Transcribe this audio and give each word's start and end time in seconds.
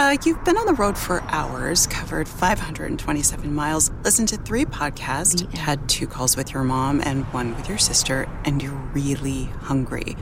Uh, 0.00 0.16
you've 0.24 0.42
been 0.46 0.56
on 0.56 0.64
the 0.64 0.72
road 0.72 0.96
for 0.96 1.20
hours, 1.24 1.86
covered 1.86 2.26
527 2.26 3.54
miles, 3.54 3.90
listened 4.02 4.28
to 4.28 4.38
three 4.38 4.64
podcasts, 4.64 5.46
had 5.52 5.86
two 5.90 6.06
calls 6.06 6.38
with 6.38 6.54
your 6.54 6.64
mom 6.64 7.02
and 7.04 7.26
one 7.34 7.54
with 7.54 7.68
your 7.68 7.76
sister, 7.76 8.26
and 8.46 8.62
you're 8.62 8.80
really 8.94 9.44
hungry. 9.60 10.16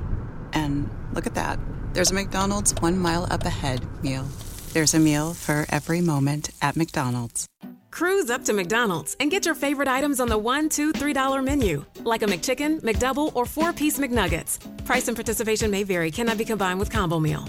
And 0.52 0.90
look 1.12 1.28
at 1.28 1.36
that. 1.36 1.60
There's 1.92 2.10
a 2.10 2.14
McDonald's 2.14 2.74
one 2.80 2.98
mile 2.98 3.28
up 3.30 3.44
ahead 3.44 3.86
meal. 4.02 4.26
There's 4.72 4.94
a 4.94 4.98
meal 4.98 5.32
for 5.32 5.64
every 5.68 6.00
moment 6.00 6.50
at 6.60 6.74
McDonald's. 6.74 7.46
Cruise 7.92 8.30
up 8.30 8.44
to 8.46 8.52
McDonald's 8.52 9.14
and 9.20 9.30
get 9.30 9.46
your 9.46 9.54
favorite 9.54 9.86
items 9.86 10.18
on 10.18 10.26
the 10.26 10.38
one, 10.38 10.68
two, 10.68 10.90
three 10.90 11.12
dollar 11.12 11.40
menu, 11.40 11.84
like 12.02 12.22
a 12.22 12.26
McChicken, 12.26 12.80
McDouble, 12.80 13.30
or 13.36 13.46
four 13.46 13.72
piece 13.72 13.96
McNuggets. 14.00 14.58
Price 14.84 15.06
and 15.06 15.16
participation 15.16 15.70
may 15.70 15.84
vary, 15.84 16.10
cannot 16.10 16.36
be 16.36 16.44
combined 16.44 16.80
with 16.80 16.90
combo 16.90 17.20
meal. 17.20 17.48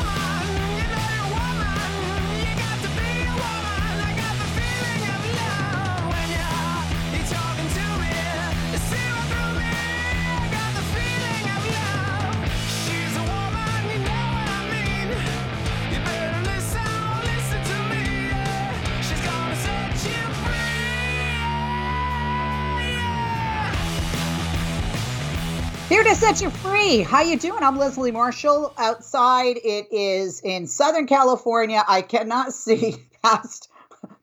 Here 26.31 26.49
to 26.49 26.55
set 26.55 26.63
you 26.63 26.71
free. 26.71 27.01
How 27.01 27.21
you 27.23 27.37
doing? 27.37 27.61
I'm 27.61 27.77
Leslie 27.77 28.13
Marshall. 28.13 28.73
Outside, 28.77 29.57
it 29.57 29.91
is 29.91 30.39
in 30.39 30.65
Southern 30.65 31.05
California. 31.05 31.83
I 31.85 32.01
cannot 32.01 32.53
see 32.53 32.95
past 33.21 33.69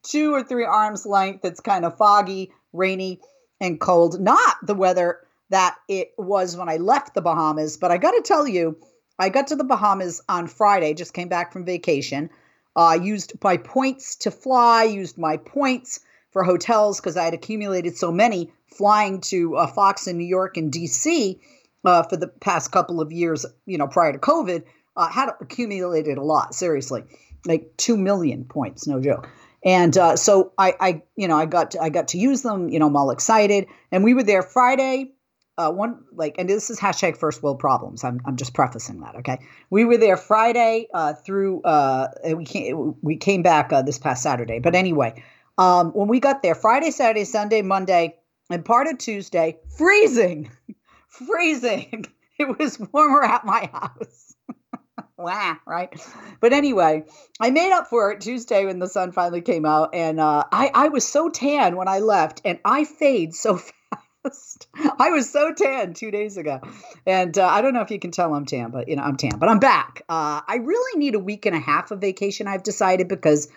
two 0.03 0.33
or 0.33 0.42
three 0.42 0.64
arms 0.64 1.05
length. 1.05 1.45
It's 1.45 1.61
kind 1.61 1.84
of 1.84 1.98
foggy, 1.98 2.51
rainy, 2.73 3.20
and 3.61 3.79
cold. 3.79 4.19
Not 4.23 4.56
the 4.62 4.75
weather 4.75 5.19
that 5.51 5.77
it 5.86 6.14
was 6.17 6.56
when 6.56 6.70
I 6.70 6.79
left 6.79 7.12
the 7.12 7.20
Bahamas, 7.20 7.77
but 7.77 7.91
I 7.91 7.98
got 7.98 8.12
to 8.12 8.23
tell 8.23 8.48
you, 8.48 8.79
I 9.19 9.29
got 9.29 9.48
to 9.48 9.56
the 9.56 9.64
Bahamas 9.64 10.23
on 10.31 10.47
Friday. 10.47 10.95
Just 10.95 11.12
came 11.12 11.29
back 11.29 11.53
from 11.53 11.67
vacation. 11.67 12.31
I 12.75 12.95
uh, 12.95 13.01
used 13.01 13.34
my 13.45 13.59
points 13.59 14.17
to 14.17 14.31
fly. 14.31 14.84
Used 14.84 15.19
my 15.19 15.36
points 15.36 16.01
for 16.31 16.42
hotels 16.42 17.01
because 17.01 17.19
I 17.19 17.25
had 17.25 17.34
accumulated 17.34 17.98
so 17.98 18.11
many 18.11 18.51
flying 18.67 19.20
to 19.23 19.56
uh, 19.56 19.67
Fox 19.67 20.06
in 20.06 20.17
New 20.17 20.25
York 20.25 20.56
and 20.56 20.73
D.C 20.73 21.39
uh, 21.84 22.03
for 22.05 22.17
the 22.17 22.29
past 22.29 22.73
couple 22.73 23.01
of 23.01 23.12
years, 23.12 23.47
you 23.67 23.79
know, 23.79 23.87
prior 23.87 24.12
to 24.12 24.19
COVID, 24.19 24.65
uh, 24.97 25.09
had 25.09 25.31
accumulated 25.41 26.19
a 26.19 26.23
lot. 26.23 26.55
Seriously, 26.55 27.05
like 27.47 27.77
two 27.77 27.97
million 27.97 28.45
points, 28.45 28.87
no 28.87 29.01
joke. 29.01 29.29
And 29.65 29.97
uh, 29.97 30.17
so 30.17 30.53
I, 30.59 30.75
I, 30.81 31.03
you 31.17 31.27
know, 31.27 31.37
I 31.37 31.47
got 31.47 31.73
to, 31.73 31.81
I 31.81 31.89
got 31.89 32.09
to 32.09 32.19
use 32.19 32.43
them. 32.43 32.69
You 32.69 32.79
know, 32.79 32.87
I'm 32.87 32.97
all 32.97 33.11
excited. 33.11 33.67
And 33.91 34.05
we 34.05 34.15
were 34.15 34.23
there 34.23 34.43
Friday. 34.43 35.12
Uh, 35.57 35.73
one 35.73 36.05
like, 36.12 36.37
and 36.39 36.48
this 36.48 36.70
is 36.70 36.79
hashtag 36.79 37.17
first 37.17 37.43
world 37.43 37.59
problems. 37.59 38.05
I'm, 38.05 38.20
I'm 38.25 38.37
just 38.37 38.55
prefacing 38.55 39.01
that. 39.01 39.17
Okay, 39.17 39.41
we 39.70 39.85
were 39.85 39.97
there 39.97 40.17
Friday 40.17 40.87
uh, 40.95 41.15
through. 41.15 41.63
Uh, 41.63 42.09
we 42.37 42.45
came 42.45 42.95
we 43.03 43.17
came 43.17 43.42
back 43.42 43.73
uh, 43.73 43.83
this 43.83 43.98
past 43.98 44.23
Saturday. 44.23 44.61
But 44.61 44.77
anyway, 44.77 45.20
um, 45.59 45.91
when 45.91 46.07
we 46.07 46.20
got 46.20 46.45
there 46.45 46.55
Friday, 46.55 46.92
Saturday, 46.92 47.25
Sunday, 47.25 47.63
Monday, 47.63 48.14
and 48.48 48.64
part 48.64 48.86
of 48.86 48.98
Tuesday, 48.98 49.58
freezing. 49.77 50.48
freezing. 51.08 52.07
It 52.41 52.57
was 52.57 52.79
warmer 52.79 53.24
at 53.24 53.45
my 53.45 53.69
house. 53.73 54.36
wow, 55.19 55.57
right? 55.67 55.92
But 56.41 56.52
anyway, 56.52 57.02
I 57.41 57.51
made 57.51 57.73
up 57.73 57.89
for 57.89 58.13
it 58.13 58.20
Tuesday 58.20 58.64
when 58.64 58.79
the 58.79 58.86
sun 58.86 59.11
finally 59.11 59.41
came 59.41 59.67
out, 59.67 59.92
and 59.92 60.20
uh, 60.20 60.45
I 60.52 60.70
I 60.73 60.86
was 60.86 61.05
so 61.05 61.30
tan 61.30 61.74
when 61.74 61.89
I 61.89 61.98
left, 61.98 62.42
and 62.45 62.61
I 62.64 62.85
fade 62.85 63.35
so 63.35 63.57
fast. 64.23 64.69
I 65.01 65.11
was 65.11 65.30
so 65.33 65.52
tan 65.52 65.95
two 65.95 66.13
days 66.13 66.36
ago, 66.36 66.61
and 67.05 67.36
uh, 67.36 67.45
I 67.45 67.61
don't 67.61 67.75
know 67.75 67.80
if 67.80 67.90
you 67.90 67.98
can 67.98 68.13
tell 68.13 68.33
I'm 68.33 68.46
tan, 68.46 68.70
but 68.70 68.89
you 68.89 68.95
know 68.95 69.02
I'm 69.02 69.17
tan. 69.17 69.40
But 69.40 69.48
I'm 69.48 69.58
back. 69.58 70.02
Uh, 70.08 70.40
I 70.46 70.61
really 70.63 70.96
need 70.96 71.17
a 71.17 71.19
week 71.19 71.45
and 71.45 71.57
a 71.57 71.61
half 71.61 71.90
of 71.90 72.01
vacation. 72.01 72.46
I've 72.46 72.63
decided 72.63 73.08
because 73.08 73.48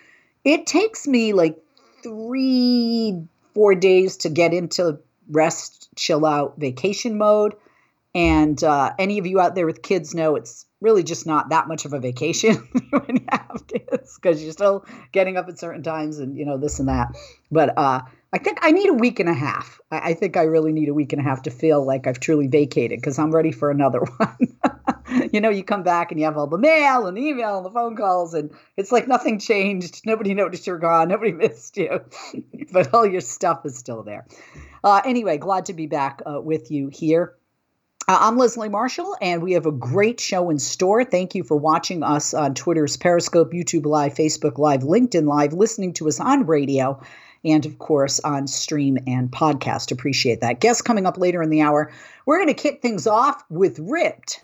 it 0.44 0.66
takes 0.66 1.08
me 1.08 1.34
like 1.34 1.58
three 2.02 3.28
four 3.54 3.76
days 3.76 4.18
to 4.18 4.30
get 4.30 4.54
into 4.54 5.00
rest, 5.30 5.81
chill 5.96 6.26
out, 6.26 6.56
vacation 6.58 7.18
mode. 7.18 7.56
And 8.14 8.62
uh, 8.62 8.94
any 9.00 9.20
of 9.20 9.26
you 9.26 9.40
out 9.40 9.56
there 9.56 9.66
with 9.66 9.82
kids 9.82 10.14
know 10.14 10.36
it's 10.36 10.66
really 10.82 11.04
just 11.04 11.26
not 11.26 11.50
that 11.50 11.68
much 11.68 11.86
of 11.86 11.94
a 11.94 12.00
vacation 12.00 12.56
when 12.90 13.16
you 13.18 13.26
have 13.30 13.66
kids 13.68 14.18
because 14.22 14.44
you're 14.44 14.52
still 14.52 14.86
getting 15.14 15.38
up 15.38 15.48
at 15.48 15.60
certain 15.60 15.84
times 15.84 16.20
and 16.20 16.38
you 16.38 16.46
know 16.46 16.58
this 16.58 16.80
and 16.80 16.90
that. 16.90 17.16
But 17.52 17.78
uh, 17.78 18.02
I 18.34 18.38
think 18.38 18.60
I 18.62 18.72
need 18.72 18.90
a 18.90 18.94
week 18.94 19.20
and 19.20 19.30
a 19.30 19.34
half. 19.34 19.80
I, 19.92 20.12
I, 20.12 20.14
think 20.14 20.36
I 20.36 20.44
really 20.44 20.74
need 20.74 20.90
a 20.90 20.94
week 20.94 21.14
and 21.14 21.22
a 21.22 21.24
half 21.24 21.44
to 21.44 21.52
feel 21.52 21.86
like 21.86 22.08
I've 22.08 22.20
truly 22.20 22.48
vacated 22.48 23.00
because 23.00 23.20
I'm 23.20 23.32
ready 23.32 23.52
for 23.52 23.70
another 23.70 24.00
one. 24.18 24.58
you 25.34 25.42
know, 25.42 25.50
you 25.50 25.64
come 25.64 25.84
back 25.84 26.12
and 26.12 26.20
you 26.20 26.26
have 26.26 26.38
all 26.38 26.48
the 26.48 26.58
mail 26.58 27.08
and 27.08 27.18
the 27.18 27.22
email 27.22 27.58
and 27.58 27.66
the 27.66 27.72
phone 27.72 27.96
calls, 27.96 28.34
and 28.34 28.52
it's 28.78 28.92
like 28.92 29.08
nothing 29.08 29.40
changed. 29.40 30.06
Nobody 30.06 30.34
noticed 30.34 30.68
you're 30.68 30.78
gone. 30.78 31.10
Nobody 31.10 31.32
missed 31.32 31.78
you, 31.78 32.02
but 32.72 32.94
all 32.94 33.06
your 33.06 33.22
stuff 33.22 33.66
is 33.66 33.78
still 33.78 34.04
there. 34.04 34.26
Uh, 34.84 35.02
anyway, 35.06 35.38
glad 35.38 35.66
to 35.66 35.74
be 35.74 35.88
back 35.88 36.22
uh, 36.26 36.42
with 36.42 36.72
you 36.72 36.90
here. 36.90 37.36
Uh, 38.08 38.18
I'm 38.20 38.38
Leslie 38.38 38.68
Marshall, 38.68 39.16
and 39.22 39.44
we 39.44 39.54
have 39.54 39.68
a 39.68 39.72
great 39.72 40.20
show 40.20 40.50
in 40.50 40.58
store. 40.58 41.06
Thank 41.06 41.36
you 41.36 41.44
for 41.44 41.56
watching 41.56 42.04
us 42.04 42.34
on 42.34 42.56
Twitter's 42.56 42.98
Periscope, 42.98 43.52
YouTube 43.54 43.86
Live, 43.86 44.16
Facebook 44.16 44.58
Live, 44.58 44.82
LinkedIn 44.82 45.28
Live, 45.28 45.54
listening 45.54 45.94
to 45.94 46.08
us 46.08 46.20
on 46.20 46.48
radio, 46.48 47.00
and 47.44 47.66
of 47.66 47.80
course 47.80 48.20
on 48.22 48.48
stream 48.48 48.98
and 49.08 49.32
podcast. 49.32 49.92
Appreciate 49.92 50.42
that. 50.42 50.60
Guests 50.60 50.82
coming 50.82 51.06
up 51.06 51.18
later 51.18 51.42
in 51.42 51.50
the 51.50 51.62
hour. 51.62 51.92
We're 52.26 52.38
going 52.38 52.48
to 52.48 52.54
kick 52.54 52.82
things 52.82 53.08
off 53.08 53.44
with 53.50 53.80
Ripped. 53.80 54.42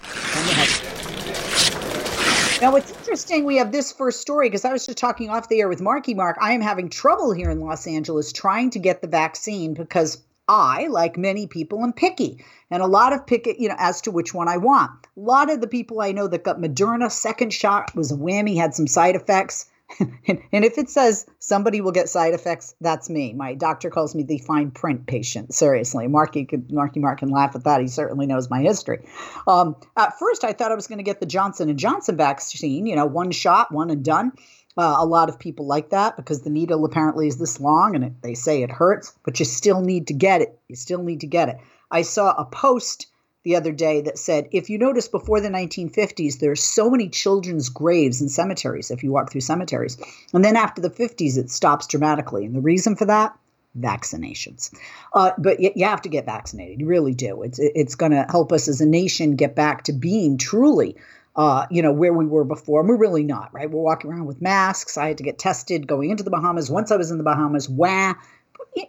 Now, 2.59 2.71
what's 2.71 2.91
interesting, 2.91 3.45
we 3.45 3.57
have 3.57 3.71
this 3.71 3.91
first 3.91 4.19
story 4.19 4.49
because 4.49 4.65
I 4.65 4.71
was 4.73 4.83
just 4.85 4.97
talking 4.97 5.29
off 5.29 5.47
the 5.47 5.59
air 5.59 5.69
with 5.69 5.79
Marky 5.79 6.15
Mark. 6.15 6.37
I 6.41 6.53
am 6.53 6.61
having 6.61 6.89
trouble 6.89 7.31
here 7.31 7.51
in 7.51 7.59
Los 7.59 7.85
Angeles 7.85 8.31
trying 8.31 8.71
to 8.71 8.79
get 8.79 9.01
the 9.01 9.07
vaccine 9.07 9.75
because 9.75 10.23
I, 10.47 10.87
like 10.87 11.17
many 11.17 11.45
people, 11.45 11.83
am 11.83 11.93
picky. 11.93 12.43
And 12.71 12.81
a 12.81 12.87
lot 12.87 13.13
of 13.13 13.27
picky, 13.27 13.55
you 13.59 13.69
know, 13.69 13.75
as 13.77 14.01
to 14.01 14.11
which 14.11 14.33
one 14.33 14.47
I 14.47 14.57
want. 14.57 14.91
A 15.15 15.19
lot 15.19 15.51
of 15.51 15.61
the 15.61 15.67
people 15.67 16.01
I 16.01 16.11
know 16.11 16.27
that 16.27 16.43
got 16.43 16.59
Moderna 16.59 17.11
second 17.11 17.53
shot 17.53 17.93
was 17.95 18.11
a 18.11 18.15
whammy, 18.15 18.57
had 18.57 18.73
some 18.73 18.87
side 18.87 19.15
effects. 19.15 19.69
And, 19.99 20.65
if 20.65 20.77
it 20.77 20.89
says 20.89 21.25
somebody 21.39 21.79
will 21.79 21.93
get 21.93 22.09
side 22.09 22.33
effects, 22.33 22.75
that's 22.81 23.09
me. 23.09 23.33
My 23.33 23.53
doctor 23.53 23.89
calls 23.89 24.13
me 24.13 24.23
the 24.23 24.37
fine 24.39 24.71
print 24.71 25.07
patient. 25.07 25.53
Seriously, 25.53 26.07
Marky 26.07 26.47
Marky 26.69 26.99
Mark 26.99 27.19
can 27.19 27.29
laugh 27.29 27.55
at 27.55 27.63
that. 27.63 27.79
He 27.79 27.87
certainly 27.87 28.27
knows 28.27 28.49
my 28.49 28.61
history. 28.61 29.07
Um, 29.47 29.75
at 29.95 30.19
first, 30.19 30.43
I 30.43 30.53
thought 30.53 30.71
I 30.71 30.75
was 30.75 30.87
going 30.87 30.97
to 30.97 31.03
get 31.03 31.19
the 31.19 31.25
Johnson 31.25 31.69
and 31.69 31.79
Johnson 31.79 32.17
vaccine. 32.17 32.85
You 32.85 32.95
know, 32.95 33.05
one 33.05 33.31
shot, 33.31 33.71
one 33.71 33.89
and 33.89 34.03
done. 34.03 34.33
Uh, 34.77 34.97
a 34.99 35.05
lot 35.05 35.29
of 35.29 35.39
people 35.39 35.65
like 35.65 35.89
that 35.89 36.15
because 36.17 36.41
the 36.41 36.51
needle 36.51 36.85
apparently 36.85 37.27
is 37.27 37.37
this 37.37 37.59
long 37.59 37.95
and 37.95 38.03
it, 38.03 38.21
they 38.21 38.35
say 38.35 38.61
it 38.61 38.69
hurts, 38.69 39.17
but 39.23 39.39
you 39.39 39.45
still 39.45 39.81
need 39.81 40.05
to 40.07 40.13
get 40.13 40.41
it. 40.41 40.59
You 40.67 40.75
still 40.75 41.01
need 41.01 41.21
to 41.21 41.27
get 41.27 41.49
it. 41.49 41.57
I 41.89 42.03
saw 42.03 42.31
a 42.33 42.45
post 42.45 43.07
the 43.47 43.55
other 43.55 43.71
day 43.71 44.01
that 44.01 44.17
said 44.17 44.45
if 44.51 44.69
you 44.69 44.77
notice 44.77 45.07
before 45.07 45.39
the 45.39 45.47
1950s 45.47 46.39
there's 46.39 46.61
so 46.61 46.89
many 46.89 47.07
children's 47.07 47.69
graves 47.69 48.21
in 48.21 48.27
cemeteries 48.27 48.91
if 48.91 49.01
you 49.01 49.09
walk 49.09 49.31
through 49.31 49.39
cemeteries 49.39 49.97
and 50.33 50.43
then 50.43 50.57
after 50.57 50.81
the 50.81 50.89
50s 50.89 51.37
it 51.37 51.49
stops 51.49 51.87
dramatically 51.87 52.43
and 52.43 52.53
the 52.53 52.59
reason 52.59 52.93
for 52.93 53.05
that 53.05 53.33
vaccinations 53.79 54.77
uh, 55.13 55.31
but 55.37 55.61
you, 55.61 55.71
you 55.77 55.85
have 55.85 56.01
to 56.01 56.09
get 56.09 56.25
vaccinated 56.25 56.81
you 56.81 56.87
really 56.87 57.13
do 57.13 57.41
it's 57.41 57.57
it's 57.57 57.95
going 57.95 58.11
to 58.11 58.25
help 58.29 58.51
us 58.51 58.67
as 58.67 58.81
a 58.81 58.85
nation 58.85 59.37
get 59.37 59.55
back 59.55 59.85
to 59.85 59.93
being 59.93 60.37
truly 60.37 60.93
uh, 61.37 61.67
you 61.69 61.83
know, 61.83 61.91
where 61.91 62.13
we 62.13 62.25
were 62.25 62.43
before. 62.43 62.79
And 62.79 62.89
we're 62.89 62.97
really 62.97 63.23
not, 63.23 63.53
right? 63.53 63.69
We're 63.69 63.79
walking 63.79 64.09
around 64.09 64.25
with 64.25 64.41
masks. 64.41 64.97
I 64.97 65.09
had 65.09 65.19
to 65.19 65.23
get 65.23 65.37
tested 65.37 65.85
going 65.85 66.09
into 66.09 66.23
the 66.23 66.31
Bahamas. 66.31 66.71
Once 66.71 66.91
I 66.91 66.95
was 66.95 67.11
in 67.11 67.19
the 67.19 67.23
Bahamas, 67.23 67.69
wah, 67.69 68.15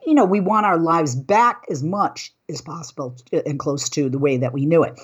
you 0.06 0.14
know, 0.14 0.24
we 0.24 0.40
want 0.40 0.66
our 0.66 0.78
lives 0.78 1.14
back 1.14 1.64
as 1.70 1.82
much 1.82 2.32
as 2.48 2.60
possible 2.60 3.16
and 3.32 3.58
close 3.58 3.88
to 3.90 4.08
the 4.08 4.18
way 4.18 4.38
that 4.38 4.52
we 4.52 4.66
knew 4.66 4.82
it. 4.82 4.98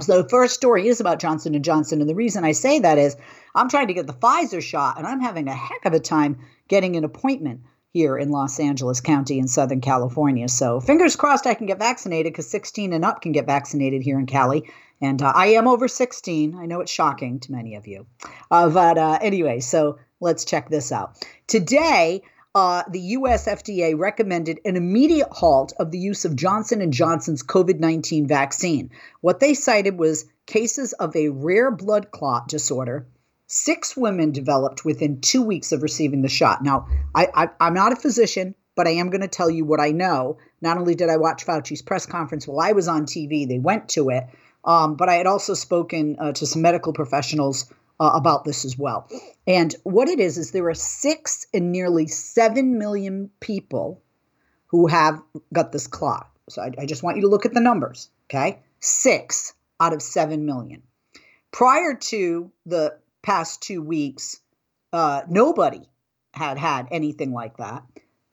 So 0.00 0.22
the 0.22 0.28
first 0.28 0.54
story 0.54 0.86
is 0.86 1.00
about 1.00 1.18
Johnson 1.18 1.54
and 1.54 1.64
Johnson, 1.64 2.00
and 2.00 2.08
the 2.08 2.14
reason 2.14 2.44
I 2.44 2.52
say 2.52 2.78
that 2.80 2.98
is 2.98 3.16
I'm 3.54 3.68
trying 3.68 3.88
to 3.88 3.94
get 3.94 4.06
the 4.06 4.12
Pfizer 4.12 4.62
shot, 4.62 4.98
and 4.98 5.06
I'm 5.06 5.20
having 5.20 5.48
a 5.48 5.54
heck 5.54 5.84
of 5.86 5.92
a 5.92 6.00
time 6.00 6.38
getting 6.68 6.96
an 6.96 7.04
appointment 7.04 7.62
here 7.92 8.16
in 8.16 8.30
Los 8.30 8.60
Angeles 8.60 9.00
County 9.00 9.38
in 9.38 9.48
Southern 9.48 9.80
California. 9.80 10.48
So 10.48 10.80
fingers 10.80 11.16
crossed 11.16 11.46
I 11.46 11.54
can 11.54 11.66
get 11.66 11.78
vaccinated 11.78 12.32
because 12.32 12.48
16 12.50 12.92
and 12.92 13.04
up 13.04 13.22
can 13.22 13.32
get 13.32 13.46
vaccinated 13.46 14.02
here 14.02 14.18
in 14.18 14.26
Cali. 14.26 14.70
And 15.00 15.22
uh, 15.22 15.32
I 15.34 15.48
am 15.48 15.66
over 15.66 15.88
16. 15.88 16.54
I 16.54 16.66
know 16.66 16.80
it's 16.80 16.92
shocking 16.92 17.40
to 17.40 17.52
many 17.52 17.76
of 17.76 17.86
you. 17.86 18.06
Uh, 18.50 18.68
but 18.68 18.98
uh, 18.98 19.18
anyway, 19.20 19.60
so 19.60 19.98
let's 20.20 20.44
check 20.44 20.68
this 20.68 20.92
out. 20.92 21.24
Today, 21.46 22.22
uh, 22.58 22.82
the 22.90 23.00
U.S. 23.00 23.46
FDA 23.46 23.96
recommended 23.96 24.60
an 24.64 24.76
immediate 24.76 25.28
halt 25.30 25.72
of 25.78 25.90
the 25.90 25.98
use 25.98 26.24
of 26.24 26.34
Johnson 26.34 26.90
& 26.92 26.92
Johnson's 26.92 27.42
COVID-19 27.42 28.26
vaccine. 28.26 28.90
What 29.20 29.38
they 29.40 29.54
cited 29.54 29.98
was 29.98 30.24
cases 30.46 30.92
of 30.94 31.14
a 31.14 31.28
rare 31.28 31.70
blood 31.70 32.10
clot 32.10 32.48
disorder 32.48 33.06
Six 33.50 33.96
women 33.96 34.30
developed 34.30 34.84
within 34.84 35.22
two 35.22 35.40
weeks 35.40 35.72
of 35.72 35.82
receiving 35.82 36.20
the 36.20 36.28
shot. 36.28 36.62
Now, 36.62 36.86
I, 37.14 37.48
I, 37.58 37.66
am 37.66 37.72
not 37.72 37.94
a 37.94 37.96
physician, 37.96 38.54
but 38.74 38.86
I 38.86 38.90
am 38.90 39.08
going 39.08 39.22
to 39.22 39.28
tell 39.28 39.48
you 39.48 39.64
what 39.64 39.80
I 39.80 39.90
know. 39.90 40.36
Not 40.60 40.76
only 40.76 40.94
did 40.94 41.08
I 41.08 41.16
watch 41.16 41.46
Fauci's 41.46 41.80
press 41.80 42.04
conference 42.04 42.46
while 42.46 42.60
I 42.60 42.72
was 42.72 42.88
on 42.88 43.06
TV, 43.06 43.48
they 43.48 43.58
went 43.58 43.88
to 43.90 44.10
it, 44.10 44.24
um, 44.66 44.96
but 44.96 45.08
I 45.08 45.14
had 45.14 45.26
also 45.26 45.54
spoken 45.54 46.16
uh, 46.18 46.32
to 46.32 46.46
some 46.46 46.60
medical 46.60 46.92
professionals 46.92 47.72
uh, 48.00 48.12
about 48.14 48.44
this 48.44 48.64
as 48.64 48.78
well. 48.78 49.08
And 49.46 49.74
what 49.82 50.08
it 50.08 50.20
is, 50.20 50.38
is 50.38 50.50
there 50.50 50.68
are 50.68 50.74
six 50.74 51.46
and 51.52 51.72
nearly 51.72 52.06
seven 52.06 52.78
million 52.78 53.30
people 53.40 54.02
who 54.66 54.86
have 54.86 55.20
got 55.52 55.72
this 55.72 55.86
clot. 55.86 56.30
So 56.48 56.62
I, 56.62 56.72
I 56.78 56.86
just 56.86 57.02
want 57.02 57.16
you 57.16 57.22
to 57.22 57.28
look 57.28 57.46
at 57.46 57.54
the 57.54 57.60
numbers, 57.60 58.10
okay? 58.26 58.60
Six 58.80 59.54
out 59.80 59.92
of 59.92 60.02
seven 60.02 60.46
million. 60.46 60.82
Prior 61.50 61.94
to 61.94 62.50
the 62.66 62.98
past 63.22 63.62
two 63.62 63.82
weeks, 63.82 64.40
uh, 64.92 65.22
nobody 65.28 65.80
had 66.32 66.58
had 66.58 66.88
anything 66.90 67.32
like 67.32 67.56
that. 67.56 67.82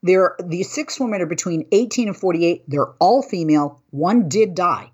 There, 0.03 0.35
these 0.43 0.71
six 0.71 0.99
women 0.99 1.21
are 1.21 1.27
between 1.27 1.67
18 1.71 2.09
and 2.09 2.17
48. 2.17 2.63
They're 2.67 2.93
all 2.99 3.23
female. 3.23 3.81
One 3.89 4.29
did 4.29 4.53
die. 4.53 4.91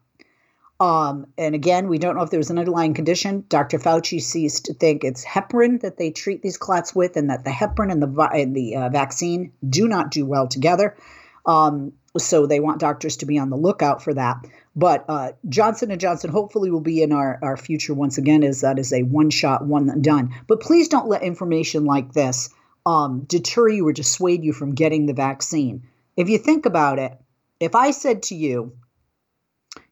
Um, 0.81 1.27
and 1.37 1.53
again, 1.53 1.89
we 1.89 1.99
don't 1.99 2.15
know 2.15 2.23
if 2.23 2.31
there 2.31 2.39
was 2.39 2.49
an 2.49 2.57
underlying 2.57 2.95
condition. 2.95 3.45
Dr. 3.49 3.77
Fauci 3.77 4.19
seems 4.19 4.61
to 4.61 4.73
think 4.73 5.03
it's 5.03 5.23
heparin 5.23 5.79
that 5.81 5.97
they 5.97 6.09
treat 6.09 6.41
these 6.41 6.57
clots 6.57 6.95
with, 6.95 7.15
and 7.17 7.29
that 7.29 7.43
the 7.43 7.51
heparin 7.51 7.91
and 7.91 8.01
the 8.01 8.29
and 8.33 8.55
the 8.55 8.75
uh, 8.75 8.89
vaccine 8.89 9.53
do 9.69 9.87
not 9.87 10.09
do 10.09 10.25
well 10.25 10.47
together. 10.47 10.97
Um, 11.45 11.93
so 12.17 12.47
they 12.47 12.59
want 12.59 12.79
doctors 12.79 13.17
to 13.17 13.27
be 13.27 13.37
on 13.37 13.51
the 13.51 13.57
lookout 13.57 14.01
for 14.01 14.11
that. 14.15 14.43
But 14.75 15.05
uh, 15.07 15.33
Johnson 15.47 15.91
and 15.91 16.01
Johnson 16.01 16.31
hopefully 16.31 16.71
will 16.71 16.81
be 16.81 17.03
in 17.03 17.11
our, 17.11 17.37
our 17.43 17.57
future 17.57 17.93
once 17.93 18.17
again 18.17 18.43
as 18.43 18.61
that 18.61 18.79
is 18.79 18.91
a 18.91 19.03
one 19.03 19.29
shot, 19.29 19.63
one 19.63 20.01
done. 20.01 20.33
But 20.47 20.61
please 20.61 20.87
don't 20.87 21.07
let 21.07 21.21
information 21.21 21.85
like 21.85 22.13
this 22.13 22.49
um, 22.87 23.25
deter 23.27 23.69
you 23.69 23.87
or 23.87 23.93
dissuade 23.93 24.43
you 24.43 24.51
from 24.51 24.73
getting 24.73 25.05
the 25.05 25.13
vaccine. 25.13 25.83
If 26.17 26.27
you 26.27 26.39
think 26.39 26.65
about 26.65 26.97
it, 26.97 27.15
if 27.59 27.75
I 27.75 27.91
said 27.91 28.23
to 28.23 28.35
you, 28.35 28.73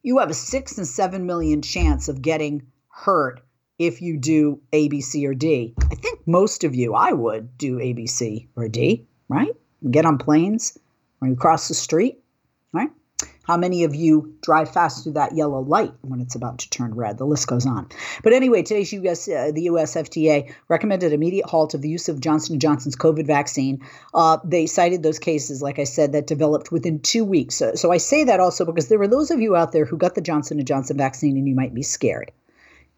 you 0.01 0.19
have 0.19 0.29
a 0.29 0.33
six 0.33 0.77
and 0.77 0.87
seven 0.87 1.25
million 1.25 1.61
chance 1.61 2.07
of 2.07 2.21
getting 2.21 2.63
hurt 2.89 3.41
if 3.77 4.01
you 4.01 4.17
do 4.17 4.61
A, 4.73 4.89
B, 4.89 5.01
C, 5.01 5.25
or 5.25 5.33
D, 5.33 5.73
I 5.79 5.95
think 5.95 6.19
most 6.27 6.63
of 6.63 6.75
you, 6.75 6.93
I 6.93 7.13
would 7.13 7.57
do 7.57 7.79
A, 7.79 7.93
B, 7.93 8.07
C, 8.07 8.49
or 8.55 8.67
D, 8.67 9.07
right? 9.29 9.55
Get 9.89 10.05
on 10.05 10.17
planes 10.17 10.77
when 11.19 11.31
you 11.31 11.37
cross 11.37 11.69
the 11.69 11.73
street? 11.73 12.19
How 13.49 13.57
many 13.57 13.83
of 13.83 13.95
you 13.95 14.31
drive 14.43 14.71
fast 14.71 15.03
through 15.03 15.13
that 15.13 15.35
yellow 15.35 15.61
light 15.61 15.91
when 16.01 16.21
it's 16.21 16.35
about 16.35 16.59
to 16.59 16.69
turn 16.69 16.93
red? 16.93 17.17
The 17.17 17.25
list 17.25 17.47
goes 17.47 17.65
on. 17.65 17.89
But 18.21 18.31
anyway, 18.31 18.61
today's 18.61 18.93
US, 18.93 19.27
uh, 19.27 19.49
the 19.51 19.63
U.S. 19.63 19.95
FDA 19.95 20.53
recommended 20.67 21.13
immediate 21.13 21.47
halt 21.47 21.73
of 21.73 21.81
the 21.81 21.89
use 21.89 22.07
of 22.09 22.19
Johnson 22.19 22.59
& 22.59 22.61
Johnson's 22.61 22.95
COVID 22.95 23.25
vaccine. 23.25 23.83
Uh, 24.13 24.37
they 24.43 24.67
cited 24.67 25.01
those 25.01 25.17
cases, 25.17 25.63
like 25.63 25.79
I 25.79 25.83
said, 25.85 26.11
that 26.11 26.27
developed 26.27 26.71
within 26.71 26.99
two 26.99 27.25
weeks. 27.25 27.55
So, 27.55 27.73
so 27.73 27.91
I 27.91 27.97
say 27.97 28.23
that 28.23 28.39
also 28.39 28.65
because 28.65 28.87
there 28.87 28.99
were 28.99 29.07
those 29.07 29.31
of 29.31 29.41
you 29.41 29.55
out 29.55 29.71
there 29.71 29.85
who 29.85 29.97
got 29.97 30.13
the 30.13 30.21
Johnson 30.21 30.63
& 30.63 30.65
Johnson 30.65 30.97
vaccine 30.97 31.35
and 31.35 31.47
you 31.47 31.55
might 31.55 31.73
be 31.73 31.81
scared. 31.81 32.31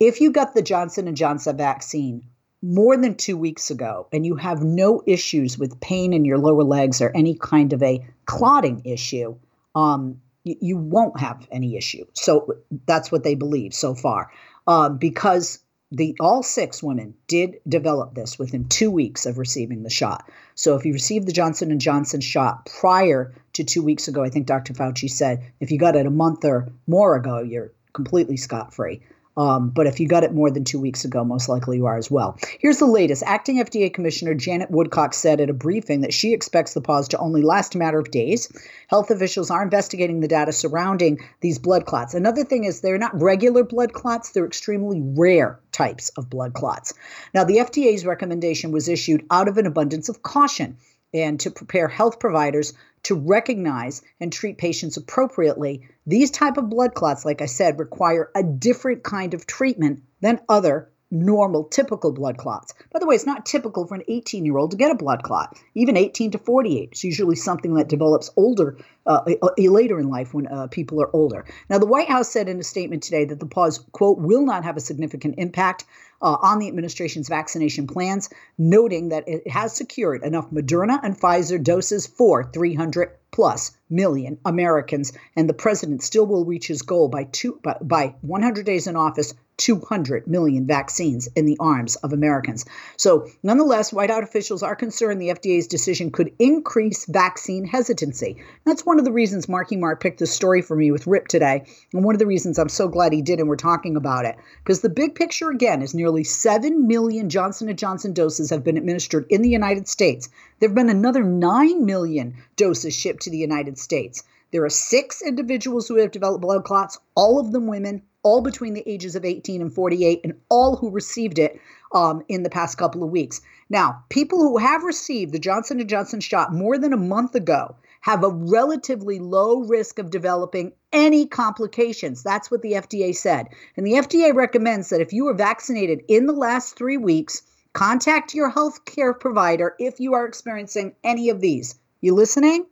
If 0.01 0.19
you 0.19 0.33
got 0.33 0.53
the 0.53 0.61
Johnson 0.61 1.15
& 1.15 1.15
Johnson 1.15 1.55
vaccine 1.55 2.25
more 2.61 2.97
than 2.97 3.15
two 3.15 3.37
weeks 3.37 3.71
ago 3.71 4.05
and 4.11 4.25
you 4.25 4.35
have 4.35 4.61
no 4.61 5.01
issues 5.07 5.57
with 5.57 5.79
pain 5.79 6.11
in 6.11 6.25
your 6.25 6.39
lower 6.39 6.65
legs 6.65 7.01
or 7.01 7.09
any 7.15 7.35
kind 7.35 7.71
of 7.71 7.81
a 7.81 8.05
clotting 8.25 8.81
issue, 8.83 9.37
um, 9.75 10.19
you, 10.43 10.77
won't 10.77 11.19
have 11.19 11.47
any 11.51 11.77
issue. 11.77 12.05
So 12.13 12.55
that's 12.85 13.11
what 13.11 13.23
they 13.23 13.35
believe 13.35 13.73
so 13.73 13.93
far. 13.93 14.31
Uh, 14.67 14.89
because 14.89 15.59
the 15.91 16.15
all 16.19 16.41
six 16.41 16.81
women 16.81 17.13
did 17.27 17.57
develop 17.67 18.15
this 18.15 18.39
within 18.39 18.67
two 18.69 18.89
weeks 18.89 19.25
of 19.25 19.37
receiving 19.37 19.83
the 19.83 19.89
shot. 19.89 20.29
So 20.55 20.75
if 20.75 20.85
you 20.85 20.93
received 20.93 21.27
the 21.27 21.33
Johnson 21.33 21.69
and 21.69 21.81
Johnson 21.81 22.21
shot 22.21 22.65
prior 22.79 23.33
to 23.53 23.63
two 23.63 23.83
weeks 23.83 24.07
ago, 24.07 24.23
I 24.23 24.29
think 24.29 24.47
Dr. 24.47 24.73
Fauci 24.73 25.09
said 25.09 25.51
if 25.59 25.69
you 25.69 25.77
got 25.77 25.95
it 25.95 26.05
a 26.05 26.11
month 26.11 26.45
or 26.45 26.69
more 26.87 27.15
ago, 27.15 27.41
you're 27.41 27.73
completely 27.93 28.37
scot 28.37 28.73
free. 28.73 29.01
Um, 29.37 29.69
but 29.69 29.87
if 29.87 29.99
you 29.99 30.07
got 30.07 30.23
it 30.23 30.33
more 30.33 30.51
than 30.51 30.63
two 30.63 30.79
weeks 30.79 31.05
ago, 31.05 31.23
most 31.23 31.47
likely 31.47 31.77
you 31.77 31.85
are 31.85 31.97
as 31.97 32.11
well. 32.11 32.37
Here's 32.59 32.79
the 32.79 32.85
latest. 32.85 33.23
Acting 33.25 33.57
FDA 33.57 33.93
Commissioner 33.93 34.33
Janet 34.33 34.69
Woodcock 34.69 35.13
said 35.13 35.39
at 35.39 35.49
a 35.49 35.53
briefing 35.53 36.01
that 36.01 36.13
she 36.13 36.33
expects 36.33 36.73
the 36.73 36.81
pause 36.81 37.07
to 37.09 37.17
only 37.17 37.41
last 37.41 37.75
a 37.75 37.77
matter 37.77 37.99
of 37.99 38.11
days. 38.11 38.51
Health 38.87 39.09
officials 39.09 39.49
are 39.49 39.63
investigating 39.63 40.19
the 40.19 40.27
data 40.27 40.51
surrounding 40.51 41.19
these 41.39 41.59
blood 41.59 41.85
clots. 41.85 42.13
Another 42.13 42.43
thing 42.43 42.65
is 42.65 42.81
they're 42.81 42.97
not 42.97 43.19
regular 43.19 43.63
blood 43.63 43.93
clots, 43.93 44.31
they're 44.31 44.45
extremely 44.45 45.01
rare 45.01 45.59
types 45.71 46.09
of 46.17 46.29
blood 46.29 46.53
clots. 46.53 46.93
Now, 47.33 47.45
the 47.45 47.57
FDA's 47.57 48.05
recommendation 48.05 48.71
was 48.71 48.89
issued 48.89 49.25
out 49.31 49.47
of 49.47 49.57
an 49.57 49.65
abundance 49.65 50.09
of 50.09 50.21
caution 50.21 50.77
and 51.13 51.39
to 51.41 51.51
prepare 51.51 51.87
health 51.87 52.19
providers 52.19 52.73
to 53.03 53.15
recognize 53.15 54.01
and 54.19 54.31
treat 54.31 54.57
patients 54.57 54.97
appropriately 54.97 55.87
these 56.05 56.31
type 56.31 56.57
of 56.57 56.69
blood 56.69 56.93
clots 56.93 57.25
like 57.25 57.41
i 57.41 57.45
said 57.45 57.79
require 57.79 58.29
a 58.35 58.43
different 58.43 59.03
kind 59.03 59.33
of 59.33 59.47
treatment 59.47 60.01
than 60.21 60.39
other 60.49 60.90
normal, 61.11 61.65
typical 61.65 62.11
blood 62.11 62.37
clots. 62.37 62.73
By 62.91 62.99
the 62.99 63.05
way, 63.05 63.15
it's 63.15 63.25
not 63.25 63.45
typical 63.45 63.85
for 63.85 63.95
an 63.95 64.03
18 64.07 64.45
year 64.45 64.57
old 64.57 64.71
to 64.71 64.77
get 64.77 64.91
a 64.91 64.95
blood 64.95 65.23
clot, 65.23 65.57
even 65.75 65.97
18 65.97 66.31
to 66.31 66.37
48. 66.37 66.89
It's 66.91 67.03
usually 67.03 67.35
something 67.35 67.73
that 67.75 67.89
develops 67.89 68.31
older, 68.37 68.77
uh, 69.05 69.21
later 69.57 69.99
in 69.99 70.09
life 70.09 70.33
when 70.33 70.47
uh, 70.47 70.67
people 70.67 71.01
are 71.01 71.13
older. 71.15 71.45
Now, 71.69 71.77
the 71.79 71.85
White 71.85 72.07
House 72.07 72.29
said 72.29 72.47
in 72.47 72.59
a 72.59 72.63
statement 72.63 73.03
today 73.03 73.25
that 73.25 73.39
the 73.39 73.45
pause, 73.45 73.79
quote, 73.91 74.19
will 74.19 74.45
not 74.45 74.63
have 74.63 74.77
a 74.77 74.81
significant 74.81 75.35
impact 75.37 75.85
uh, 76.21 76.37
on 76.41 76.59
the 76.59 76.67
administration's 76.67 77.27
vaccination 77.27 77.87
plans, 77.87 78.29
noting 78.57 79.09
that 79.09 79.27
it 79.27 79.47
has 79.47 79.73
secured 79.73 80.23
enough 80.23 80.49
Moderna 80.51 80.99
and 81.03 81.19
Pfizer 81.19 81.61
doses 81.61 82.05
for 82.07 82.43
300 82.43 83.11
plus 83.31 83.71
million 83.89 84.37
Americans, 84.45 85.13
and 85.35 85.49
the 85.49 85.53
president 85.53 86.03
still 86.03 86.25
will 86.25 86.45
reach 86.45 86.67
his 86.67 86.81
goal 86.81 87.07
by 87.07 87.23
two 87.23 87.59
by, 87.63 87.77
by 87.81 88.15
100 88.21 88.65
days 88.65 88.87
in 88.87 88.95
office 88.95 89.33
200 89.61 90.25
million 90.25 90.65
vaccines 90.65 91.29
in 91.35 91.45
the 91.45 91.55
arms 91.59 91.95
of 91.97 92.11
Americans. 92.11 92.65
So, 92.97 93.27
nonetheless, 93.43 93.93
White 93.93 94.09
House 94.09 94.23
officials 94.23 94.63
are 94.63 94.75
concerned 94.75 95.21
the 95.21 95.29
FDA's 95.29 95.67
decision 95.67 96.09
could 96.09 96.33
increase 96.39 97.05
vaccine 97.05 97.63
hesitancy. 97.63 98.41
That's 98.65 98.87
one 98.87 98.97
of 98.97 99.05
the 99.05 99.11
reasons 99.11 99.47
Marky 99.47 99.75
Mark 99.75 100.01
picked 100.01 100.19
this 100.19 100.33
story 100.33 100.63
for 100.63 100.75
me 100.75 100.91
with 100.91 101.05
Rip 101.05 101.27
today, 101.27 101.63
and 101.93 102.03
one 102.03 102.15
of 102.15 102.19
the 102.19 102.25
reasons 102.25 102.57
I'm 102.57 102.69
so 102.69 102.87
glad 102.87 103.13
he 103.13 103.21
did, 103.21 103.39
and 103.39 103.47
we're 103.47 103.55
talking 103.55 103.95
about 103.95 104.25
it. 104.25 104.35
Because 104.63 104.81
the 104.81 104.89
big 104.89 105.13
picture, 105.13 105.51
again, 105.51 105.83
is 105.83 105.93
nearly 105.93 106.23
7 106.23 106.87
million 106.87 107.29
Johnson 107.29 107.75
& 107.75 107.77
Johnson 107.77 108.13
doses 108.13 108.49
have 108.49 108.63
been 108.63 108.77
administered 108.77 109.27
in 109.29 109.43
the 109.43 109.49
United 109.49 109.87
States. 109.87 110.27
There 110.59 110.69
have 110.69 110.75
been 110.75 110.89
another 110.89 111.23
9 111.23 111.85
million 111.85 112.33
doses 112.55 112.95
shipped 112.95 113.21
to 113.23 113.29
the 113.29 113.37
United 113.37 113.77
States. 113.77 114.23
There 114.51 114.65
are 114.65 114.69
six 114.69 115.21
individuals 115.21 115.87
who 115.87 115.95
have 115.95 116.11
developed 116.11 116.41
blood 116.41 116.65
clots, 116.65 116.99
all 117.15 117.39
of 117.39 117.53
them 117.53 117.67
women, 117.67 118.01
all 118.23 118.41
between 118.41 118.73
the 118.73 118.87
ages 118.89 119.15
of 119.15 119.23
18 119.23 119.61
and 119.61 119.73
48, 119.73 120.21
and 120.23 120.33
all 120.49 120.75
who 120.75 120.89
received 120.89 121.39
it 121.39 121.59
um, 121.93 122.23
in 122.27 122.43
the 122.43 122.49
past 122.49 122.77
couple 122.77 123.03
of 123.03 123.09
weeks. 123.09 123.41
Now, 123.69 124.03
people 124.09 124.39
who 124.39 124.57
have 124.57 124.83
received 124.83 125.31
the 125.31 125.39
Johnson 125.39 125.85
& 125.87 125.87
Johnson 125.87 126.19
shot 126.19 126.53
more 126.53 126.77
than 126.77 126.91
a 126.91 126.97
month 126.97 127.35
ago 127.35 127.75
have 128.01 128.23
a 128.23 128.29
relatively 128.29 129.19
low 129.19 129.61
risk 129.61 129.99
of 129.99 130.09
developing 130.09 130.73
any 130.91 131.25
complications. 131.25 132.23
That's 132.23 132.51
what 132.51 132.61
the 132.61 132.73
FDA 132.73 133.15
said. 133.15 133.47
And 133.77 133.85
the 133.85 133.93
FDA 133.93 134.33
recommends 134.33 134.89
that 134.89 135.01
if 135.01 135.13
you 135.13 135.25
were 135.25 135.33
vaccinated 135.33 136.01
in 136.07 136.25
the 136.25 136.33
last 136.33 136.75
three 136.75 136.97
weeks, 136.97 137.43
contact 137.73 138.33
your 138.33 138.49
health 138.49 138.83
care 138.85 139.13
provider 139.13 139.75
if 139.79 139.99
you 139.99 140.13
are 140.13 140.25
experiencing 140.25 140.95
any 141.03 141.29
of 141.29 141.39
these. 141.39 141.75
You 142.01 142.15
listening? 142.15 142.65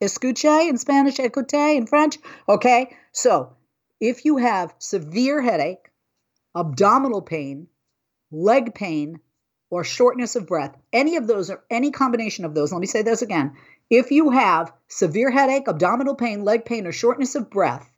Escuche 0.00 0.68
in 0.68 0.78
Spanish, 0.78 1.18
écoute 1.18 1.76
in 1.76 1.86
French. 1.86 2.18
Okay, 2.48 2.96
so 3.12 3.54
if 4.00 4.24
you 4.24 4.38
have 4.38 4.74
severe 4.78 5.42
headache, 5.42 5.90
abdominal 6.56 7.22
pain, 7.22 7.66
leg 8.30 8.74
pain, 8.74 9.20
or 9.68 9.84
shortness 9.84 10.36
of 10.36 10.46
breath, 10.46 10.76
any 10.92 11.16
of 11.16 11.26
those 11.26 11.50
or 11.50 11.62
any 11.70 11.90
combination 11.90 12.44
of 12.44 12.54
those, 12.54 12.72
let 12.72 12.80
me 12.80 12.86
say 12.86 13.02
this 13.02 13.22
again. 13.22 13.52
If 13.90 14.10
you 14.10 14.30
have 14.30 14.72
severe 14.88 15.30
headache, 15.30 15.68
abdominal 15.68 16.14
pain, 16.14 16.44
leg 16.44 16.64
pain, 16.64 16.86
or 16.86 16.92
shortness 16.92 17.34
of 17.34 17.50
breath, 17.50 17.88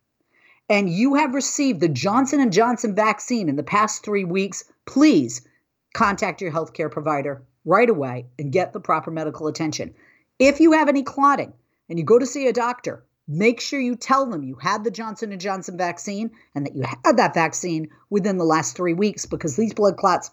and 0.68 0.90
you 0.90 1.14
have 1.14 1.34
received 1.34 1.80
the 1.80 1.88
Johnson 1.88 2.50
& 2.50 2.52
Johnson 2.52 2.94
vaccine 2.94 3.48
in 3.48 3.56
the 3.56 3.62
past 3.62 4.04
3 4.04 4.24
weeks, 4.24 4.64
please 4.86 5.46
contact 5.94 6.40
your 6.40 6.50
healthcare 6.50 6.90
provider 6.90 7.42
right 7.64 7.90
away 7.90 8.26
and 8.38 8.52
get 8.52 8.72
the 8.72 8.80
proper 8.80 9.10
medical 9.10 9.46
attention. 9.46 9.94
If 10.38 10.60
you 10.60 10.72
have 10.72 10.88
any 10.88 11.02
clotting 11.02 11.52
and 11.88 11.98
you 11.98 12.04
go 12.04 12.18
to 12.18 12.26
see 12.26 12.48
a 12.48 12.52
doctor, 12.52 13.04
make 13.28 13.60
sure 13.60 13.80
you 13.80 13.96
tell 13.96 14.26
them 14.26 14.42
you 14.42 14.56
had 14.56 14.84
the 14.84 14.90
Johnson 14.90 15.38
& 15.38 15.40
Johnson 15.40 15.76
vaccine 15.76 16.30
and 16.54 16.66
that 16.66 16.74
you 16.74 16.82
had 16.82 17.16
that 17.16 17.34
vaccine 17.34 17.90
within 18.10 18.38
the 18.38 18.44
last 18.44 18.76
3 18.76 18.94
weeks 18.94 19.26
because 19.26 19.56
these 19.56 19.74
blood 19.74 19.96
clots 19.96 20.30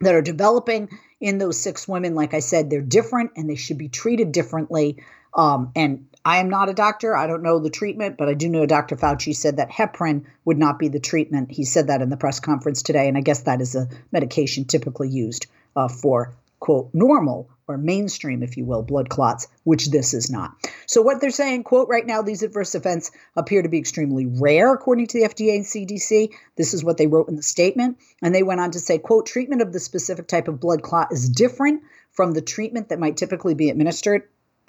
that 0.00 0.14
are 0.14 0.22
developing 0.22 0.88
in 1.20 1.38
those 1.38 1.60
six 1.60 1.88
women 1.88 2.14
like 2.14 2.32
I 2.32 2.38
said 2.38 2.70
they're 2.70 2.80
different 2.80 3.32
and 3.36 3.50
they 3.50 3.56
should 3.56 3.78
be 3.78 3.88
treated 3.88 4.30
differently 4.30 4.98
um, 5.34 5.72
and 5.76 6.06
I 6.24 6.38
am 6.38 6.50
not 6.50 6.68
a 6.68 6.74
doctor. 6.74 7.16
I 7.16 7.26
don't 7.26 7.42
know 7.42 7.58
the 7.58 7.70
treatment, 7.70 8.16
but 8.18 8.28
I 8.28 8.34
do 8.34 8.48
know 8.48 8.66
Dr. 8.66 8.96
Fauci 8.96 9.34
said 9.34 9.56
that 9.56 9.70
heparin 9.70 10.24
would 10.44 10.58
not 10.58 10.78
be 10.78 10.88
the 10.88 11.00
treatment. 11.00 11.50
He 11.50 11.64
said 11.64 11.86
that 11.86 12.02
in 12.02 12.10
the 12.10 12.16
press 12.16 12.40
conference 12.40 12.82
today, 12.82 13.08
and 13.08 13.16
I 13.16 13.20
guess 13.20 13.42
that 13.42 13.60
is 13.60 13.74
a 13.74 13.88
medication 14.10 14.64
typically 14.64 15.08
used 15.08 15.46
uh, 15.76 15.88
for 15.88 16.34
quote 16.60 16.90
normal 16.92 17.50
or 17.68 17.76
mainstream, 17.76 18.42
if 18.42 18.56
you 18.56 18.64
will, 18.64 18.82
blood 18.82 19.08
clots, 19.08 19.46
which 19.64 19.90
this 19.90 20.14
is 20.14 20.30
not. 20.30 20.52
So 20.86 21.02
what 21.02 21.20
they're 21.20 21.30
saying, 21.30 21.64
quote, 21.64 21.88
right 21.88 22.06
now 22.06 22.22
these 22.22 22.42
adverse 22.42 22.74
events 22.74 23.10
appear 23.36 23.62
to 23.62 23.68
be 23.68 23.78
extremely 23.78 24.26
rare, 24.26 24.72
according 24.72 25.06
to 25.08 25.20
the 25.20 25.28
FDA 25.28 25.56
and 25.56 25.64
CDC. 25.64 26.30
This 26.56 26.74
is 26.74 26.82
what 26.82 26.96
they 26.96 27.06
wrote 27.06 27.28
in 27.28 27.36
the 27.36 27.42
statement. 27.42 27.98
And 28.22 28.34
they 28.34 28.42
went 28.42 28.60
on 28.60 28.70
to 28.72 28.80
say, 28.80 28.98
quote, 28.98 29.26
treatment 29.26 29.62
of 29.62 29.72
the 29.72 29.80
specific 29.80 30.26
type 30.26 30.48
of 30.48 30.60
blood 30.60 30.82
clot 30.82 31.12
is 31.12 31.28
different 31.28 31.82
from 32.10 32.32
the 32.32 32.42
treatment 32.42 32.88
that 32.88 32.98
might 32.98 33.16
typically 33.16 33.54
be 33.54 33.70
administered 33.70 34.22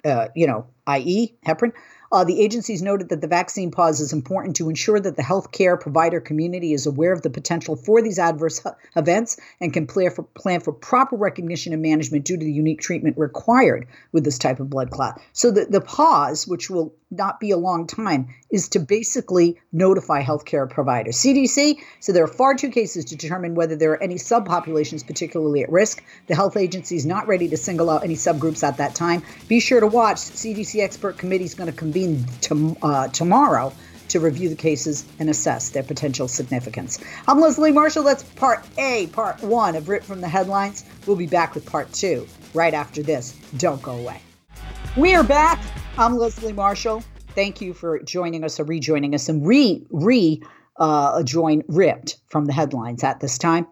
uh, 0.04 0.28
you 0.34 0.46
know, 0.46 0.66
i.e., 0.86 1.34
heparin, 1.46 1.72
uh, 2.12 2.24
the 2.24 2.40
agencies 2.40 2.82
noted 2.82 3.08
that 3.10 3.20
the 3.20 3.26
vaccine 3.26 3.70
pause 3.70 4.00
is 4.00 4.12
important 4.12 4.56
to 4.56 4.68
ensure 4.68 4.98
that 4.98 5.16
the 5.16 5.22
healthcare 5.22 5.78
provider 5.80 6.20
community 6.20 6.72
is 6.72 6.86
aware 6.86 7.12
of 7.12 7.22
the 7.22 7.30
potential 7.30 7.76
for 7.76 8.02
these 8.02 8.18
adverse 8.18 8.60
events 8.96 9.36
and 9.60 9.72
can 9.72 9.86
plan 9.86 10.10
for, 10.10 10.22
plan 10.22 10.60
for 10.60 10.72
proper 10.72 11.16
recognition 11.16 11.72
and 11.72 11.82
management 11.82 12.24
due 12.24 12.36
to 12.36 12.44
the 12.44 12.52
unique 12.52 12.80
treatment 12.80 13.16
required 13.16 13.86
with 14.12 14.24
this 14.24 14.38
type 14.38 14.60
of 14.60 14.68
blood 14.70 14.90
clot. 14.90 15.20
So 15.32 15.50
the, 15.50 15.66
the 15.66 15.80
pause, 15.80 16.46
which 16.46 16.68
will 16.68 16.94
not 17.10 17.40
be 17.40 17.50
a 17.50 17.56
long 17.56 17.86
time, 17.86 18.28
is 18.50 18.68
to 18.68 18.78
basically 18.78 19.60
notify 19.72 20.22
healthcare 20.22 20.68
providers. 20.68 21.16
CDC 21.16 21.78
so 22.00 22.12
there 22.12 22.24
are 22.24 22.28
far 22.28 22.54
too 22.54 22.70
cases 22.70 23.04
to 23.06 23.16
determine 23.16 23.54
whether 23.54 23.76
there 23.76 23.92
are 23.92 24.02
any 24.02 24.16
subpopulations 24.16 25.06
particularly 25.06 25.62
at 25.62 25.70
risk. 25.70 26.02
The 26.26 26.34
health 26.34 26.56
agency 26.56 26.96
is 26.96 27.06
not 27.06 27.26
ready 27.26 27.48
to 27.48 27.56
single 27.56 27.90
out 27.90 28.04
any 28.04 28.14
subgroups 28.14 28.62
at 28.62 28.76
that 28.78 28.94
time. 28.94 29.22
Be 29.48 29.60
sure 29.60 29.80
to 29.80 29.86
watch. 29.86 30.16
CDC 30.16 30.82
expert 30.82 31.18
committee 31.18 31.44
is 31.44 31.54
going 31.54 31.70
to 31.70 31.76
convene 31.76 32.24
to, 32.42 32.76
uh, 32.82 33.08
tomorrow 33.08 33.72
to 34.08 34.20
review 34.20 34.48
the 34.48 34.56
cases 34.56 35.04
and 35.18 35.30
assess 35.30 35.70
their 35.70 35.82
potential 35.82 36.28
significance. 36.28 36.98
I'm 37.28 37.40
Leslie 37.40 37.72
Marshall. 37.72 38.02
That's 38.02 38.24
part 38.24 38.66
A, 38.76 39.06
part 39.08 39.40
one 39.42 39.76
of 39.76 39.88
Rip 39.88 40.02
from 40.02 40.20
the 40.20 40.28
Headlines. 40.28 40.84
We'll 41.06 41.16
be 41.16 41.26
back 41.26 41.54
with 41.54 41.64
part 41.64 41.92
two 41.92 42.26
right 42.52 42.74
after 42.74 43.02
this. 43.02 43.32
Don't 43.56 43.80
go 43.82 43.92
away. 43.92 44.20
We 44.96 45.14
are 45.14 45.22
back. 45.22 45.60
I'm 45.98 46.16
Leslie 46.16 46.52
Marshall. 46.52 47.02
Thank 47.34 47.60
you 47.60 47.74
for 47.74 48.00
joining 48.02 48.44
us 48.44 48.58
or 48.58 48.64
rejoining 48.64 49.14
us 49.14 49.28
and 49.28 49.46
re 49.46 49.86
re 49.90 50.42
uh, 50.76 51.22
join 51.22 51.62
Ripped 51.68 52.16
from 52.26 52.46
the 52.46 52.52
headlines 52.52 53.04
at 53.04 53.20
this 53.20 53.38
time. 53.38 53.66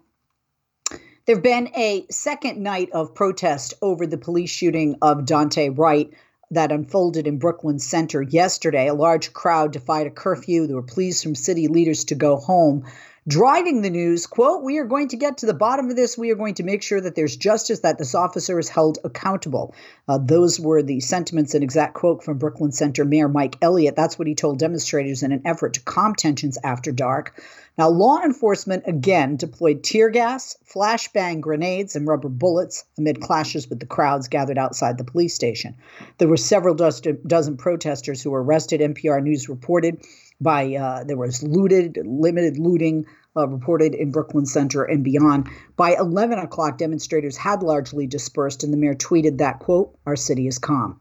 There 1.27 1.37
have 1.37 1.43
been 1.43 1.69
a 1.77 2.07
second 2.11 2.63
night 2.63 2.91
of 2.93 3.15
protest 3.15 3.75
over 3.83 4.07
the 4.07 4.19
police 4.19 4.51
shooting 4.51 4.97
of 5.03 5.25
Daunte 5.25 5.77
Wright 5.77 6.11
that 6.51 6.73
unfolded 6.73 7.27
in 7.27 7.39
Brooklyn 7.39 7.79
Center 7.79 8.23
yesterday. 8.23 8.89
A 8.89 8.95
large 8.95 9.33
crowd 9.33 9.73
defied 9.73 10.07
a 10.07 10.11
curfew. 10.11 10.67
There 10.67 10.77
were 10.77 10.83
pleas 10.83 11.23
from 11.23 11.35
city 11.35 11.69
leaders 11.69 12.05
to 12.05 12.15
go 12.15 12.37
home 12.37 12.85
driving 13.29 13.83
the 13.83 13.91
news 13.91 14.27
quote 14.27 14.63
we 14.63 14.79
are 14.79 14.87
going 14.87 15.09
to 15.09 15.17
get 15.17 15.37
to 15.37 15.47
the 15.47 15.53
bottom 15.53 15.91
of 15.91 15.97
this. 15.97 16.17
We 16.17 16.31
are 16.31 16.35
going 16.35 16.55
to 16.55 16.63
make 16.63 16.83
sure 16.83 16.99
that 16.99 17.15
there's 17.15 17.37
justice 17.37 17.81
that 17.81 17.99
this 17.99 18.15
officer 18.15 18.59
is 18.59 18.71
held 18.71 18.99
accountable. 19.05 19.75
Uh, 20.09 20.19
those 20.19 20.59
were 20.59 20.83
the 20.83 21.01
sentiments 21.01 21.53
and 21.53 21.63
exact 21.63 21.93
quote 21.93 22.25
from 22.25 22.39
brooklyn 22.39 22.73
center 22.73 23.05
mayor 23.05 23.29
mike 23.29 23.57
elliott. 23.61 23.97
That's 23.97 24.19
what 24.19 24.29
he 24.29 24.35
told 24.35 24.59
demonstrators 24.59 25.23
in 25.23 25.33
an 25.33 25.43
effort 25.45 25.75
to 25.75 25.81
calm 25.81 26.15
tensions 26.15 26.57
after 26.65 26.91
dark. 26.91 27.39
Now 27.77 27.91
law 27.91 28.23
enforcement 28.23 28.85
again 28.87 29.37
deployed 29.37 29.85
tear 29.85 30.09
gas 30.09 30.57
flashbang 30.67 31.43
grenades 31.43 31.97
and 31.97 32.09
rubber 32.09 32.31
bullets 32.31 32.85
amid 32.97 33.21
clashes 33.21 33.69
with 33.69 33.79
the 33.79 33.87
crowds 33.87 34.29
gathered 34.29 34.59
outside 34.59 34.97
the 34.97 35.05
police 35.05 35.35
station. 35.35 35.75
There 36.17 36.29
were 36.29 36.39
several 36.39 36.75
dozen 36.75 37.57
protesters 37.59 38.23
who 38.23 38.31
were 38.31 38.43
arrested 38.43 38.81
npr 38.81 39.23
news 39.23 39.51
reported 39.51 40.01
by 40.41 40.75
uh, 40.77 41.05
there 41.05 41.17
was 41.17 41.43
looted 41.43 41.99
limited 42.05 42.59
looting 42.59 43.07
uh, 43.37 43.47
reported 43.47 43.95
in 43.95 44.11
Brooklyn 44.11 44.47
Center 44.47 44.85
and 44.85 45.05
beyond. 45.05 45.49
By 45.77 45.95
11 45.95 46.39
o'clock, 46.39 46.79
demonstrators 46.79 47.37
had 47.37 47.63
largely 47.63 48.07
dispersed, 48.07 48.65
and 48.65 48.73
the 48.73 48.77
mayor 48.77 48.95
tweeted 48.95 49.39
that, 49.39 49.61
quote, 49.61 49.97
our 50.07 50.17
city 50.17 50.47
is 50.47 50.59
calm. 50.59 51.01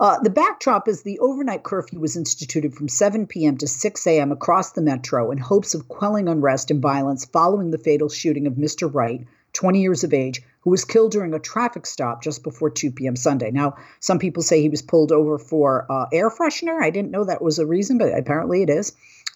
Uh, 0.00 0.18
the 0.20 0.30
backdrop 0.30 0.86
is 0.86 1.02
the 1.02 1.18
overnight 1.18 1.64
curfew 1.64 1.98
was 1.98 2.16
instituted 2.16 2.72
from 2.72 2.88
7 2.88 3.26
p.m. 3.26 3.56
to 3.56 3.66
6 3.66 4.06
a.m. 4.06 4.30
across 4.30 4.72
the 4.72 4.80
metro 4.80 5.32
in 5.32 5.38
hopes 5.38 5.74
of 5.74 5.88
quelling 5.88 6.28
unrest 6.28 6.70
and 6.70 6.80
violence 6.80 7.24
following 7.24 7.72
the 7.72 7.78
fatal 7.78 8.08
shooting 8.08 8.46
of 8.46 8.54
Mr. 8.54 8.92
Wright, 8.92 9.26
20 9.54 9.80
years 9.80 10.04
of 10.04 10.14
age, 10.14 10.40
who 10.68 10.72
was 10.72 10.84
killed 10.84 11.12
during 11.12 11.32
a 11.32 11.38
traffic 11.38 11.86
stop 11.86 12.22
just 12.22 12.42
before 12.42 12.68
2 12.68 12.90
p.m. 12.90 13.16
Sunday. 13.16 13.50
Now, 13.50 13.76
some 14.00 14.18
people 14.18 14.42
say 14.42 14.60
he 14.60 14.68
was 14.68 14.82
pulled 14.82 15.12
over 15.12 15.38
for 15.38 15.86
uh, 15.90 16.04
air 16.12 16.28
freshener. 16.28 16.82
I 16.82 16.90
didn't 16.90 17.10
know 17.10 17.24
that 17.24 17.40
was 17.40 17.58
a 17.58 17.64
reason, 17.64 17.96
but 17.96 18.12
apparently 18.12 18.60
it 18.60 18.68
is 18.68 18.92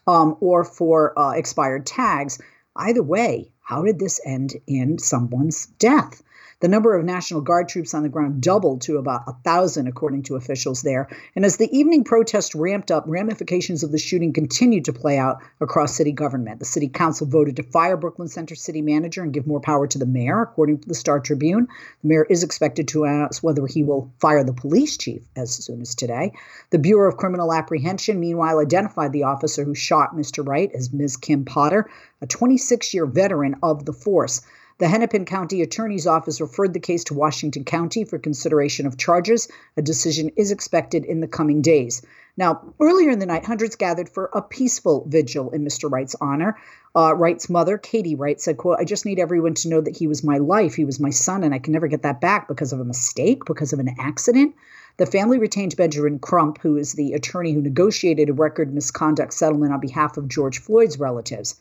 um, 0.07 0.37
or 0.41 0.62
for 0.62 1.19
uh, 1.19 1.31
expired 1.31 1.87
tags. 1.87 2.39
Either 2.77 3.03
way, 3.03 3.49
how 3.62 3.81
did 3.81 3.99
this 3.99 4.21
end 4.27 4.57
in 4.67 4.99
someone's 4.99 5.65
death? 5.79 6.23
The 6.62 6.69
number 6.69 6.95
of 6.95 7.04
National 7.04 7.40
Guard 7.40 7.69
troops 7.69 7.92
on 7.92 8.04
the 8.04 8.09
ground 8.09 8.40
doubled 8.40 8.83
to 8.83 8.97
about 8.97 9.25
a 9.26 9.33
thousand, 9.42 9.88
according 9.88 10.23
to 10.23 10.37
officials 10.37 10.83
there. 10.83 11.09
And 11.35 11.45
as 11.45 11.57
the 11.57 11.69
evening 11.76 12.04
protest 12.04 12.54
ramped 12.54 12.92
up, 12.92 13.02
ramifications 13.09 13.83
of 13.83 13.90
the 13.90 13.99
shooting 13.99 14.33
continued 14.33 14.85
to 14.85 14.92
play 14.92 15.19
out 15.19 15.42
across 15.61 15.97
city 15.97 16.12
government. 16.12 16.61
The 16.61 16.64
city 16.64 16.87
council 16.87 17.26
voted 17.26 17.57
to 17.57 17.64
fire 17.64 17.97
Brooklyn 17.97 18.28
Center 18.28 18.54
city 18.54 18.81
manager 18.81 19.25
and 19.25 19.33
give 19.33 19.45
more 19.45 19.59
power 19.59 19.88
to 19.88 19.99
the 19.99 20.07
mayor, 20.07 20.40
according 20.40 20.78
to 20.78 20.88
the 20.88 20.95
Star 20.95 21.19
Tribune. 21.19 21.66
The 22.02 22.09
mayor 22.09 22.26
is 22.31 22.45
expected 22.45 22.87
to 22.88 23.02
announce 23.02 23.42
whether 23.42 23.66
he 23.66 23.83
will 23.83 24.12
fire 24.21 24.45
the 24.45 24.52
police 24.52 24.97
chief 24.97 25.23
as 25.35 25.52
soon 25.52 25.81
as 25.81 25.97
today. 25.97 26.33
The 26.71 26.78
Bureau 26.78 27.09
of 27.09 27.16
Criminal 27.16 27.52
Apprehension, 27.52 28.21
meanwhile, 28.21 28.61
identified 28.61 29.12
the 29.12 29.25
officer 29.25 29.64
who 29.64 29.75
shot 29.75 30.14
Mr. 30.14 30.47
Wright 30.47 30.71
as 30.73 30.92
Ms. 30.92 31.16
Kim 31.16 31.45
Potter, 31.45 31.90
a 32.21 32.28
26 32.28 32.95
year 32.95 33.04
veteran 33.04 33.57
of 33.64 33.85
the 33.85 33.92
force. 33.92 34.42
The 34.79 34.88
Hennepin 34.88 35.26
County 35.26 35.61
Attorney's 35.61 36.07
Office 36.07 36.41
referred 36.41 36.73
the 36.73 36.81
case 36.81 37.05
to 37.05 37.14
Washington 37.14 37.64
County 37.64 38.05
for 38.05 38.19
consideration 38.19 38.87
of 38.87 38.97
charges. 38.97 39.47
A 39.76 39.83
decision 39.83 40.31
is 40.37 40.50
expected 40.50 41.05
in 41.05 41.21
the 41.21 41.29
coming 41.29 41.61
days. 41.61 42.02
Now, 42.37 42.75
earlier 42.81 43.11
in 43.11 43.19
the 43.19 43.26
night, 43.26 43.45
hundreds 43.45 43.76
gathered 43.76 44.09
for 44.09 44.31
a 44.33 44.41
peaceful 44.41 45.05
vigil 45.07 45.50
in 45.50 45.62
Mr. 45.64 45.91
Wright's 45.91 46.17
honor. 46.21 46.57
Uh, 46.97 47.14
Wright's 47.14 47.50
mother, 47.50 47.76
Katie 47.76 48.14
Wright, 48.14 48.41
said, 48.41 48.57
quote, 48.57 48.79
I 48.79 48.85
just 48.85 49.05
need 49.05 49.19
everyone 49.19 49.52
to 49.55 49.69
know 49.69 49.83
that 49.83 49.97
he 49.97 50.07
was 50.07 50.25
my 50.25 50.38
life. 50.38 50.75
He 50.75 50.87
was 50.87 50.99
my 50.99 51.11
son, 51.11 51.45
and 51.45 51.55
I 51.55 51.59
can 51.59 51.75
never 51.75 51.88
get 51.88 52.02
that 52.02 52.23
back 52.23 52.49
because 52.49 52.73
of 52.73 52.81
a 52.81 52.85
mistake, 52.85 53.45
because 53.45 53.75
of 53.75 53.79
an 53.81 53.95
accident. 53.99 54.55
The 54.97 55.07
family 55.07 55.38
retained 55.38 55.76
Benjamin 55.76 56.19
Crump, 56.19 56.59
who 56.59 56.79
is 56.79 56.95
the 56.95 57.12
attorney 57.12 57.52
who 57.52 57.61
negotiated 57.61 58.31
a 58.31 58.35
record 58.35 58.73
misconduct 58.73 59.35
settlement 59.35 59.73
on 59.73 59.81
behalf 59.81 60.17
of 60.17 60.29
George 60.29 60.59
Floyd's 60.59 60.99
relatives. 60.99 61.57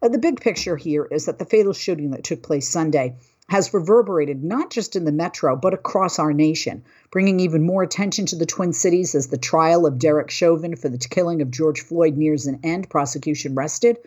Uh, 0.00 0.08
the 0.08 0.18
big 0.18 0.40
picture 0.40 0.76
here 0.76 1.04
is 1.06 1.26
that 1.26 1.38
the 1.38 1.44
fatal 1.44 1.72
shooting 1.72 2.10
that 2.12 2.24
took 2.24 2.42
place 2.42 2.68
Sunday 2.68 3.16
has 3.48 3.72
reverberated 3.72 4.44
not 4.44 4.70
just 4.70 4.94
in 4.94 5.04
the 5.04 5.12
metro, 5.12 5.56
but 5.56 5.74
across 5.74 6.18
our 6.18 6.32
nation, 6.32 6.84
bringing 7.10 7.40
even 7.40 7.64
more 7.64 7.82
attention 7.82 8.26
to 8.26 8.36
the 8.36 8.46
Twin 8.46 8.72
Cities 8.72 9.14
as 9.14 9.28
the 9.28 9.38
trial 9.38 9.86
of 9.86 9.98
Derek 9.98 10.30
Chauvin 10.30 10.76
for 10.76 10.88
the 10.88 10.98
killing 10.98 11.40
of 11.40 11.50
George 11.50 11.80
Floyd 11.80 12.16
nears 12.16 12.46
an 12.46 12.60
end. 12.62 12.90
Prosecution 12.90 13.54
rested. 13.54 13.98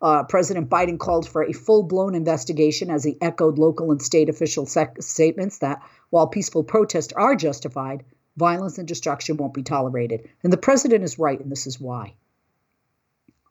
Uh, 0.00 0.24
President 0.24 0.68
Biden 0.68 0.98
called 0.98 1.28
for 1.28 1.44
a 1.44 1.52
full 1.52 1.82
blown 1.82 2.14
investigation 2.14 2.90
as 2.90 3.04
he 3.04 3.16
echoed 3.20 3.58
local 3.58 3.92
and 3.92 4.02
state 4.02 4.28
official 4.28 4.66
sec- 4.66 5.00
statements 5.00 5.58
that 5.58 5.80
while 6.10 6.26
peaceful 6.26 6.64
protests 6.64 7.12
are 7.12 7.34
justified, 7.34 8.04
violence 8.36 8.78
and 8.78 8.88
destruction 8.88 9.36
won't 9.36 9.54
be 9.54 9.62
tolerated. 9.62 10.28
And 10.42 10.52
the 10.52 10.58
president 10.58 11.04
is 11.04 11.18
right, 11.18 11.40
and 11.40 11.52
this 11.52 11.66
is 11.66 11.80
why. 11.80 12.14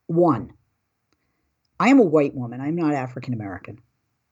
One, 0.08 0.54
I 1.80 1.90
am 1.90 2.00
a 2.00 2.04
white 2.04 2.34
woman. 2.34 2.62
I'm 2.62 2.76
not 2.76 2.94
African 2.94 3.34
American. 3.34 3.80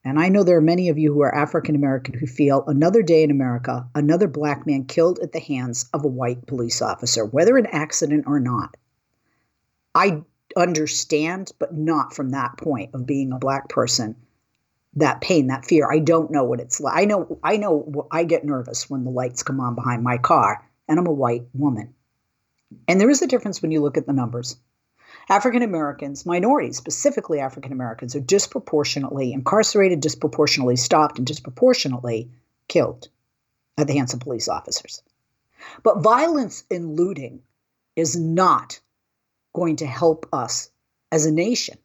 And 0.05 0.19
I 0.19 0.29
know 0.29 0.43
there 0.43 0.57
are 0.57 0.61
many 0.61 0.89
of 0.89 0.97
you 0.97 1.13
who 1.13 1.21
are 1.21 1.33
African 1.33 1.75
American 1.75 2.13
who 2.13 2.27
feel 2.27 2.63
another 2.67 3.01
day 3.01 3.23
in 3.23 3.31
America, 3.31 3.87
another 3.95 4.27
black 4.27 4.67
man 4.67 4.85
killed 4.85 5.19
at 5.19 5.31
the 5.31 5.39
hands 5.39 5.89
of 5.93 6.03
a 6.03 6.09
white 6.09 6.45
police 6.45 6.81
officer, 6.81 7.25
whether 7.25 7.57
an 7.57 7.67
accident 7.67 8.25
or 8.27 8.39
not. 8.39 8.75
I 9.95 10.23
understand, 10.57 11.51
but 11.57 11.73
not 11.73 12.13
from 12.13 12.31
that 12.31 12.57
point 12.57 12.93
of 12.93 13.05
being 13.05 13.31
a 13.31 13.39
black 13.39 13.69
person. 13.69 14.15
That 14.95 15.21
pain, 15.21 15.47
that 15.47 15.65
fear. 15.65 15.89
I 15.89 15.99
don't 15.99 16.31
know 16.31 16.43
what 16.43 16.59
it's 16.59 16.79
like. 16.79 16.95
I 16.95 17.05
know 17.05 17.39
I 17.43 17.57
know 17.57 18.07
I 18.11 18.25
get 18.25 18.45
nervous 18.45 18.89
when 18.89 19.05
the 19.05 19.09
lights 19.09 19.41
come 19.41 19.59
on 19.59 19.73
behind 19.73 20.03
my 20.03 20.17
car 20.17 20.69
and 20.87 20.99
I'm 20.99 21.07
a 21.07 21.13
white 21.13 21.47
woman. 21.53 21.95
And 22.87 22.99
there 22.99 23.09
is 23.09 23.21
a 23.21 23.27
difference 23.27 23.61
when 23.61 23.71
you 23.71 23.81
look 23.81 23.97
at 23.97 24.05
the 24.05 24.13
numbers. 24.13 24.57
African 25.29 25.61
Americans, 25.61 26.25
minorities, 26.25 26.77
specifically 26.77 27.39
African 27.39 27.71
Americans, 27.71 28.15
are 28.15 28.19
disproportionately 28.19 29.33
incarcerated, 29.33 29.99
disproportionately 30.01 30.75
stopped, 30.75 31.17
and 31.17 31.25
disproportionately 31.25 32.29
killed 32.67 33.07
at 33.77 33.87
the 33.87 33.93
hands 33.93 34.13
of 34.13 34.19
police 34.19 34.47
officers. 34.47 35.01
But 35.81 36.03
violence 36.03 36.63
and 36.69 36.97
looting 36.97 37.41
is 37.95 38.15
not 38.17 38.79
going 39.53 39.77
to 39.77 39.85
help 39.85 40.27
us 40.33 40.69
as 41.11 41.25
a 41.25 41.31
nation 41.31 41.77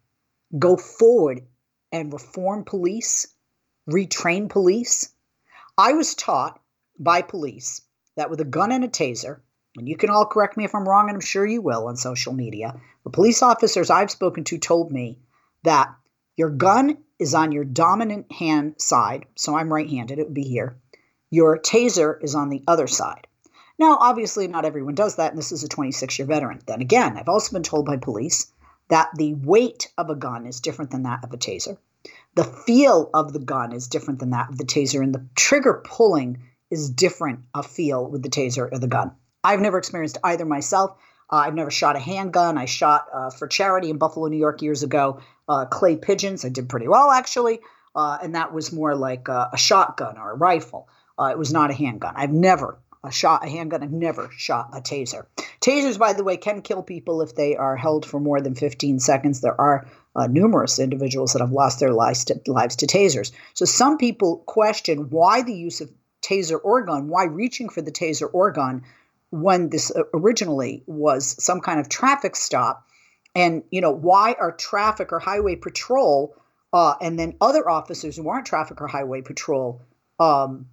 go 0.59 0.77
forward 0.77 1.43
and 1.93 2.13
reform 2.13 2.65
police, 2.65 3.27
retrain 3.89 4.49
police. 4.49 5.13
I 5.77 5.93
was 5.93 6.15
taught 6.15 6.61
by 6.99 7.23
police 7.23 7.83
that 8.17 8.31
with 8.31 8.41
a 8.41 8.45
gun 8.45 8.73
and 8.73 8.85
a 8.85 8.89
taser, 8.89 9.41
and 9.79 9.89
you 9.89 9.97
can 9.97 10.11
all 10.11 10.27
correct 10.27 10.57
me 10.57 10.65
if 10.65 10.75
I'm 10.75 10.89
wrong, 10.89 11.09
and 11.09 11.17
I'm 11.17 11.21
sure 11.21 11.47
you 11.47 11.63
will 11.63 11.87
on 11.87 11.97
social 11.97 12.33
media, 12.33 12.81
the 13.05 13.11
police 13.11 13.43
officers 13.43 13.91
I've 13.91 14.11
spoken 14.11 14.45
to 14.45 14.59
told 14.59 14.91
me 14.91 15.19
that 15.65 15.95
your 16.37 16.51
gun 16.51 16.99
is 17.19 17.35
on 17.35 17.53
your 17.53 17.65
dominant 17.65 18.31
hand 18.33 18.75
side, 18.79 19.27
so 19.35 19.57
I'm 19.57 19.73
right 19.73 19.89
handed, 19.89 20.19
it 20.19 20.27
would 20.27 20.35
be 20.35 20.43
here. 20.43 20.77
Your 21.31 21.59
taser 21.59 22.23
is 22.23 22.35
on 22.35 22.49
the 22.49 22.63
other 22.67 22.87
side. 22.87 23.27
Now, 23.79 23.97
obviously, 24.01 24.49
not 24.49 24.65
everyone 24.65 24.95
does 24.95 25.17
that, 25.17 25.31
and 25.31 25.39
this 25.39 25.53
is 25.53 25.63
a 25.63 25.69
26 25.69 26.19
year 26.19 26.27
veteran. 26.27 26.61
Then 26.67 26.81
again, 26.81 27.17
I've 27.17 27.29
also 27.29 27.53
been 27.53 27.63
told 27.63 27.87
by 27.87 27.97
police 27.97 28.53
that 28.89 29.11
the 29.17 29.35
weight 29.35 29.93
of 29.99 30.11
a 30.11 30.15
gun 30.15 30.47
is 30.47 30.61
different 30.61 30.91
than 30.91 31.03
that 31.05 31.23
of 31.23 31.33
a 31.33 31.37
taser. 31.37 31.77
The 32.35 32.45
feel 32.45 33.11
of 33.15 33.33
the 33.33 33.39
gun 33.39 33.73
is 33.73 33.89
different 33.89 34.21
than 34.21 34.31
that 34.31 34.51
of 34.51 34.59
the 34.59 34.65
taser, 34.65 35.03
and 35.03 35.15
the 35.15 35.27
trigger 35.37 35.83
pulling 35.85 36.39
is 36.71 36.91
different 36.91 37.41
a 37.55 37.63
feel 37.63 38.07
with 38.07 38.23
the 38.23 38.29
taser 38.29 38.71
or 38.73 38.79
the 38.79 38.87
gun. 38.87 39.13
I've 39.45 39.61
never 39.61 39.79
experienced 39.79 40.19
either 40.25 40.45
myself. 40.45 40.97
Uh, 41.31 41.37
I've 41.37 41.55
never 41.55 41.71
shot 41.71 41.97
a 41.97 42.01
handgun. 42.01 42.59
I 42.59 42.65
shot 42.65 43.07
uh, 43.13 43.31
for 43.31 43.47
charity 43.47 43.91
in 43.91 43.99
Buffalo, 43.99 44.29
New 44.29 44.39
York 44.39 44.63
years 44.63 44.83
ago, 44.83 45.21
uh, 45.49 45.67
clay 45.67 45.97
pigeons. 45.97 46.45
I 46.45 46.49
did 46.49 46.69
pretty 46.69 46.89
well, 46.89 47.11
actually. 47.11 47.61
Uh, 47.95 48.19
and 48.23 48.35
that 48.35 48.53
was 48.53 48.73
more 48.73 48.95
like 48.95 49.29
a, 49.29 49.51
a 49.53 49.59
shotgun 49.59 50.17
or 50.19 50.33
a 50.33 50.37
rifle. 50.37 50.89
Uh, 51.19 51.31
it 51.33 51.39
was 51.39 51.53
not 51.53 51.71
a 51.71 51.75
handgun. 51.75 52.15
I've 52.17 52.33
never 52.33 52.79
a 53.05 53.13
shot 53.13 53.45
a 53.45 53.49
handgun. 53.49 53.83
I've 53.83 53.93
never 53.93 54.29
shot 54.37 54.71
a 54.73 54.81
taser. 54.81 55.27
Tasers, 55.61 55.99
by 55.99 56.13
the 56.13 56.25
way, 56.25 56.37
can 56.37 56.63
kill 56.63 56.83
people 56.83 57.23
if 57.23 57.35
they 57.35 57.57
are 57.57 57.77
held 57.77 58.05
for 58.05 58.21
more 58.21 58.41
than 58.41 58.55
15 58.55 58.99
seconds. 58.99 59.41
There 59.41 59.61
are 59.61 59.87
uh, 60.17 60.27
numerous 60.27 60.79
individuals 60.79 61.33
that 61.33 61.41
have 61.41 61.53
lost 61.53 61.81
their 61.81 61.93
lives 61.93 62.25
to, 62.27 62.41
lives 62.47 62.77
to 62.77 62.87
tasers. 62.87 63.33
So 63.55 63.65
some 63.65 63.99
people 63.99 64.39
question 64.39 65.11
why 65.11 65.43
the 65.43 65.55
use 65.55 65.81
of 65.81 65.91
taser 66.23 66.59
or 66.63 66.83
gun, 66.83 67.09
why 67.09 67.25
reaching 67.25 67.69
for 67.69 67.83
the 67.83 67.93
taser 67.93 68.29
or 68.33 68.51
gun 68.51 68.85
when 69.31 69.69
this 69.69 69.91
uh, 69.95 70.03
originally 70.15 70.83
was 70.87 71.43
some 71.43 71.61
kind 71.61 71.81
of 71.81 71.89
traffic 71.89 72.37
stop, 72.37 72.87
and 73.35 73.63
you 73.71 73.81
know 73.81 73.93
why 73.93 74.35
are 74.39 74.53
traffic 74.53 75.13
or 75.13 75.19
highway 75.19 75.57
patrol 75.57 76.35
uh, 76.73 76.95
and 77.01 77.19
then 77.19 77.37
other 77.41 77.69
officers 77.69 78.17
who 78.17 78.29
aren't 78.29 78.47
traffic 78.47 78.81
or 78.81 78.87
highway 78.87 79.23
patrol 79.23 79.83
um, 80.19 80.67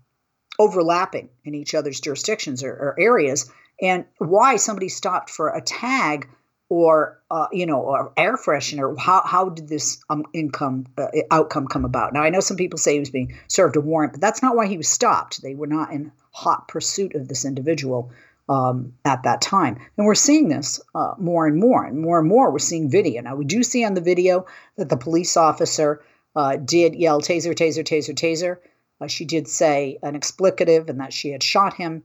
overlapping 0.59 1.29
in 1.43 1.55
each 1.55 1.75
other's 1.75 1.99
jurisdictions 1.99 2.63
or, 2.63 2.71
or 2.71 2.95
areas, 2.99 3.51
and 3.81 4.05
why 4.17 4.55
somebody 4.55 4.89
stopped 4.89 5.29
for 5.29 5.49
a 5.49 5.61
tag 5.61 6.29
or 6.69 7.21
uh, 7.29 7.47
you 7.51 7.65
know 7.65 7.81
or 7.81 8.11
air 8.17 8.37
freshener. 8.37 8.97
How 8.97 9.21
how 9.25 9.49
did 9.49 9.67
this 9.67 10.03
um, 10.09 10.23
income 10.33 10.85
uh, 10.97 11.07
outcome 11.29 11.67
come 11.67 11.85
about? 11.85 12.13
Now 12.13 12.23
I 12.23 12.29
know 12.29 12.39
some 12.39 12.57
people 12.57 12.79
say 12.79 12.93
he 12.93 12.99
was 12.99 13.09
being 13.09 13.37
served 13.47 13.75
a 13.75 13.81
warrant, 13.81 14.13
but 14.13 14.21
that's 14.21 14.41
not 14.41 14.55
why 14.55 14.67
he 14.67 14.77
was 14.77 14.87
stopped. 14.87 15.41
They 15.41 15.55
were 15.55 15.67
not 15.67 15.91
in 15.91 16.11
hot 16.31 16.67
pursuit 16.67 17.15
of 17.15 17.27
this 17.27 17.45
individual 17.45 18.11
um, 18.47 18.93
at 19.03 19.23
that 19.23 19.41
time. 19.41 19.77
And 19.97 20.05
we're 20.05 20.15
seeing 20.15 20.49
this 20.49 20.79
uh, 20.93 21.13
more 21.17 21.47
and 21.47 21.57
more, 21.57 21.85
and 21.85 21.99
more 21.99 22.19
and 22.19 22.27
more. 22.27 22.51
We're 22.51 22.59
seeing 22.59 22.89
video 22.89 23.21
now. 23.21 23.35
We 23.35 23.45
do 23.45 23.63
see 23.63 23.83
on 23.83 23.93
the 23.93 24.01
video 24.01 24.45
that 24.77 24.89
the 24.89 24.97
police 24.97 25.37
officer 25.37 26.03
uh, 26.35 26.57
did 26.57 26.95
yell 26.95 27.21
"taser, 27.21 27.53
taser, 27.53 27.83
taser, 27.83 28.13
taser." 28.13 28.57
Uh, 29.01 29.07
she 29.07 29.25
did 29.25 29.47
say 29.47 29.97
an 30.03 30.19
explicative 30.19 30.89
and 30.89 30.99
that 30.99 31.13
she 31.13 31.29
had 31.29 31.43
shot 31.43 31.73
him. 31.73 32.03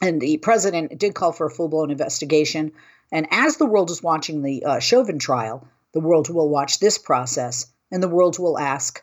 And 0.00 0.20
the 0.20 0.38
president 0.38 0.98
did 0.98 1.14
call 1.14 1.32
for 1.32 1.46
a 1.46 1.50
full 1.50 1.68
blown 1.68 1.90
investigation. 1.90 2.72
And 3.12 3.26
as 3.30 3.56
the 3.56 3.66
world 3.66 3.90
is 3.90 4.02
watching 4.02 4.42
the 4.42 4.64
uh, 4.64 4.78
Chauvin 4.78 5.18
trial, 5.18 5.66
the 5.92 6.00
world 6.00 6.28
will 6.28 6.48
watch 6.48 6.78
this 6.78 6.98
process 6.98 7.66
and 7.90 8.02
the 8.02 8.08
world 8.08 8.38
will 8.38 8.58
ask 8.58 9.02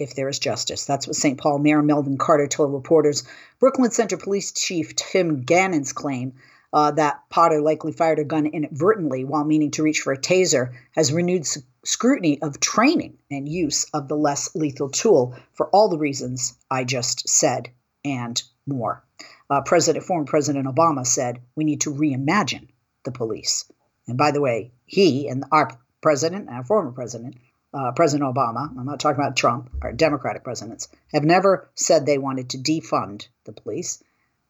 if 0.00 0.14
there 0.14 0.28
is 0.28 0.38
justice. 0.38 0.84
That's 0.84 1.06
what 1.06 1.16
St. 1.16 1.38
Paul 1.38 1.58
Mayor 1.58 1.82
Melvin 1.82 2.18
Carter 2.18 2.46
told 2.46 2.72
reporters. 2.72 3.24
Brooklyn 3.58 3.90
Center 3.90 4.16
Police 4.16 4.52
Chief 4.52 4.96
Tim 4.96 5.42
Gannon's 5.42 5.92
claim 5.92 6.34
uh, 6.72 6.92
that 6.92 7.20
Potter 7.30 7.60
likely 7.60 7.92
fired 7.92 8.18
a 8.18 8.24
gun 8.24 8.46
inadvertently 8.46 9.24
while 9.24 9.44
meaning 9.44 9.70
to 9.72 9.82
reach 9.82 10.00
for 10.00 10.12
a 10.12 10.18
taser 10.18 10.72
has 10.92 11.12
renewed 11.12 11.46
scrutiny 11.84 12.40
of 12.42 12.60
training 12.60 13.18
and 13.30 13.48
use 13.48 13.84
of 13.92 14.08
the 14.08 14.16
less 14.16 14.54
lethal 14.54 14.88
tool 14.88 15.34
for 15.52 15.68
all 15.68 15.88
the 15.88 15.98
reasons 15.98 16.54
I 16.70 16.84
just 16.84 17.28
said 17.28 17.70
and 18.04 18.42
more. 18.66 19.04
Uh, 19.48 19.60
President, 19.62 20.04
former 20.04 20.24
President 20.24 20.66
Obama 20.66 21.06
said 21.06 21.40
we 21.56 21.64
need 21.64 21.80
to 21.82 21.92
reimagine 21.92 22.68
the 23.04 23.12
police. 23.12 23.64
And 24.06 24.16
by 24.16 24.30
the 24.30 24.40
way, 24.40 24.72
he 24.86 25.28
and 25.28 25.44
our 25.50 25.70
president, 26.00 26.48
our 26.48 26.64
former 26.64 26.92
president, 26.92 27.36
uh, 27.72 27.92
President 27.92 28.34
Obama, 28.34 28.68
I'm 28.76 28.86
not 28.86 29.00
talking 29.00 29.20
about 29.20 29.36
Trump, 29.36 29.70
our 29.82 29.92
Democratic 29.92 30.44
presidents, 30.44 30.88
have 31.12 31.24
never 31.24 31.70
said 31.74 32.04
they 32.04 32.18
wanted 32.18 32.50
to 32.50 32.58
defund 32.58 33.28
the 33.44 33.52
police 33.52 34.02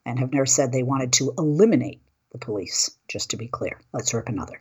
and 0.07 0.19
have 0.19 0.33
never 0.33 0.47
said 0.47 0.73
they 0.73 0.83
wanted 0.83 1.13
to 1.15 1.35
eliminate 1.37 2.01
the 2.33 2.39
police, 2.39 2.91
just 3.09 3.31
to 3.31 3.37
be 3.37 3.49
clear. 3.49 3.79
Let's 3.93 4.15
rip 4.15 4.29
another. 4.29 4.61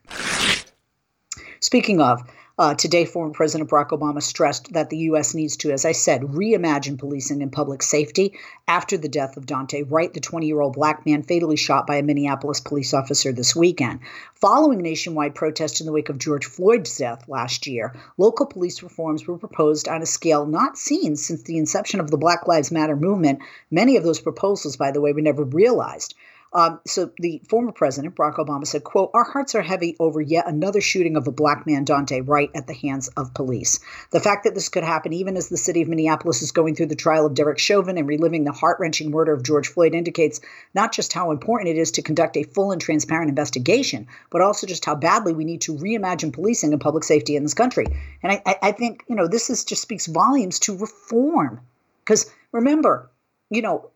Speaking 1.62 2.02
of, 2.02 2.22
uh, 2.60 2.76
today, 2.76 3.06
former 3.06 3.32
President 3.32 3.70
Barack 3.70 3.92
Obama 3.92 4.22
stressed 4.22 4.74
that 4.74 4.90
the 4.90 4.98
U.S. 4.98 5.34
needs 5.34 5.56
to, 5.56 5.72
as 5.72 5.86
I 5.86 5.94
said, 5.94 6.24
reimagine 6.24 7.00
policing 7.00 7.42
and 7.42 7.50
public 7.50 7.82
safety 7.82 8.38
after 8.68 8.98
the 8.98 9.08
death 9.08 9.38
of 9.38 9.46
Daunte 9.46 9.90
Wright, 9.90 10.14
the 10.14 10.20
20 10.20 10.46
year 10.46 10.60
old 10.60 10.74
black 10.74 11.06
man 11.06 11.24
fatally 11.24 11.56
shot 11.56 11.88
by 11.88 11.96
a 11.96 12.04
Minneapolis 12.04 12.60
police 12.60 12.94
officer 12.94 13.32
this 13.32 13.56
weekend. 13.56 14.02
Following 14.34 14.80
nationwide 14.80 15.36
protests 15.36 15.80
in 15.80 15.86
the 15.86 15.94
wake 15.94 16.10
of 16.10 16.18
George 16.18 16.46
Floyd's 16.46 16.98
death 16.98 17.30
last 17.30 17.66
year, 17.66 17.96
local 18.18 18.46
police 18.46 18.84
reforms 18.84 19.26
were 19.26 19.38
proposed 19.38 19.88
on 19.88 20.02
a 20.02 20.06
scale 20.06 20.46
not 20.46 20.78
seen 20.78 21.16
since 21.16 21.44
the 21.44 21.58
inception 21.58 22.02
of 22.02 22.12
the 22.12 22.18
Black 22.18 22.46
Lives 22.46 22.72
Matter 22.72 22.98
movement. 22.98 23.40
Many 23.72 23.96
of 23.96 24.04
those 24.04 24.20
proposals, 24.20 24.76
by 24.76 24.92
the 24.92 25.00
way, 25.00 25.14
were 25.14 25.22
never 25.22 25.46
realized. 25.46 26.14
Um, 26.52 26.80
so 26.88 27.12
the 27.18 27.42
former 27.48 27.72
president, 27.72 28.16
Barack 28.16 28.38
Obama, 28.38 28.66
said, 28.66 28.84
quote, 28.84 29.12
our 29.14 29.24
hearts 29.24 29.54
are 29.54 29.62
heavy 29.62 29.96
over 30.00 30.20
yet 30.20 30.48
another 30.48 30.82
shooting 30.82 31.16
of 31.16 31.28
a 31.28 31.32
black 31.32 31.68
man, 31.68 31.86
Daunte 31.86 32.28
Wright, 32.28 32.50
at 32.56 32.66
the 32.66 32.74
hands 32.74 33.08
of 33.10 33.36
police. 33.36 33.80
The 34.12 34.20
fact 34.20 34.46
that 34.46 34.56
this 34.56 34.68
could 34.68 34.84
happen 34.84 35.14
even 35.14 35.38
as 35.38 35.50
the 35.50 35.58
city 35.58 35.84
of 35.84 35.88
Minneapolis 35.88 36.42
is 36.42 36.52
going 36.52 36.74
through 36.74 36.88
the 36.88 36.96
trial 36.96 37.28
of 37.28 37.36
Derek 37.36 37.60
Chauvin 37.60 38.00
and 38.00 38.08
reliving 38.08 38.46
the 38.46 38.52
heart-wrenching 38.52 39.12
murder 39.12 39.32
of 39.32 39.44
George 39.44 39.68
Floyd 39.68 39.94
indicates 39.94 40.42
not 40.74 40.92
just 40.92 41.14
how 41.14 41.30
important 41.30 41.70
it 41.70 41.78
is 41.78 41.92
to 41.92 42.02
conduct 42.02 42.36
a 42.36 42.44
full 42.44 42.72
and 42.72 42.82
transparent 42.82 43.30
investigation, 43.30 44.08
but 44.32 44.42
also 44.42 44.66
just 44.66 44.86
how 44.86 44.96
badly 44.96 45.34
we 45.34 45.46
need 45.46 45.62
to 45.62 45.76
reimagine 45.76 46.34
policing 46.34 46.72
and 46.72 46.82
public 46.82 47.04
safety 47.04 47.36
in 47.36 47.44
this 47.44 47.54
country. 47.54 47.86
And 48.24 48.32
I, 48.32 48.56
I 48.64 48.72
think, 48.72 49.04
you 49.08 49.16
know, 49.16 49.28
this 49.28 49.52
is 49.52 49.64
just 49.64 49.84
speaks 49.84 50.08
volumes 50.08 50.58
to 50.62 50.76
reform. 50.76 51.62
Because 52.04 52.32
remember, 52.52 53.12
you 53.52 53.62
know, 53.62 53.92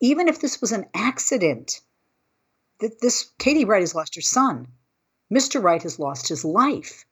even 0.00 0.28
if 0.28 0.40
this 0.40 0.62
was 0.62 0.72
an 0.72 0.86
accident, 0.94 1.82
this 3.00 3.30
Katie 3.38 3.64
Wright 3.64 3.82
has 3.82 3.94
lost 3.94 4.14
her 4.14 4.20
son. 4.20 4.68
Mr. 5.32 5.62
Wright 5.62 5.82
has 5.82 5.98
lost 5.98 6.28
his 6.28 6.44
life. 6.44 7.04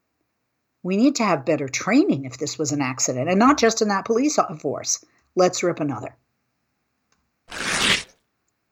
We 0.82 0.96
need 0.96 1.16
to 1.16 1.24
have 1.24 1.44
better 1.44 1.68
training 1.68 2.24
if 2.24 2.38
this 2.38 2.58
was 2.58 2.72
an 2.72 2.80
accident, 2.80 3.28
and 3.28 3.38
not 3.38 3.58
just 3.58 3.82
in 3.82 3.88
that 3.88 4.04
police 4.04 4.38
force. 4.60 5.04
Let's 5.34 5.62
rip 5.62 5.80
another. 5.80 6.16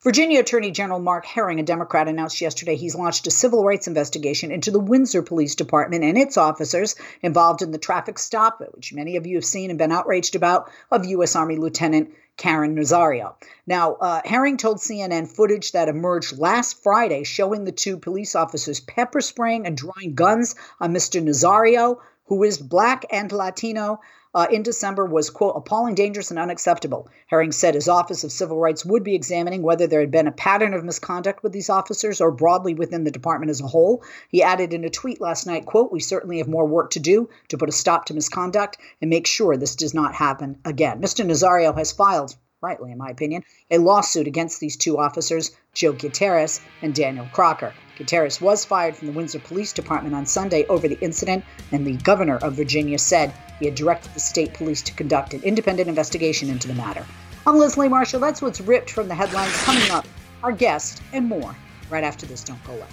Virginia 0.06 0.38
Attorney 0.38 0.70
General 0.70 1.00
Mark 1.00 1.26
Herring, 1.26 1.59
a 1.59 1.64
Democrat, 1.64 2.06
announced 2.06 2.40
yesterday 2.40 2.76
he's 2.76 2.94
launched 2.94 3.26
a 3.26 3.30
civil 3.32 3.64
rights 3.64 3.88
investigation 3.88 4.52
into 4.52 4.70
the 4.70 4.78
Windsor 4.78 5.20
Police 5.20 5.56
Department 5.56 6.04
and 6.04 6.16
its 6.16 6.37
officers 6.37 6.94
involved 7.22 7.61
in 7.61 7.72
the 7.72 7.78
traffic 7.78 8.18
stop, 8.20 8.62
which 8.74 8.94
many 8.94 9.16
of 9.16 9.26
you 9.26 9.35
have 9.35 9.44
seen 9.44 9.68
and 9.68 9.80
been 9.80 9.90
outraged 9.90 10.37
about, 10.37 10.70
of 10.92 11.06
U.S. 11.06 11.35
Army 11.35 11.56
Lieutenant 11.56 12.12
Caron 12.37 12.77
Nazario. 12.77 13.35
Now, 13.66 13.94
uh, 13.94 14.20
Herring 14.25 14.57
told 14.57 14.79
CNN 14.79 15.29
footage 15.29 15.72
that 15.72 15.88
emerged 15.88 16.38
last 16.38 16.83
Friday 16.83 17.25
showing 17.25 17.64
the 17.64 17.72
two 17.72 17.96
police 17.96 18.35
officers 18.35 18.81
pepper 18.81 19.20
spraying 19.20 19.66
and 19.66 19.77
drawing 19.77 20.14
guns 20.14 20.55
on 20.81 20.92
Mr. 20.92 21.22
Nazario, 21.22 21.99
who 22.27 22.42
is 22.42 22.59
black 22.59 23.05
and 23.11 23.33
Latino, 23.33 24.01
uh, 24.37 24.46
in 24.51 24.62
December 24.62 25.07
was, 25.07 25.31
quote, 25.31 25.55
appalling, 25.57 25.94
dangerous, 25.94 26.31
and 26.31 26.38
unacceptable. 26.38 27.09
Herring 27.27 27.53
said 27.53 27.75
his 27.75 27.88
Office 27.88 28.22
of 28.22 28.31
Civil 28.31 28.59
Rights 28.59 28.85
would 28.85 29.03
be 29.03 29.14
examining 29.14 29.62
whether 29.62 29.87
there 29.87 30.01
had 30.01 30.11
been 30.11 30.27
a 30.27 30.33
pattern 30.33 30.75
of 30.75 30.85
misconduct 30.85 31.42
with 31.42 31.53
these 31.53 31.70
officers 31.70 32.20
or 32.20 32.31
broadly 32.31 32.75
within 32.75 33.05
the 33.05 33.11
department 33.11 33.49
as 33.49 33.62
a 33.62 33.66
whole. 33.66 34.05
He 34.29 34.42
added 34.42 34.75
in 34.75 34.85
a 34.85 34.90
tweet 34.90 35.22
last 35.22 35.46
night, 35.46 35.64
quote, 35.64 35.90
we 35.90 36.01
certainly 36.01 36.37
have 36.37 36.49
more 36.49 36.66
work 36.66 36.90
to 36.90 37.01
do 37.01 37.31
to 37.49 37.57
put 37.57 37.70
a 37.70 37.72
stop 37.72 38.05
to 38.05 38.14
misconduct 38.14 38.77
and 39.01 39.09
make 39.09 39.27
sure 39.27 39.57
this 39.57 39.75
does 39.75 39.94
not 39.94 40.14
happen 40.14 40.59
again. 40.66 41.01
Mr. 41.01 41.25
Nazario 41.25 41.75
has 41.75 41.90
filed 41.90 42.37
rightly 42.62 42.92
in 42.92 42.99
my 42.99 43.11
opinion, 43.11 43.42
a 43.71 43.79
lawsuit 43.79 44.27
against 44.27 44.61
these 44.61 44.77
two 44.77 44.99
officers, 44.99 45.51
Joe 45.75 45.92
Gutierrez 45.92 46.61
and 46.83 46.95
Daniel 46.95 47.27
Crocker. 47.33 47.75
Gutierrez 47.97 48.40
was 48.40 48.64
fired 48.64 48.97
from 48.97 49.09
the 49.09 49.12
Windsor 49.12 49.38
Police 49.38 49.73
Department 49.73 50.14
on 50.14 50.27
Sunday 50.27 50.66
over 50.66 50.88
the 50.88 51.01
incident, 51.01 51.45
and 51.73 51.87
the 51.87 51.97
governor 51.99 52.37
of 52.37 52.55
Virginia 52.55 52.99
said 52.99 53.33
he 53.59 53.66
had 53.66 53.75
directed 53.75 54.12
the 54.14 54.21
state 54.21 54.55
police 54.55 54.83
to 54.83 54.92
conduct 54.92 55.35
an 55.35 55.42
independent 55.42 55.88
investigation 55.88 56.49
into 56.49 56.69
the 56.69 56.75
matter. 56.75 57.05
I'm 57.47 57.59
Leslie 57.59 57.88
Marshall. 57.88 58.21
That's 58.21 58.42
what's 58.42 58.61
ripped 58.61 58.90
from 58.90 59.09
the 59.09 59.14
headlines 59.14 59.57
coming 59.62 59.90
up. 59.90 60.07
Our 60.42 60.53
guest 60.53 61.03
and 61.12 61.27
more 61.27 61.55
right 61.90 62.05
after 62.05 62.27
this. 62.27 62.42
Don't 62.42 62.62
go 62.64 62.73
away. 62.73 62.87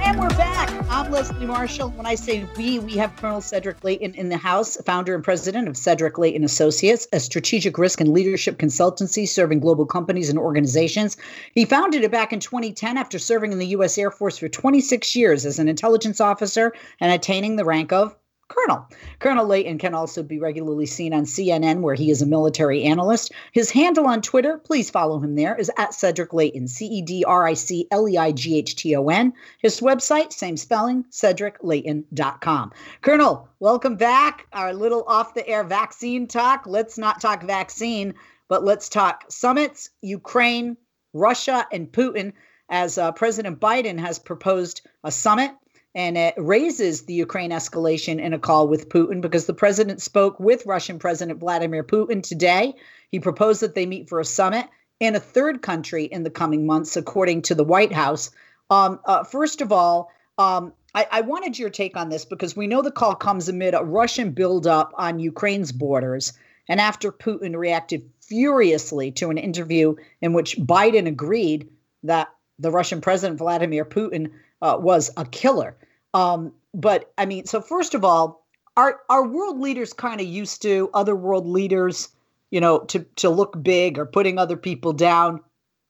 And 0.00 0.18
we're 0.18 0.28
back. 0.30 0.61
I'm 0.92 1.10
Leslie 1.10 1.46
Marshall. 1.46 1.88
When 1.92 2.04
I 2.04 2.14
say 2.14 2.46
we, 2.54 2.78
we 2.78 2.98
have 2.98 3.16
Colonel 3.16 3.40
Cedric 3.40 3.82
Leighton 3.82 4.14
in 4.14 4.28
the 4.28 4.36
House, 4.36 4.76
founder 4.84 5.14
and 5.14 5.24
president 5.24 5.66
of 5.66 5.74
Cedric 5.74 6.18
Leighton 6.18 6.44
Associates, 6.44 7.08
a 7.14 7.18
strategic 7.18 7.78
risk 7.78 8.02
and 8.02 8.12
leadership 8.12 8.58
consultancy 8.58 9.26
serving 9.26 9.60
global 9.60 9.86
companies 9.86 10.28
and 10.28 10.38
organizations. 10.38 11.16
He 11.54 11.64
founded 11.64 12.04
it 12.04 12.10
back 12.10 12.30
in 12.30 12.40
2010 12.40 12.98
after 12.98 13.18
serving 13.18 13.52
in 13.52 13.58
the 13.58 13.68
U.S. 13.68 13.96
Air 13.96 14.10
Force 14.10 14.36
for 14.36 14.50
26 14.50 15.16
years 15.16 15.46
as 15.46 15.58
an 15.58 15.66
intelligence 15.66 16.20
officer 16.20 16.74
and 17.00 17.10
attaining 17.10 17.56
the 17.56 17.64
rank 17.64 17.90
of 17.90 18.14
Colonel. 18.52 18.86
Colonel 19.18 19.46
Leighton 19.46 19.78
can 19.78 19.94
also 19.94 20.22
be 20.22 20.38
regularly 20.38 20.86
seen 20.86 21.14
on 21.14 21.24
CNN, 21.24 21.80
where 21.80 21.94
he 21.94 22.10
is 22.10 22.22
a 22.22 22.26
military 22.26 22.82
analyst. 22.84 23.32
His 23.52 23.70
handle 23.70 24.06
on 24.06 24.22
Twitter, 24.22 24.58
please 24.58 24.90
follow 24.90 25.18
him 25.18 25.34
there, 25.34 25.56
is 25.56 25.70
at 25.78 25.94
Cedric 25.94 26.32
Leighton, 26.32 26.68
C 26.68 26.86
E 26.86 27.02
D 27.02 27.24
R 27.24 27.46
I 27.46 27.54
C 27.54 27.86
L 27.90 28.08
E 28.08 28.18
I 28.18 28.32
G 28.32 28.58
H 28.58 28.76
T 28.76 28.94
O 28.96 29.08
N. 29.08 29.32
His 29.60 29.80
website, 29.80 30.32
same 30.32 30.56
spelling, 30.56 31.04
cedricleighton.com. 31.10 32.72
Colonel, 33.00 33.48
welcome 33.60 33.96
back. 33.96 34.46
Our 34.52 34.74
little 34.74 35.04
off 35.06 35.34
the 35.34 35.46
air 35.48 35.64
vaccine 35.64 36.26
talk. 36.26 36.64
Let's 36.66 36.98
not 36.98 37.20
talk 37.20 37.42
vaccine, 37.44 38.14
but 38.48 38.64
let's 38.64 38.88
talk 38.88 39.24
summits, 39.28 39.90
Ukraine, 40.02 40.76
Russia, 41.12 41.66
and 41.72 41.90
Putin, 41.90 42.32
as 42.68 42.98
uh, 42.98 43.12
President 43.12 43.60
Biden 43.60 43.98
has 43.98 44.18
proposed 44.18 44.82
a 45.04 45.10
summit 45.10 45.52
and 45.94 46.16
it 46.16 46.34
raises 46.36 47.02
the 47.02 47.14
Ukraine 47.14 47.50
escalation 47.50 48.18
in 48.18 48.32
a 48.32 48.38
call 48.38 48.66
with 48.66 48.88
Putin 48.88 49.20
because 49.20 49.46
the 49.46 49.54
president 49.54 50.00
spoke 50.00 50.40
with 50.40 50.66
Russian 50.66 50.98
President 50.98 51.40
Vladimir 51.40 51.84
Putin 51.84 52.22
today. 52.22 52.74
He 53.10 53.20
proposed 53.20 53.60
that 53.60 53.74
they 53.74 53.86
meet 53.86 54.08
for 54.08 54.18
a 54.18 54.24
summit 54.24 54.66
in 55.00 55.14
a 55.16 55.20
third 55.20 55.60
country 55.60 56.04
in 56.04 56.22
the 56.22 56.30
coming 56.30 56.64
months, 56.64 56.96
according 56.96 57.42
to 57.42 57.54
the 57.54 57.64
White 57.64 57.92
House. 57.92 58.30
Um, 58.70 59.00
uh, 59.04 59.24
first 59.24 59.60
of 59.60 59.70
all, 59.70 60.10
um, 60.38 60.72
I, 60.94 61.06
I, 61.10 61.20
wanted 61.22 61.58
your 61.58 61.68
take 61.68 61.96
on 61.96 62.08
this 62.08 62.24
because 62.24 62.56
we 62.56 62.66
know 62.66 62.80
the 62.80 62.90
call 62.90 63.14
comes 63.14 63.48
amid 63.48 63.74
a 63.74 63.84
Russian 63.84 64.30
buildup 64.30 64.92
on 64.96 65.18
Ukraine's 65.18 65.72
borders, 65.72 66.32
and 66.68 66.80
after 66.80 67.12
Putin 67.12 67.54
reacted 67.54 68.08
furiously 68.20 69.10
to 69.12 69.28
an 69.28 69.36
interview 69.36 69.94
in 70.22 70.32
which 70.32 70.56
Biden 70.56 71.06
agreed 71.06 71.68
that 72.04 72.28
the 72.58 72.70
Russian 72.70 73.02
President 73.02 73.38
Vladimir 73.38 73.84
Putin 73.84 74.30
uh, 74.62 74.78
was 74.80 75.10
a 75.16 75.26
killer. 75.26 75.76
Um, 76.14 76.52
but 76.72 77.12
I 77.18 77.26
mean, 77.26 77.44
so 77.44 77.60
first 77.60 77.94
of 77.94 78.04
all, 78.04 78.46
our 78.76 79.00
our 79.10 79.26
world 79.26 79.60
leaders 79.60 79.92
kind 79.92 80.20
of 80.20 80.26
used 80.26 80.62
to 80.62 80.88
other 80.94 81.14
world 81.14 81.46
leaders, 81.46 82.08
you 82.50 82.60
know, 82.60 82.78
to 82.78 83.00
to 83.16 83.28
look 83.28 83.62
big 83.62 83.98
or 83.98 84.06
putting 84.06 84.38
other 84.38 84.56
people 84.56 84.94
down, 84.94 85.40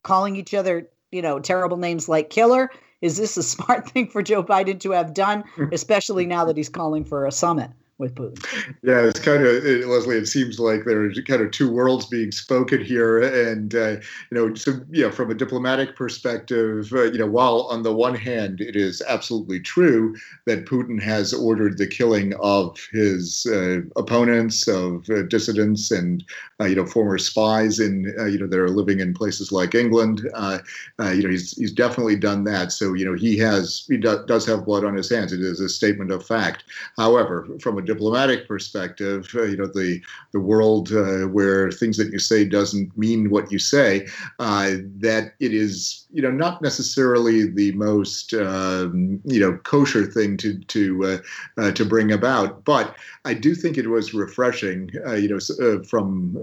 calling 0.03 0.35
each 0.35 0.55
other, 0.55 0.89
you 1.13 1.23
know, 1.23 1.39
terrible 1.39 1.77
names 1.77 2.09
like 2.09 2.31
killer. 2.31 2.71
Is 3.01 3.17
this 3.17 3.37
a 3.37 3.43
smart 3.55 3.89
thing 3.91 4.09
for 4.09 4.23
Joe 4.23 4.43
Biden 4.43 4.81
to 4.81 4.93
have 4.93 5.15
done, 5.15 5.45
especially 5.71 6.27
now 6.27 6.47
that 6.47 6.57
he's 6.57 6.69
calling 6.69 7.05
for 7.05 7.27
a 7.27 7.33
summit? 7.33 7.71
With 7.99 8.15
Putin. 8.15 8.45
Yeah, 8.83 9.07
it's 9.07 9.21
kind 9.21 9.43
of 9.43 9.65
it, 9.65 9.87
Leslie. 9.87 10.17
It 10.17 10.27
seems 10.27 10.59
like 10.59 10.85
there's 10.85 11.19
kind 11.27 11.43
of 11.43 11.51
two 11.51 11.71
worlds 11.71 12.07
being 12.07 12.33
spoken 12.33 12.85
here, 12.85 13.23
and 13.23 13.75
uh, 13.75 13.91
you 14.31 14.33
know, 14.33 14.55
so 14.55 14.73
yeah, 14.91 15.11
from 15.11 15.31
a 15.31 15.35
diplomatic 15.35 15.95
perspective, 15.95 16.93
uh, 16.93 17.05
you 17.05 17.19
know, 17.19 17.27
while 17.27 17.69
on 17.71 17.83
the 17.83 17.93
one 17.93 18.15
hand 18.15 18.61
it 18.61 18.77
is 18.77 19.03
absolutely 19.09 19.61
true 19.61 20.17
that 20.47 20.67
Putin 20.67 21.01
has 21.01 21.33
ordered 21.33 21.79
the 21.79 21.87
killing 21.87 22.35
of 22.41 22.79
his 22.93 23.47
uh, 23.47 23.81
opponents, 23.97 24.67
of 24.67 25.09
uh, 25.11 25.23
dissidents, 25.23 25.91
and 25.91 26.25
uh, 26.61 26.65
you 26.65 26.75
know, 26.75 26.87
former 26.87 27.19
spies 27.19 27.79
in 27.79 28.15
uh, 28.19 28.25
you 28.25 28.39
know 28.39 28.47
that 28.47 28.59
are 28.59 28.69
living 28.71 29.01
in 29.01 29.15
places 29.15 29.53
like 29.53 29.75
England. 29.75 30.21
you 30.23 31.23
know, 31.23 31.31
he's 31.31 31.57
he's 31.57 31.73
definitely 31.73 32.17
done 32.17 32.45
that. 32.45 32.73
So 32.73 32.95
you 32.95 33.05
know, 33.05 33.15
he 33.15 33.39
has 33.39 33.85
he 33.89 33.97
do, 33.97 34.25
does 34.27 34.47
have 34.47 34.65
blood 34.65 34.85
on 34.85 34.97
his 34.97 35.11
hands. 35.11 35.33
It 35.33 35.41
is 35.41 35.61
a 35.61 35.69
statement 35.69 36.11
of 36.11 36.27
fact. 36.27 36.65
However, 36.97 37.47
from 37.61 37.79
a 37.79 37.82
diplomatic 37.85 38.47
perspective, 38.49 39.29
uh, 39.35 39.43
you 39.43 39.57
know, 39.57 39.67
the 39.67 40.01
the 40.33 40.41
world 40.41 40.93
uh, 40.93 41.29
where 41.29 41.71
things 41.71 41.97
that 41.97 42.13
you 42.13 42.19
say 42.19 42.45
doesn't 42.45 42.97
mean 42.97 43.31
what 43.31 43.51
you 43.53 43.59
say, 43.59 44.07
uh, 44.39 44.73
that 44.99 45.35
it 45.41 45.53
is, 45.53 46.07
you 46.13 46.23
know, 46.23 46.31
not 46.31 46.63
necessarily 46.63 47.47
the 47.47 47.73
most, 47.73 48.35
um, 48.35 49.21
you 49.25 49.41
know, 49.41 49.57
kosher 49.59 50.07
thing 50.07 50.37
to 50.39 50.59
to 50.59 51.05
uh, 51.05 51.63
uh, 51.63 51.73
to 51.73 51.85
bring 51.85 52.13
about. 52.13 52.65
But 52.65 52.97
I 53.25 53.35
do 53.35 53.55
think 53.55 53.79
it 53.79 53.89
was 53.89 54.15
refreshing, 54.15 54.91
you 55.17 55.29
know, 55.29 55.83
from 55.85 56.35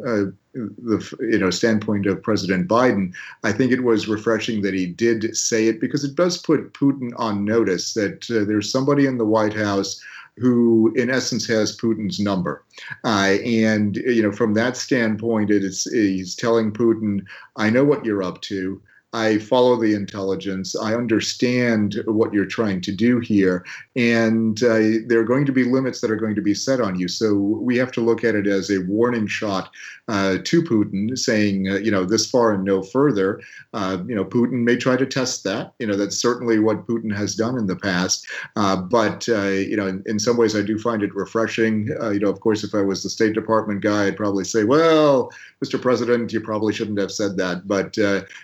the 0.54 1.17
you 1.19 1.38
know 1.38 1.49
standpoint 1.49 2.06
of 2.08 2.23
President 2.23 2.67
Biden, 2.67 3.13
I 3.43 3.52
think 3.52 3.71
it 3.71 3.84
was 3.84 4.08
refreshing 4.08 4.62
that 4.62 4.73
he 4.73 4.88
did 4.88 5.36
say 5.36 5.67
it 5.67 5.80
because 5.80 6.04
it 6.04 6.15
does 6.15 6.38
put 6.38 6.73
Putin 6.73 7.12
on 7.17 7.45
notice 7.45 7.93
that 7.93 8.30
uh, 8.32 8.45
there's 8.45 8.71
somebody 8.71 9.06
in 9.06 9.17
the 9.17 9.25
White 9.25 9.54
House 9.54 10.02
who, 10.39 10.93
in 10.95 11.10
essence, 11.10 11.47
has 11.47 11.78
Putin's 11.78 12.19
number. 12.19 12.63
Uh, 13.04 13.38
and 13.45 13.97
you 13.97 14.21
know, 14.21 14.32
from 14.32 14.54
that 14.54 14.78
standpoint, 14.78 15.52
it 15.52 15.63
is 15.63 15.84
he's 15.84 16.36
telling 16.36 16.71
Putin, 16.71 17.21
"I 17.56 17.69
know 17.69 17.84
what 17.84 18.06
you're 18.06 18.23
up 18.23 18.41
to." 18.43 18.82
I 19.12 19.39
follow 19.39 19.75
the 19.75 19.95
intelligence. 19.95 20.75
I 20.75 20.93
understand 20.93 22.02
what 22.06 22.32
you're 22.32 22.45
trying 22.45 22.82
to 22.82 22.91
do 22.91 23.19
here. 23.19 23.65
And 23.99 24.63
uh, 24.63 25.03
there 25.07 25.19
are 25.19 25.25
going 25.25 25.45
to 25.45 25.51
be 25.51 25.65
limits 25.65 25.99
that 25.99 26.09
are 26.09 26.15
going 26.15 26.35
to 26.35 26.41
be 26.41 26.53
set 26.53 26.79
on 26.79 26.97
you. 26.97 27.09
So 27.09 27.35
we 27.35 27.75
have 27.79 27.91
to 27.91 28.01
look 28.01 28.23
at 28.23 28.33
it 28.33 28.47
as 28.47 28.71
a 28.71 28.79
warning 28.88 29.27
shot 29.27 29.71
uh, 30.07 30.38
to 30.41 30.63
Putin, 30.63 31.17
saying, 31.17 31.67
uh, 31.67 31.75
you 31.79 31.91
know, 31.91 32.05
this 32.05 32.25
far 32.25 32.53
and 32.53 32.63
no 32.63 32.81
further. 32.81 33.41
Uh, 33.73 33.97
you 34.07 34.15
know, 34.15 34.23
Putin 34.23 34.63
may 34.63 34.77
try 34.77 34.95
to 34.95 35.05
test 35.05 35.43
that. 35.43 35.73
You 35.79 35.88
know, 35.88 35.97
that's 35.97 36.15
certainly 36.15 36.59
what 36.59 36.88
Putin 36.88 37.13
has 37.13 37.35
done 37.35 37.57
in 37.57 37.67
the 37.67 37.75
past. 37.75 38.25
Uh, 38.55 38.77
but, 38.77 39.27
uh, 39.27 39.49
you 39.49 39.75
know, 39.75 39.88
in, 39.88 40.01
in, 40.05 40.17
some 40.17 40.38
ways, 40.38 40.55
I 40.55 40.62
do 40.62 40.79
find 40.79 41.03
it 41.03 41.13
refreshing. 41.13 41.88
you 41.88 42.19
know, 42.19 42.29
of 42.29 42.39
course, 42.39 42.63
if 42.63 42.73
I 42.73 42.81
was 42.81 43.03
the 43.03 43.09
State 43.09 43.33
Department 43.33 43.81
guy, 43.81 44.05
I'd 44.05 44.15
probably 44.15 44.45
say, 44.45 44.63
well, 44.63 45.29
Mr. 45.62 45.81
President, 45.81 46.31
you 46.31 46.39
probably 46.39 46.73
shouldn't 46.73 46.99
have 46.99 47.12
said 47.12 47.35
that. 47.35 47.67
But 47.67 47.97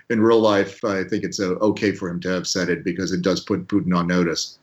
in 0.10 0.20
real 0.20 0.42
life, 0.42 0.84
I 0.84 1.06
think 1.06 1.24
it's 1.24 1.40
okay 1.40 1.94
for 1.94 2.10
him 2.10 2.20
to 2.20 2.28
have 2.28 2.46
said 2.46 2.68
it 2.68 2.84
because 2.84 3.14
it 3.14 3.22
does 3.22 3.40
put 3.40 3.70
Putin 3.70 3.96
on 3.96 4.08
notice. 4.08 4.60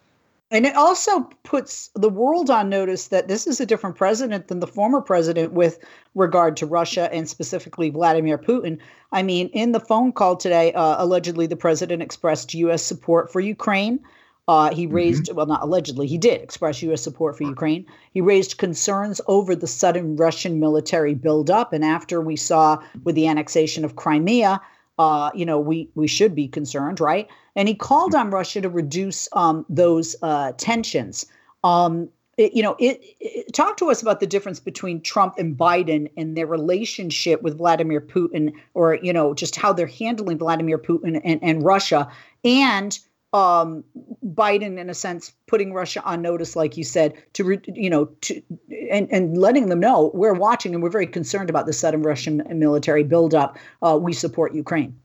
And 0.52 0.66
it 0.66 0.76
also 0.76 1.20
puts 1.44 1.88
the 1.94 2.10
world 2.10 2.50
on 2.50 2.68
notice 2.68 3.08
that 3.08 3.26
this 3.26 3.46
is 3.46 3.58
a 3.58 3.64
different 3.64 3.96
president 3.96 4.48
than 4.48 4.60
the 4.60 4.66
former 4.66 5.00
president 5.00 5.54
with 5.54 5.78
regard 6.14 6.58
to 6.58 6.66
Russia 6.66 7.08
and 7.10 7.26
specifically 7.26 7.88
Vladimir 7.88 8.36
Putin. 8.36 8.78
I 9.12 9.22
mean, 9.22 9.48
in 9.48 9.72
the 9.72 9.80
phone 9.80 10.12
call 10.12 10.36
today, 10.36 10.74
uh, 10.74 11.02
allegedly 11.02 11.46
the 11.46 11.56
president 11.56 12.02
expressed 12.02 12.52
U.S. 12.52 12.82
support 12.82 13.32
for 13.32 13.40
Ukraine. 13.40 13.98
Uh, 14.46 14.74
he 14.74 14.84
mm-hmm. 14.84 14.94
raised, 14.94 15.24
mm-hmm. 15.24 15.36
well, 15.36 15.46
not 15.46 15.62
allegedly, 15.62 16.06
he 16.06 16.18
did 16.18 16.42
express 16.42 16.82
U.S. 16.82 17.00
support 17.00 17.38
for 17.38 17.44
Ukraine. 17.44 17.86
He 18.12 18.20
raised 18.20 18.58
concerns 18.58 19.22
over 19.28 19.56
the 19.56 19.66
sudden 19.66 20.16
Russian 20.16 20.60
military 20.60 21.14
buildup. 21.14 21.72
And 21.72 21.82
after 21.82 22.20
we 22.20 22.36
saw 22.36 22.78
with 23.04 23.14
the 23.14 23.26
annexation 23.26 23.86
of 23.86 23.96
Crimea, 23.96 24.60
uh, 24.98 25.30
you 25.34 25.44
know, 25.44 25.58
we 25.58 25.88
we 25.94 26.06
should 26.06 26.34
be 26.34 26.48
concerned, 26.48 27.00
right? 27.00 27.28
And 27.56 27.68
he 27.68 27.74
called 27.74 28.14
on 28.14 28.30
Russia 28.30 28.60
to 28.60 28.68
reduce 28.68 29.28
um, 29.32 29.64
those 29.68 30.16
uh, 30.22 30.52
tensions. 30.56 31.26
Um, 31.64 32.08
it, 32.38 32.54
you 32.54 32.62
know, 32.62 32.76
it, 32.78 33.00
it, 33.20 33.52
talk 33.52 33.76
to 33.76 33.90
us 33.90 34.00
about 34.00 34.20
the 34.20 34.26
difference 34.26 34.58
between 34.58 35.02
Trump 35.02 35.34
and 35.38 35.56
Biden 35.56 36.10
and 36.16 36.36
their 36.36 36.46
relationship 36.46 37.42
with 37.42 37.58
Vladimir 37.58 38.00
Putin, 38.00 38.52
or 38.74 38.94
you 39.02 39.12
know, 39.12 39.34
just 39.34 39.56
how 39.56 39.72
they're 39.72 39.86
handling 39.86 40.38
Vladimir 40.38 40.78
Putin 40.78 41.20
and, 41.24 41.42
and 41.42 41.62
Russia, 41.62 42.10
and 42.44 42.98
um, 43.32 43.84
Biden, 44.24 44.78
in 44.78 44.90
a 44.90 44.94
sense, 44.94 45.32
putting 45.46 45.72
Russia 45.72 46.02
on 46.04 46.20
notice, 46.20 46.54
like 46.54 46.76
you 46.76 46.84
said, 46.84 47.14
to 47.34 47.44
re, 47.44 47.60
you 47.66 47.88
know, 47.88 48.06
to 48.22 48.42
and 48.90 49.10
and 49.10 49.38
letting 49.38 49.68
them 49.68 49.80
know 49.80 50.10
we're 50.12 50.34
watching 50.34 50.74
and 50.74 50.82
we're 50.82 50.90
very 50.90 51.06
concerned 51.06 51.48
about 51.48 51.66
the 51.66 51.72
sudden 51.72 52.02
Russian 52.02 52.42
military 52.58 53.04
buildup. 53.04 53.58
Uh, 53.80 53.98
we 54.00 54.12
support 54.12 54.54
Ukraine. 54.54 54.98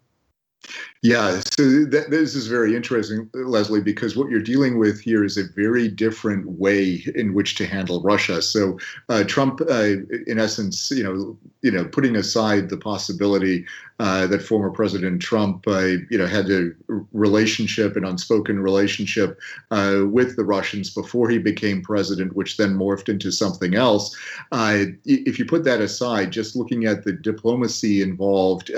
Yeah, 1.04 1.42
so 1.58 1.86
this 1.86 2.34
is 2.34 2.48
very 2.48 2.76
interesting, 2.76 3.30
Leslie, 3.34 3.82
because 3.82 4.18
what 4.18 4.32
you're 4.32 4.42
dealing 4.42 4.80
with 4.80 5.00
here 5.00 5.24
is 5.24 5.38
a 5.38 5.44
very 5.56 5.88
different 5.88 6.48
way 6.50 7.04
in 7.14 7.36
which 7.36 7.54
to 7.56 7.68
handle 7.68 8.02
Russia. 8.02 8.42
So 8.42 8.80
uh, 9.08 9.24
Trump, 9.24 9.62
uh, 9.62 9.98
in 10.26 10.40
essence, 10.40 10.90
you 10.90 11.04
know, 11.04 11.38
you 11.62 11.72
know, 11.72 11.86
putting 11.86 12.16
aside 12.16 12.70
the 12.70 12.78
possibility 12.78 13.66
uh, 14.00 14.26
that 14.28 14.42
former 14.42 14.72
President 14.72 15.22
Trump, 15.22 15.68
uh, 15.68 15.98
you 16.10 16.18
know, 16.18 16.26
had 16.26 16.50
a 16.50 16.72
relationship, 17.12 17.96
an 17.96 18.06
unspoken 18.06 18.60
relationship 18.60 19.40
uh, 19.70 20.02
with 20.10 20.36
the 20.36 20.46
Russians 20.46 20.90
before 20.90 21.30
he 21.30 21.38
became 21.38 21.82
president, 21.84 22.36
which 22.36 22.58
then 22.58 22.76
morphed 22.76 23.08
into 23.08 23.32
something 23.32 23.76
else. 23.76 24.16
Uh, 24.52 24.86
if 25.06 25.38
you 25.38 25.46
put 25.46 25.64
that 25.64 25.82
aside, 25.82 26.32
just 26.32 26.56
looking 26.56 26.86
at 26.86 27.04
the 27.04 27.14
diplomacy 27.14 28.02
involved, 28.02 28.72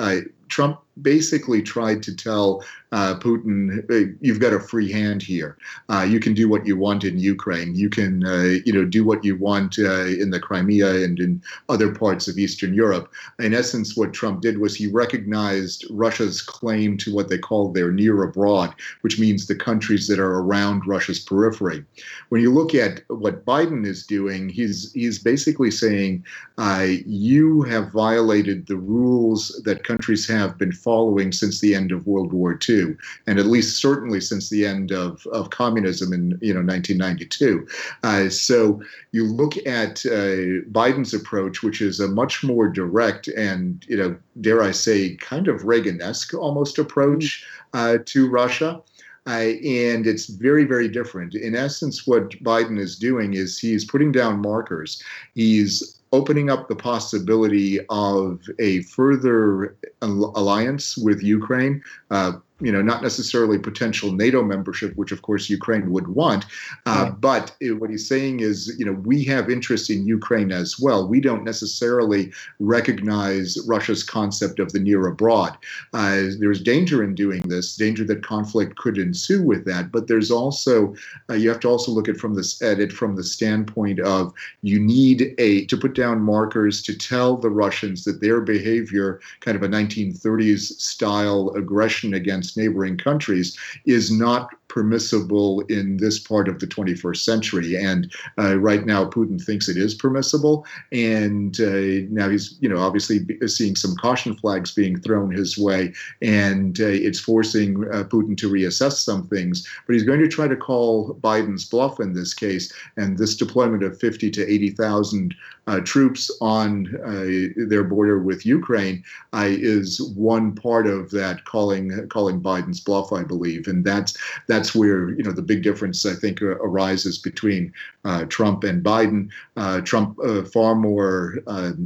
Trump 0.49 0.79
basically 1.01 1.61
tried 1.61 2.03
to 2.03 2.08
tell 2.15 2.63
uh, 2.91 3.15
Putin, 3.19 4.17
you've 4.19 4.39
got 4.39 4.53
a 4.53 4.59
free 4.59 4.91
hand 4.91 5.21
here. 5.21 5.57
Uh, 5.89 6.01
you 6.01 6.19
can 6.19 6.33
do 6.33 6.49
what 6.49 6.65
you 6.65 6.75
want 6.75 7.03
in 7.03 7.19
Ukraine. 7.19 7.75
You 7.75 7.89
can, 7.89 8.25
uh, 8.25 8.57
you 8.65 8.73
know, 8.73 8.83
do 8.83 9.05
what 9.05 9.23
you 9.23 9.35
want 9.35 9.77
uh, 9.77 10.05
in 10.05 10.31
the 10.31 10.39
Crimea 10.39 11.03
and 11.03 11.19
in 11.19 11.41
other 11.69 11.93
parts 11.93 12.27
of 12.27 12.39
Eastern 12.39 12.73
Europe. 12.73 13.11
In 13.37 13.53
essence, 13.53 13.95
what 13.95 14.13
Trump 14.13 14.41
did 14.41 14.57
was 14.57 14.75
he 14.75 14.87
recognized 14.87 15.85
Russia's 15.91 16.41
claim 16.41 16.97
to 16.97 17.13
what 17.13 17.29
they 17.29 17.37
call 17.37 17.71
their 17.71 17.91
near 17.91 18.23
abroad, 18.23 18.73
which 19.01 19.19
means 19.19 19.45
the 19.45 19.55
countries 19.55 20.07
that 20.07 20.19
are 20.19 20.39
around 20.39 20.87
Russia's 20.87 21.19
periphery. 21.19 21.85
When 22.29 22.41
you 22.41 22.51
look 22.51 22.73
at 22.73 23.03
what 23.07 23.45
Biden 23.45 23.85
is 23.85 24.05
doing, 24.05 24.49
he's 24.49 24.91
he's 24.93 25.19
basically 25.19 25.69
saying 25.69 26.25
uh, 26.57 26.87
you 27.05 27.61
have 27.63 27.91
violated 27.91 28.65
the 28.65 28.77
rules 28.77 29.61
that 29.65 29.83
countries 29.83 30.27
have 30.27 30.57
been 30.57 30.71
following 30.71 31.31
since 31.31 31.59
the 31.59 31.75
end 31.75 31.91
of 31.91 32.07
World 32.07 32.33
War 32.33 32.57
II 32.67 32.78
and 33.27 33.39
at 33.39 33.45
least 33.45 33.79
certainly 33.81 34.21
since 34.21 34.49
the 34.49 34.65
end 34.65 34.91
of, 34.91 35.25
of 35.27 35.49
communism 35.49 36.13
in 36.13 36.37
you 36.41 36.53
know 36.53 36.61
1992. 36.61 37.67
Uh, 38.03 38.29
so 38.29 38.81
you 39.11 39.25
look 39.25 39.55
at 39.65 40.05
uh, 40.05 40.63
Biden's 40.71 41.13
approach, 41.13 41.63
which 41.63 41.81
is 41.81 41.99
a 41.99 42.07
much 42.07 42.43
more 42.43 42.67
direct 42.67 43.27
and 43.29 43.85
you 43.87 43.97
know 43.97 44.15
dare 44.41 44.61
I 44.63 44.71
say 44.71 45.15
kind 45.15 45.47
of 45.47 45.65
Reagan-esque 45.65 46.33
almost 46.33 46.79
approach 46.79 47.45
uh, 47.73 47.97
to 48.05 48.29
Russia. 48.29 48.81
Uh, 49.27 49.53
and 49.63 50.07
it's 50.07 50.25
very, 50.25 50.63
very 50.63 50.87
different. 50.87 51.35
In 51.35 51.55
essence, 51.55 52.07
what 52.07 52.31
Biden 52.43 52.79
is 52.79 52.97
doing 52.97 53.35
is 53.35 53.59
he's 53.59 53.85
putting 53.85 54.11
down 54.11 54.41
markers. 54.41 55.03
He's 55.35 55.99
opening 56.11 56.49
up 56.49 56.67
the 56.67 56.75
possibility 56.75 57.79
of 57.89 58.41
a 58.59 58.81
further 58.83 59.75
alliance 60.01 60.97
with 60.97 61.21
Ukraine, 61.21 61.83
uh, 62.09 62.33
you 62.59 62.71
know, 62.71 62.81
not 62.81 63.01
necessarily 63.01 63.57
potential 63.57 64.11
NATO 64.11 64.43
membership, 64.43 64.95
which 64.95 65.11
of 65.11 65.21
course 65.21 65.49
Ukraine 65.49 65.91
would 65.91 66.09
want. 66.09 66.45
Uh, 66.85 67.09
right. 67.09 67.21
But 67.21 67.55
what 67.77 67.89
he's 67.89 68.07
saying 68.07 68.41
is, 68.41 68.75
you 68.77 68.85
know, 68.85 68.93
we 68.93 69.23
have 69.25 69.49
interest 69.49 69.89
in 69.89 70.05
Ukraine 70.05 70.51
as 70.51 70.79
well. 70.79 71.07
We 71.07 71.21
don't 71.21 71.43
necessarily 71.43 72.31
recognize 72.59 73.57
Russia's 73.67 74.03
concept 74.03 74.59
of 74.59 74.71
the 74.73 74.79
near 74.79 75.07
abroad. 75.07 75.57
Uh, 75.93 76.23
there's 76.39 76.61
danger 76.61 77.03
in 77.03 77.15
doing 77.15 77.41
this, 77.43 77.75
danger 77.75 78.03
that 78.05 78.25
conflict 78.25 78.75
could 78.77 78.97
ensue 78.97 79.41
with 79.41 79.65
that. 79.65 79.91
But 79.91 80.07
there's 80.07 80.31
also, 80.31 80.93
uh, 81.29 81.35
you 81.35 81.49
have 81.49 81.59
to 81.61 81.69
also 81.69 81.91
look 81.91 82.09
at 82.09 82.17
from 82.17 82.35
this 82.35 82.61
edit 82.61 82.91
from 82.91 83.15
the 83.15 83.23
standpoint 83.23 83.99
of 83.99 84.33
you 84.61 84.79
need 84.79 85.33
a 85.37 85.65
to 85.65 85.77
put 85.77 85.93
down 85.95 86.21
markers 86.21 86.81
to 86.83 86.97
tell 86.97 87.37
the 87.37 87.49
Russians 87.49 88.03
that 88.03 88.21
their 88.21 88.41
behavior, 88.41 89.21
kind 89.39 89.55
of 89.55 89.63
a 89.63 89.67
1930s 89.67 90.79
style 90.79 91.51
aggression 91.55 92.13
against 92.13 92.48
against 92.49 92.57
neighboring 92.57 92.97
countries 92.97 93.57
is 93.85 94.11
not 94.11 94.49
permissible 94.69 95.61
in 95.61 95.97
this 95.97 96.17
part 96.17 96.47
of 96.47 96.59
the 96.59 96.67
21st 96.67 97.17
century. 97.17 97.75
And 97.75 98.11
uh, 98.37 98.57
right 98.57 98.85
now, 98.85 99.05
Putin 99.05 99.43
thinks 99.43 99.67
it 99.67 99.75
is 99.75 99.93
permissible. 99.93 100.65
And 100.91 101.59
uh, 101.59 102.07
now 102.09 102.29
he's, 102.29 102.55
you 102.61 102.69
know, 102.69 102.77
obviously 102.77 103.25
seeing 103.47 103.75
some 103.75 103.95
caution 103.97 104.35
flags 104.35 104.73
being 104.73 104.99
thrown 105.01 105.31
his 105.31 105.57
way. 105.57 105.93
And 106.21 106.79
uh, 106.79 106.85
it's 106.85 107.19
forcing 107.19 107.83
uh, 107.91 108.03
Putin 108.03 108.37
to 108.37 108.49
reassess 108.49 108.93
some 108.93 109.27
things. 109.27 109.67
But 109.85 109.93
he's 109.93 110.03
going 110.03 110.21
to 110.21 110.27
try 110.27 110.47
to 110.47 110.55
call 110.55 111.15
Biden's 111.15 111.65
bluff 111.65 111.99
in 111.99 112.13
this 112.13 112.33
case. 112.33 112.71
And 112.95 113.17
this 113.17 113.35
deployment 113.35 113.83
of 113.83 113.99
50 113.99 114.31
to 114.31 114.47
80,000 114.47 115.35
uh, 115.67 115.79
troops 115.81 116.31
on 116.41 116.87
uh, 117.05 117.65
their 117.67 117.83
border 117.83 118.17
with 118.19 118.45
Ukraine 118.45 119.03
is 119.35 120.01
one 120.15 120.55
part 120.55 120.87
of 120.87 121.11
that 121.11 121.45
calling 121.45 122.07
calling 122.09 122.41
Biden's 122.41 122.79
bluff, 122.79 123.13
I 123.13 123.23
believe. 123.23 123.67
And 123.67 123.85
that's 123.85 124.17
that 124.47 124.58
that's 124.59 124.75
where 124.75 125.11
you 125.11 125.23
know 125.23 125.31
the 125.31 125.41
big 125.41 125.63
difference 125.63 126.05
I 126.05 126.13
think 126.13 126.41
arises 126.41 127.17
between 127.17 127.73
uh, 128.03 128.25
Trump 128.25 128.65
and 128.65 128.83
Biden. 128.83 129.29
Uh, 129.55 129.79
Trump 129.79 130.19
uh, 130.19 130.43
far 130.43 130.75
more 130.75 131.39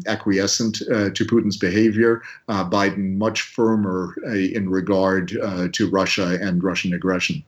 acquiescent 0.07 0.77
to 0.77 1.25
Putin's 1.25 1.57
behavior. 1.57 2.23
Biden 2.49 3.15
much 3.17 3.43
firmer 3.43 4.15
in 4.33 4.69
regard 4.69 5.27
to 5.73 5.89
Russia 5.89 6.39
and 6.41 6.63
Russian 6.63 6.93
aggression. 6.93 7.43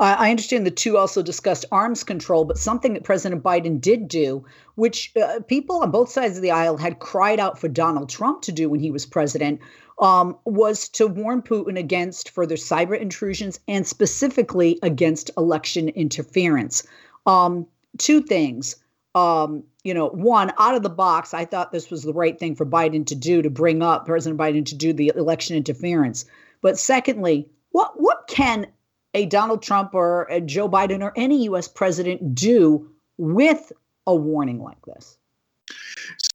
I 0.00 0.30
understand 0.30 0.66
the 0.66 0.72
two 0.72 0.96
also 0.96 1.22
discussed 1.22 1.64
arms 1.70 2.02
control, 2.02 2.44
but 2.44 2.58
something 2.58 2.94
that 2.94 3.04
President 3.04 3.42
Biden 3.42 3.80
did 3.80 4.08
do, 4.08 4.44
which 4.74 5.12
uh, 5.16 5.40
people 5.46 5.82
on 5.82 5.92
both 5.92 6.10
sides 6.10 6.36
of 6.36 6.42
the 6.42 6.50
aisle 6.50 6.76
had 6.76 6.98
cried 6.98 7.38
out 7.38 7.60
for 7.60 7.68
Donald 7.68 8.08
Trump 8.08 8.42
to 8.42 8.52
do 8.52 8.68
when 8.68 8.80
he 8.80 8.90
was 8.90 9.06
president, 9.06 9.60
um, 10.02 10.36
was 10.44 10.88
to 10.90 11.06
warn 11.06 11.40
Putin 11.40 11.78
against 11.78 12.30
further 12.30 12.56
cyber 12.56 12.98
intrusions 12.98 13.60
and 13.68 13.86
specifically 13.86 14.78
against 14.82 15.30
election 15.36 15.88
interference. 15.90 16.82
Um, 17.24 17.66
two 17.98 18.20
things. 18.20 18.76
Um, 19.14 19.62
you 19.84 19.94
know, 19.94 20.08
one 20.08 20.52
out 20.58 20.74
of 20.74 20.82
the 20.82 20.90
box, 20.90 21.32
I 21.34 21.44
thought 21.44 21.70
this 21.70 21.90
was 21.90 22.02
the 22.02 22.12
right 22.12 22.38
thing 22.38 22.56
for 22.56 22.66
Biden 22.66 23.06
to 23.06 23.14
do 23.14 23.42
to 23.42 23.50
bring 23.50 23.82
up 23.82 24.06
President 24.06 24.40
Biden 24.40 24.66
to 24.66 24.74
do 24.74 24.92
the 24.92 25.12
election 25.14 25.56
interference. 25.56 26.24
But 26.62 26.78
secondly, 26.78 27.48
what 27.70 28.00
what 28.00 28.26
can 28.26 28.66
a 29.14 29.26
Donald 29.26 29.62
Trump 29.62 29.94
or 29.94 30.28
Joe 30.46 30.68
Biden 30.68 31.02
or 31.02 31.12
any 31.14 31.44
U.S. 31.44 31.68
president 31.68 32.34
do 32.34 32.90
with 33.18 33.70
a 34.06 34.16
warning 34.16 34.60
like 34.60 34.84
this? 34.86 35.18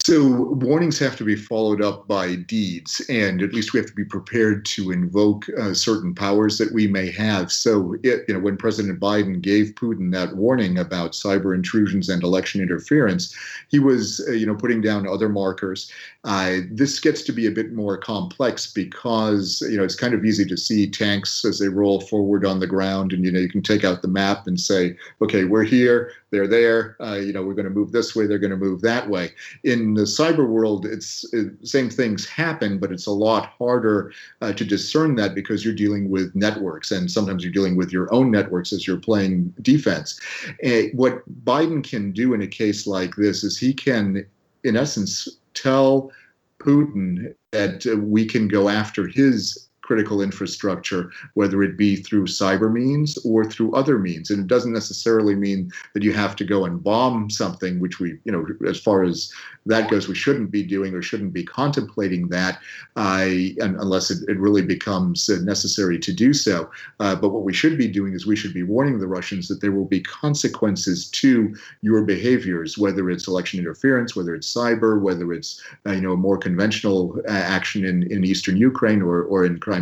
So 0.08 0.54
warnings 0.54 0.98
have 1.00 1.18
to 1.18 1.26
be 1.26 1.36
followed 1.36 1.82
up 1.82 2.08
by 2.08 2.36
deeds, 2.36 3.02
and 3.10 3.42
at 3.42 3.52
least 3.52 3.74
we 3.74 3.80
have 3.82 3.90
to 3.90 3.94
be 3.94 4.06
prepared 4.06 4.64
to 4.68 4.92
invoke 4.92 5.48
uh, 5.60 5.74
certain 5.74 6.16
powers 6.16 6.58
that 6.60 6.74
we 6.74 6.88
may 6.88 7.12
have. 7.12 7.52
So, 7.52 7.98
it, 8.04 8.24
you 8.26 8.34
know, 8.34 8.40
when 8.40 8.56
President 8.56 9.02
Biden 9.02 9.42
gave 9.42 9.76
Putin 9.76 10.14
that 10.14 10.38
warning 10.38 10.78
about 10.78 11.12
cyber 11.12 11.54
intrusions 11.54 12.08
and 12.08 12.24
election 12.24 12.62
interference, 12.62 13.36
he 13.68 13.80
was, 13.80 14.26
uh, 14.30 14.32
you 14.32 14.46
know, 14.46 14.56
putting 14.56 14.80
down 14.80 15.10
other 15.10 15.28
markers. 15.28 15.92
Uh, 16.24 16.60
this 16.72 17.02
gets 17.02 17.22
to 17.24 17.34
be 17.34 17.46
a 17.46 17.52
bit 17.52 17.74
more 17.74 17.98
complex 17.98 18.72
because, 18.72 19.62
you 19.70 19.76
know, 19.76 19.84
it's 19.84 19.96
kind 19.96 20.14
of 20.14 20.24
easy 20.24 20.46
to 20.46 20.56
see 20.56 20.90
tanks 20.90 21.44
as 21.44 21.60
they 21.60 21.68
roll 21.68 22.00
forward 22.00 22.46
on 22.46 22.62
the 22.62 22.68
ground, 22.68 23.12
and 23.12 23.26
you 23.26 23.32
know, 23.32 23.40
you 23.40 23.50
can 23.50 23.62
take 23.62 23.84
out 23.84 24.02
the 24.02 24.08
map 24.08 24.48
and 24.48 24.58
say, 24.58 24.96
okay, 25.22 25.44
we're 25.44 25.64
here, 25.64 26.14
they're 26.30 26.48
there. 26.48 26.96
Uh, 27.02 27.16
you 27.16 27.34
know, 27.34 27.44
we're 27.44 27.54
going 27.54 27.68
to 27.68 27.70
move 27.70 27.92
this 27.92 28.16
way, 28.16 28.26
they're 28.26 28.38
going 28.38 28.52
to 28.52 28.58
move 28.58 28.82
that 28.82 29.10
way. 29.10 29.32
In 29.66 29.97
the 29.98 30.04
cyber 30.04 30.48
world, 30.48 30.86
it's 30.86 31.26
it, 31.34 31.54
same 31.68 31.90
things 31.90 32.28
happen, 32.28 32.78
but 32.80 32.92
it's 32.92 33.08
a 33.08 33.12
lot 33.12 33.48
harder 33.58 34.14
uh, 34.42 34.54
to 34.54 34.64
discern 34.64 35.16
that 35.16 35.36
because 35.36 35.66
you're 35.66 35.74
dealing 35.74 36.10
with 36.10 36.36
networks, 36.36 36.92
and 36.92 37.10
sometimes 37.10 37.44
you're 37.44 37.54
dealing 37.54 37.76
with 37.76 37.92
your 37.92 38.14
own 38.14 38.32
networks 38.32 38.72
as 38.72 38.88
you're 38.88 39.00
playing 39.00 39.54
defense. 39.62 40.20
Uh, 40.66 40.84
what 40.94 41.24
Biden 41.44 41.84
can 41.84 42.12
do 42.12 42.34
in 42.34 42.42
a 42.42 42.48
case 42.48 42.88
like 42.88 43.16
this 43.16 43.44
is 43.44 43.58
he 43.58 43.74
can, 43.74 44.26
in 44.64 44.78
essence, 44.78 45.28
tell 45.54 46.12
Putin 46.60 47.34
that 47.52 47.86
uh, 47.86 47.98
we 47.98 48.26
can 48.26 48.48
go 48.48 48.70
after 48.70 49.08
his 49.08 49.68
critical 49.88 50.22
infrastructure, 50.22 51.10
whether 51.36 51.64
it 51.64 51.78
be 51.78 51.96
through 51.96 52.26
cyber 52.26 52.70
means 52.70 53.18
or 53.26 53.46
through 53.46 53.74
other 53.74 53.98
means. 53.98 54.30
And 54.30 54.42
it 54.42 54.48
doesn't 54.48 54.74
necessarily 54.74 55.34
mean 55.34 55.72
that 55.94 56.04
you 56.04 56.12
have 56.12 56.36
to 56.36 56.44
go 56.44 56.66
and 56.66 56.84
bomb 56.84 57.30
something, 57.30 57.80
which 57.80 58.02
we, 58.02 58.20
you 58.26 58.32
know, 58.34 58.46
as 58.68 58.78
far 58.78 59.04
as 59.04 59.32
that 59.68 59.90
goes, 59.90 60.08
we 60.08 60.16
shouldn't 60.16 60.52
be 60.52 60.64
doing 60.64 60.94
or 60.94 61.02
shouldn't 61.02 61.34
be 61.34 61.44
contemplating 61.44 62.28
that 62.30 62.60
uh, 62.96 63.28
unless 63.60 64.12
it, 64.12 64.28
it, 64.28 64.38
really 64.38 64.62
becomes 64.62 65.28
necessary 65.44 65.98
to 66.00 66.14
do 66.14 66.34
so. 66.34 66.70
Uh, 67.00 67.16
but 67.16 67.30
what 67.30 67.44
we 67.44 67.54
should 67.54 67.78
be 67.78 67.88
doing 67.88 68.14
is 68.14 68.26
we 68.26 68.36
should 68.36 68.54
be 68.54 68.64
warning 68.64 69.00
the 69.00 69.08
Russians 69.08 69.48
that 69.48 69.62
there 69.62 69.72
will 69.72 69.86
be 69.86 70.02
consequences 70.02 71.10
to 71.12 71.54
your 71.82 72.04
behaviors, 72.04 72.78
whether 72.78 73.10
it's 73.10 73.28
election 73.28 73.60
interference, 73.60 74.16
whether 74.16 74.36
it's 74.36 74.54
cyber, 74.54 75.02
whether 75.02 75.34
it's 75.34 75.62
uh, 75.86 75.92
you 75.92 76.02
know 76.02 76.16
more 76.16 76.38
conventional 76.38 77.20
uh, 77.28 77.32
action 77.32 77.84
in, 77.84 78.04
in 78.12 78.24
eastern 78.24 78.58
Ukraine 78.58 79.02
or, 79.02 79.24
or 79.24 79.46
in 79.46 79.60
Crimea. 79.60 79.77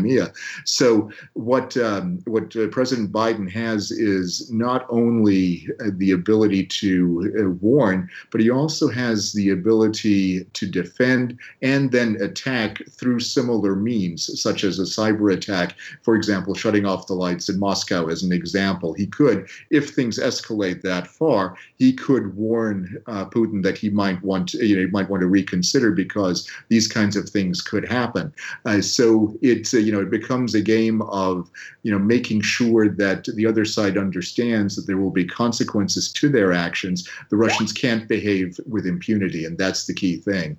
So 0.65 1.09
what 1.33 1.77
um, 1.77 2.19
what 2.25 2.55
uh, 2.55 2.67
President 2.67 3.11
Biden 3.11 3.49
has 3.51 3.91
is 3.91 4.51
not 4.51 4.85
only 4.89 5.67
uh, 5.79 5.89
the 5.97 6.11
ability 6.11 6.65
to 6.65 7.57
warn, 7.61 8.09
but 8.31 8.41
he 8.41 8.49
also 8.49 8.89
has 8.89 9.33
the 9.33 9.49
ability 9.49 10.43
to 10.43 10.65
defend 10.67 11.37
and 11.61 11.91
then 11.91 12.17
attack 12.21 12.81
through 12.89 13.19
similar 13.19 13.75
means, 13.75 14.41
such 14.41 14.63
as 14.63 14.79
a 14.79 14.83
cyber 14.83 15.33
attack, 15.33 15.75
for 16.03 16.15
example, 16.15 16.53
shutting 16.53 16.85
off 16.85 17.07
the 17.07 17.13
lights 17.13 17.49
in 17.49 17.59
Moscow 17.59 18.07
as 18.07 18.23
an 18.23 18.31
example. 18.31 18.93
He 18.93 19.07
could, 19.07 19.47
if 19.69 19.89
things 19.89 20.19
escalate 20.19 20.81
that 20.81 21.07
far, 21.07 21.57
he 21.77 21.93
could 21.93 22.35
warn 22.35 23.01
uh, 23.07 23.25
Putin 23.25 23.63
that 23.63 23.77
he 23.77 23.89
might 23.89 24.21
want, 24.23 24.49
to, 24.49 24.65
you 24.65 24.81
know, 24.81 24.89
might 24.91 25.09
want 25.09 25.21
to 25.21 25.27
reconsider 25.27 25.91
because 25.91 26.49
these 26.69 26.87
kinds 26.87 27.15
of 27.15 27.29
things 27.29 27.61
could 27.61 27.87
happen. 27.87 28.33
Uh, 28.65 28.81
so 28.81 29.35
it, 29.41 29.73
uh, 29.73 29.77
you 29.85 29.91
know, 29.91 30.01
it 30.01 30.09
becomes 30.09 30.55
a 30.55 30.61
game 30.61 31.01
of, 31.03 31.49
you 31.83 31.91
know, 31.91 31.99
making 31.99 32.41
sure 32.41 32.89
that 32.89 33.25
the 33.35 33.45
other 33.45 33.65
side 33.65 33.97
understands 33.97 34.75
that 34.75 34.87
there 34.87 34.97
will 34.97 35.11
be 35.11 35.25
consequences 35.25 36.11
to 36.13 36.29
their 36.29 36.51
actions. 36.51 37.07
The 37.29 37.37
Russians 37.37 37.71
can't 37.71 38.07
behave 38.07 38.59
with 38.67 38.85
impunity, 38.85 39.45
and 39.45 39.57
that's 39.57 39.85
the 39.85 39.93
key 39.93 40.17
thing. 40.17 40.57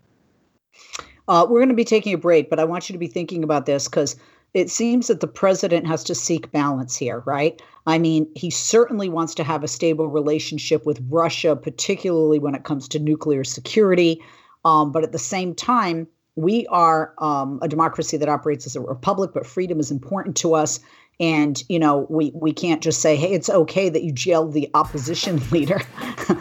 Uh, 1.28 1.46
we're 1.48 1.58
going 1.58 1.68
to 1.68 1.74
be 1.74 1.84
taking 1.84 2.14
a 2.14 2.18
break, 2.18 2.48
but 2.48 2.60
I 2.60 2.64
want 2.64 2.88
you 2.88 2.92
to 2.92 2.98
be 2.98 3.08
thinking 3.08 3.42
about 3.42 3.66
this 3.66 3.88
because 3.88 4.16
it 4.54 4.70
seems 4.70 5.08
that 5.08 5.20
the 5.20 5.26
president 5.26 5.86
has 5.86 6.04
to 6.04 6.14
seek 6.14 6.50
balance 6.52 6.96
here, 6.96 7.22
right? 7.26 7.60
I 7.86 7.98
mean, 7.98 8.28
he 8.34 8.48
certainly 8.50 9.08
wants 9.08 9.34
to 9.34 9.44
have 9.44 9.62
a 9.62 9.68
stable 9.68 10.08
relationship 10.08 10.86
with 10.86 11.04
Russia, 11.08 11.56
particularly 11.56 12.38
when 12.38 12.54
it 12.54 12.64
comes 12.64 12.88
to 12.88 12.98
nuclear 12.98 13.44
security. 13.44 14.22
Um, 14.64 14.92
but 14.92 15.02
at 15.02 15.12
the 15.12 15.18
same 15.18 15.54
time, 15.54 16.08
we 16.36 16.66
are 16.66 17.14
um, 17.18 17.58
a 17.62 17.68
democracy 17.68 18.18
that 18.18 18.28
operates 18.28 18.66
as 18.66 18.76
a 18.76 18.80
republic, 18.80 19.30
but 19.34 19.46
freedom 19.46 19.80
is 19.80 19.90
important 19.90 20.36
to 20.36 20.54
us. 20.54 20.80
And 21.18 21.62
you 21.70 21.78
know, 21.78 22.06
we 22.10 22.30
we 22.34 22.52
can't 22.52 22.82
just 22.82 23.00
say, 23.00 23.16
"Hey, 23.16 23.32
it's 23.32 23.48
okay 23.48 23.88
that 23.88 24.02
you 24.02 24.12
jailed 24.12 24.52
the 24.52 24.68
opposition 24.74 25.40
leader, 25.50 25.80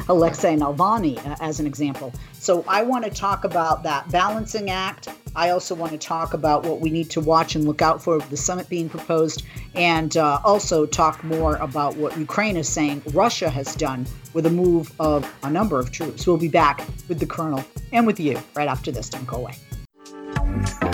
Alexei 0.10 0.58
Navalny," 0.58 1.26
uh, 1.26 1.38
as 1.40 1.62
an 1.62 1.66
example. 1.66 2.14
So 2.34 2.66
I 2.68 2.84
want 2.84 3.06
to 3.06 3.10
talk 3.10 3.46
about 3.46 3.84
that 3.84 4.12
balancing 4.12 4.70
act. 4.70 5.08
I 5.34 5.52
also 5.52 5.76
want 5.76 5.94
to 5.94 5.98
talk 5.98 6.34
about 6.34 6.66
what 6.66 6.82
we 6.82 6.90
need 6.90 7.10
to 7.12 7.22
watch 7.22 7.56
and 7.56 7.64
look 7.64 7.82
out 7.82 8.04
for 8.04 8.18
with 8.18 8.30
the 8.30 8.36
summit 8.36 8.68
being 8.68 8.90
proposed, 8.90 9.44
and 9.76 10.18
uh, 10.18 10.42
also 10.44 10.86
talk 10.86 11.24
more 11.24 11.56
about 11.56 11.96
what 11.96 12.18
Ukraine 12.18 12.58
is 12.58 12.68
saying 12.68 13.02
Russia 13.14 13.50
has 13.50 13.78
done 13.78 14.06
with 14.34 14.46
a 14.46 14.52
move 14.52 14.92
of 15.00 15.34
a 15.44 15.50
number 15.50 15.80
of 15.80 15.94
troops. 15.94 16.28
We'll 16.28 16.36
be 16.36 16.50
back 16.50 16.86
with 17.08 17.20
the 17.20 17.26
colonel 17.26 17.64
and 17.94 18.06
with 18.06 18.20
you 18.20 18.38
right 18.56 18.68
after 18.68 18.92
this. 18.92 19.10
Don't 19.10 19.26
go 19.26 19.38
away. 19.38 19.56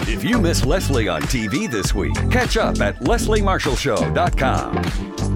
If 0.08 0.24
you 0.24 0.40
miss 0.40 0.66
Leslie 0.66 1.08
on 1.08 1.22
TV 1.24 1.68
this 1.70 1.94
week, 1.96 2.14
catch 2.30 2.58
up 2.58 2.80
at 2.82 3.00
lesliemarshallshow.com. 3.00 5.31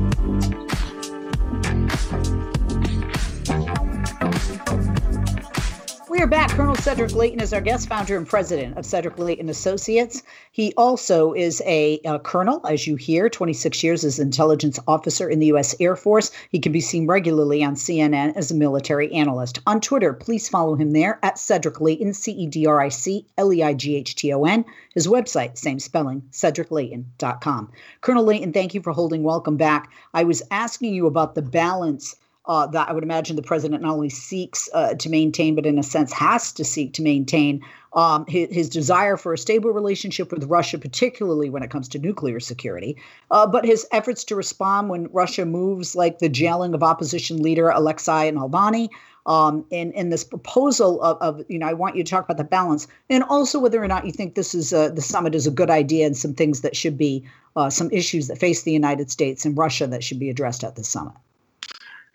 We 6.15 6.21
are 6.21 6.27
back. 6.27 6.51
Colonel 6.51 6.77
Cedric 6.77 7.13
Leighton 7.13 7.41
is 7.41 7.51
our 7.51 7.59
guest, 7.59 7.89
founder 7.89 8.15
and 8.15 8.25
president 8.25 8.77
of 8.77 8.85
Cedric 8.85 9.19
Leighton 9.19 9.49
Associates. 9.49 10.23
He 10.49 10.73
also 10.77 11.33
is 11.33 11.61
a, 11.65 11.99
a, 12.05 12.19
colonel, 12.19 12.65
as 12.65 12.87
you 12.87 12.95
hear, 12.95 13.27
26 13.27 13.83
years 13.83 14.05
as 14.05 14.17
intelligence 14.17 14.79
officer 14.87 15.29
in 15.29 15.39
the 15.39 15.47
U.S. 15.47 15.75
Air 15.77 15.97
Force. 15.97 16.31
He 16.49 16.59
can 16.59 16.71
be 16.71 16.79
seen 16.79 17.05
regularly 17.05 17.65
on 17.65 17.75
CNN 17.75 18.33
as 18.37 18.49
a 18.49 18.55
military 18.55 19.11
analyst. 19.11 19.59
On 19.67 19.81
Twitter, 19.81 20.13
please 20.13 20.47
follow 20.47 20.75
him 20.75 20.91
there 20.91 21.19
at 21.21 21.37
Cedric 21.37 21.81
Leighton, 21.81 22.13
C 22.13 22.31
E 22.31 22.47
D 22.47 22.65
R 22.65 22.79
I 22.79 22.87
C 22.87 23.25
L 23.37 23.51
E 23.51 23.61
I 23.61 23.73
G 23.73 23.97
H 23.97 24.15
T 24.15 24.31
O 24.31 24.45
N. 24.45 24.63
His 24.93 25.07
website, 25.07 25.57
same 25.57 25.79
spelling, 25.79 26.21
cedricleighton.com. 26.31 27.71
Colonel 27.99 28.23
Leighton, 28.23 28.53
thank 28.53 28.73
you 28.73 28.81
for 28.81 28.93
holding. 28.93 29.23
Welcome 29.23 29.57
back. 29.57 29.91
I 30.13 30.23
was 30.23 30.43
asking 30.49 30.93
you 30.93 31.07
about 31.07 31.35
the 31.35 31.41
balance 31.41 32.15
uh, 32.47 32.67
that 32.67 32.89
I 32.89 32.93
would 32.93 33.03
imagine 33.03 33.35
the 33.35 33.41
president 33.41 33.81
not 33.81 33.93
only 33.93 34.09
seeks 34.09 34.69
uh, 34.73 34.93
to 34.95 35.09
maintain, 35.09 35.55
but 35.55 35.65
in 35.65 35.79
a 35.79 35.83
sense 35.83 36.13
has 36.13 36.51
to 36.53 36.63
seek 36.63 36.93
to 36.93 37.01
maintain 37.01 37.61
um, 37.93 38.25
his, 38.27 38.49
his, 38.53 38.69
desire 38.69 39.15
for 39.15 39.33
a 39.33 39.37
stable 39.37 39.71
relationship 39.71 40.31
with 40.31 40.43
Russia, 40.43 40.77
particularly 40.77 41.49
when 41.49 41.63
it 41.63 41.69
comes 41.69 41.87
to 41.89 41.99
nuclear 41.99 42.41
security, 42.41 42.97
uh, 43.31 43.47
but 43.47 43.65
his 43.65 43.87
efforts 43.91 44.25
to 44.25 44.35
respond 44.35 44.89
when 44.89 45.07
Russia 45.13 45.45
moves 45.45 45.95
like 45.95 46.19
the 46.19 46.27
jailing 46.27 46.73
of 46.73 46.83
opposition 46.83 47.41
leader 47.41 47.69
Alexei 47.69 48.31
Navalny. 48.31 48.89
Um, 49.27 49.65
and, 49.71 49.91
and 49.95 50.13
this 50.13 50.23
proposal 50.23 51.01
of, 51.01 51.17
of, 51.19 51.45
you 51.49 51.57
know, 51.57 51.65
I 51.65 51.73
want 51.73 51.95
you 51.95 52.03
to 52.03 52.09
talk 52.09 52.25
about 52.25 52.37
the 52.37 52.43
balance 52.43 52.85
and 53.09 53.23
also 53.23 53.57
whether 53.57 53.83
or 53.83 53.87
not 53.87 54.05
you 54.05 54.11
think 54.11 54.35
this 54.35 54.53
is 54.53 54.71
a, 54.71 54.91
the 54.93 55.01
summit 55.01 55.33
is 55.33 55.47
a 55.47 55.51
good 55.51 55.71
idea 55.71 56.05
and 56.05 56.15
some 56.15 56.35
things 56.35 56.61
that 56.61 56.75
should 56.75 56.95
be 56.95 57.25
uh, 57.55 57.71
some 57.71 57.89
issues 57.89 58.27
that 58.27 58.37
face 58.37 58.61
the 58.61 58.71
United 58.71 59.09
States 59.09 59.43
and 59.43 59.57
Russia 59.57 59.87
that 59.87 60.03
should 60.03 60.19
be 60.19 60.29
addressed 60.29 60.63
at 60.63 60.75
the 60.75 60.83
summit. 60.83 61.15